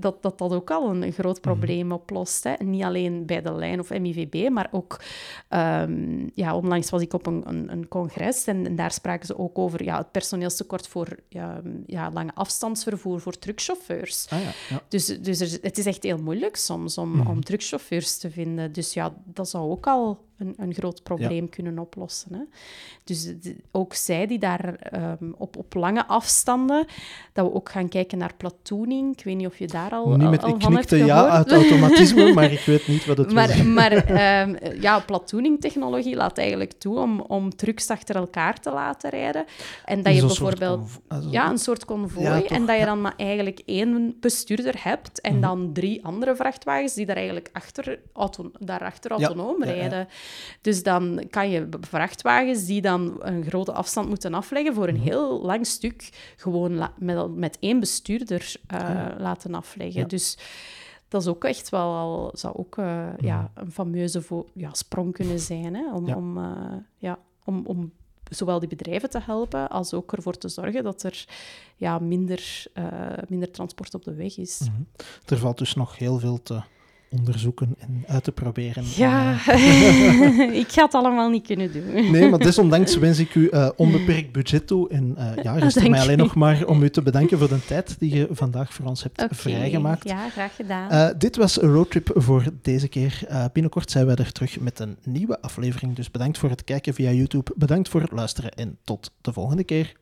dat, 0.00 0.22
dat 0.22 0.38
dat 0.38 0.52
ook 0.52 0.70
al 0.70 0.90
een 0.94 1.12
groot 1.12 1.40
probleem 1.40 1.92
oplost. 1.92 2.44
Hè. 2.44 2.52
Niet 2.64 2.82
alleen 2.82 3.26
bij 3.30 3.42
de 3.42 3.52
lijn 3.52 3.80
of 3.80 3.90
MIVB, 3.90 4.48
maar 4.50 4.68
ook... 4.70 5.00
ehm, 5.48 6.28
ja, 6.34 6.56
onlangs 6.56 6.90
was 6.90 7.02
ik 7.02 7.12
op 7.12 7.26
een, 7.26 7.42
een, 7.48 7.72
een 7.72 7.88
congres 7.88 8.44
en, 8.46 8.66
en 8.66 8.76
daar 8.76 8.92
spraken 8.92 9.26
ze 9.26 9.38
ook 9.38 9.58
over 9.58 9.82
ja, 9.84 9.98
het 9.98 10.10
personeelstekort 10.10 10.88
voor 10.88 11.08
ja, 11.28 11.60
ja, 11.86 12.10
lange 12.10 12.30
afstandsvervoer 12.34 13.20
voor 13.20 13.38
truckchauffeurs. 13.38 14.26
Ah, 14.30 14.42
ja, 14.42 14.50
ja. 14.68 14.82
Dus, 14.88 15.06
dus 15.06 15.40
er- 15.40 15.58
het 15.62 15.78
is 15.78 15.86
echt 15.86 16.02
heel 16.02 16.18
moeilijk 16.18 16.56
soms 16.56 16.98
om, 16.98 17.10
Mhm. 17.16 17.30
om 17.30 17.44
truckchauffeurs 17.44 18.18
te 18.18 18.30
vinden. 18.30 18.72
Dus 18.72 18.92
ja, 18.94 19.14
dat 19.24 19.48
zou 19.48 19.70
ook 19.70 19.86
al 19.86 20.28
een, 20.40 20.54
een 20.56 20.74
groot 20.74 21.02
probleem 21.02 21.48
kunnen 21.48 21.78
oplossen. 21.78 22.34
Hè? 22.34 22.40
Dus 23.04 23.24
de- 23.24 23.56
ook 23.70 23.94
zij 23.94 24.26
die 24.26 24.38
daar 24.38 24.74
ehm, 24.74 25.30
op, 25.36 25.56
op 25.56 25.74
lange 25.74 26.06
afstanden, 26.06 26.86
dat 27.32 27.46
we 27.46 27.54
ook 27.54 27.68
gaan 27.70 27.88
kijken 27.88 28.18
naar 28.18 28.34
platooning. 28.36 29.12
Ik 29.18 29.24
weet 29.24 29.36
niet 29.36 29.46
of 29.46 29.58
je 29.58 29.66
daar 29.66 29.90
al, 29.90 30.08
Niet 30.16 30.30
met, 30.30 30.42
al 30.42 30.48
ik 30.54 30.62
van 30.62 30.72
hebt 30.74 30.86
knikte 30.86 31.06
ja 31.06 31.28
uit 31.28 31.52
automatisme, 31.52 32.32
maar 32.34 32.52
ik 32.52 32.60
weet 32.60 32.88
niet 32.88 33.06
wat 33.06 33.18
het 33.18 33.32
wil 33.32 33.64
Maar, 33.64 33.92
ehm, 33.92 34.56
ja, 34.80 35.00
platooning-technologie 35.00 36.16
laat 36.16 36.38
eigenlijk 36.38 36.72
toe 36.72 36.98
om, 36.98 37.20
om 37.20 37.56
trucks 37.56 37.88
achter 37.90 38.16
elkaar 38.16 38.60
te 38.60 38.70
laten 38.70 39.10
rijden. 39.10 39.44
En 39.84 40.02
dat 40.02 40.14
je 40.14 40.20
bijvoorbeeld... 40.26 40.78
convo- 40.78 41.00
ah, 41.08 41.32
Ja, 41.32 41.50
een 41.50 41.58
soort. 41.58 41.78
Ja, 42.18 42.40
toch, 42.40 42.50
en 42.50 42.66
dat 42.66 42.78
je 42.78 42.84
dan 42.84 43.00
maar 43.00 43.14
eigenlijk 43.16 43.60
één 43.66 44.16
bestuurder 44.20 44.74
hebt 44.78 45.20
en 45.20 45.32
Mhm. 45.32 45.40
dan 45.40 45.72
drie 45.72 46.04
andere 46.04 46.36
vrachtwagens 46.36 46.94
die 46.94 47.06
daar 47.06 47.16
eigenlijk 47.16 47.48
achter, 47.52 47.98
auto, 48.12 48.50
daarachter 48.58 49.10
autonoom 49.10 49.64
ja, 49.64 49.70
ja. 49.72 50.06
Dus 50.60 50.82
dan 50.82 51.26
kan 51.30 51.50
je 51.50 51.68
vrachtwagens 51.80 52.64
die 52.66 52.80
dan 52.80 53.16
een 53.18 53.44
grote 53.44 53.72
afstand 53.72 54.08
moeten 54.08 54.34
afleggen 54.34 54.74
voor 54.74 54.88
een 54.88 54.94
Mhm. 54.94 55.02
heel 55.04 55.40
lang 55.42 55.66
stuk 55.66 56.10
gewoon 56.36 56.90
met, 56.98 57.34
met 57.36 57.56
één 57.60 57.80
bestuurder 57.80 58.52
eh, 58.66 58.78
ja. 58.80 59.14
laten 59.18 59.54
afleggen. 59.54 60.00
Ja. 60.00 60.06
Dus 60.06 60.38
dat 61.08 61.20
is 61.22 61.28
ook 61.28 61.44
echt 61.44 61.68
wel 61.68 61.94
al, 61.94 62.30
zou 62.34 62.54
ook 62.56 62.78
eh, 62.78 63.06
ja, 63.20 63.50
Mhm. 63.54 63.64
een 63.66 63.72
fameuze 63.72 64.22
ja, 64.54 64.68
sprong 64.74 65.12
kunnen 65.12 65.38
zijn 65.40 65.74
hè, 65.74 65.92
om, 65.94 66.06
Ja. 66.06 66.16
om, 66.16 66.38
eh, 66.38 66.76
ja, 66.98 67.18
om, 67.44 67.66
om 67.66 67.92
zowel 68.30 68.58
die 68.58 68.68
bedrijven 68.68 69.10
te 69.10 69.20
helpen 69.22 69.68
als 69.68 69.94
ook 69.94 70.12
ervoor 70.12 70.38
te 70.38 70.48
zorgen 70.48 70.84
dat 70.84 71.02
er 71.02 71.24
ja, 71.76 71.98
minder, 71.98 72.64
minder 73.28 73.50
transport 73.50 73.94
op 73.94 74.04
de 74.04 74.14
weg 74.14 74.36
is. 74.38 74.60
Mhm. 74.60 74.82
Er 75.26 75.38
valt 75.38 75.58
dus 75.58 75.74
nog 75.74 75.98
heel 75.98 76.18
veel 76.18 76.42
te 76.42 76.60
onderzoeken 77.10 77.74
en 77.78 78.04
uit 78.06 78.24
te 78.24 78.32
proberen. 78.32 78.84
Ja, 78.96 79.38
eh, 79.46 80.56
ik 80.62 80.68
ga 80.68 80.84
het 80.84 80.94
allemaal 80.94 81.30
niet 81.30 81.46
kunnen 81.46 81.72
doen. 81.72 82.10
Nee, 82.10 82.28
maar 82.28 82.38
desondanks 82.38 82.96
wens 82.96 83.18
ik 83.18 83.34
u 83.34 83.48
eh, 83.48 83.68
onbeperkt 83.76 84.32
budget 84.32 84.66
toe. 84.66 84.88
En 84.88 85.16
eh, 85.16 85.42
ja, 85.42 85.58
rest 85.58 85.88
mij 85.88 86.00
alleen 86.00 86.18
nog 86.18 86.34
maar 86.34 86.66
om 86.66 86.82
u 86.82 86.90
te 86.90 87.02
bedanken 87.02 87.38
voor 87.38 87.48
de 87.48 87.64
tijd 87.64 87.96
die 87.98 88.14
je 88.14 88.28
vandaag 88.30 88.72
voor 88.72 88.86
ons 88.86 89.02
hebt 89.02 89.24
vrijgemaakt. 89.30 90.08
Ja, 90.08 90.28
graag 90.28 90.56
gedaan. 90.56 91.14
Dit 91.18 91.36
was 91.36 91.62
een 91.62 91.72
roadtrip 91.72 92.10
voor 92.14 92.44
deze 92.62 92.88
keer. 92.88 93.22
Binnenkort 93.52 93.90
zijn 93.90 94.06
wij 94.06 94.16
er 94.16 94.32
terug 94.32 94.60
met 94.60 94.78
een 94.78 94.96
nieuwe 95.04 95.40
aflevering. 95.40 95.94
Dus 95.94 96.10
bedankt 96.10 96.38
voor 96.38 96.50
het 96.50 96.64
kijken 96.64 96.94
via 96.94 97.10
YouTube. 97.10 97.52
Bedankt 97.56 97.88
voor 97.88 98.00
het 98.00 98.12
luisteren 98.12 98.50
en 98.50 98.78
tot 98.84 99.12
de 99.20 99.32
volgende 99.32 99.64
keer. 99.64 99.99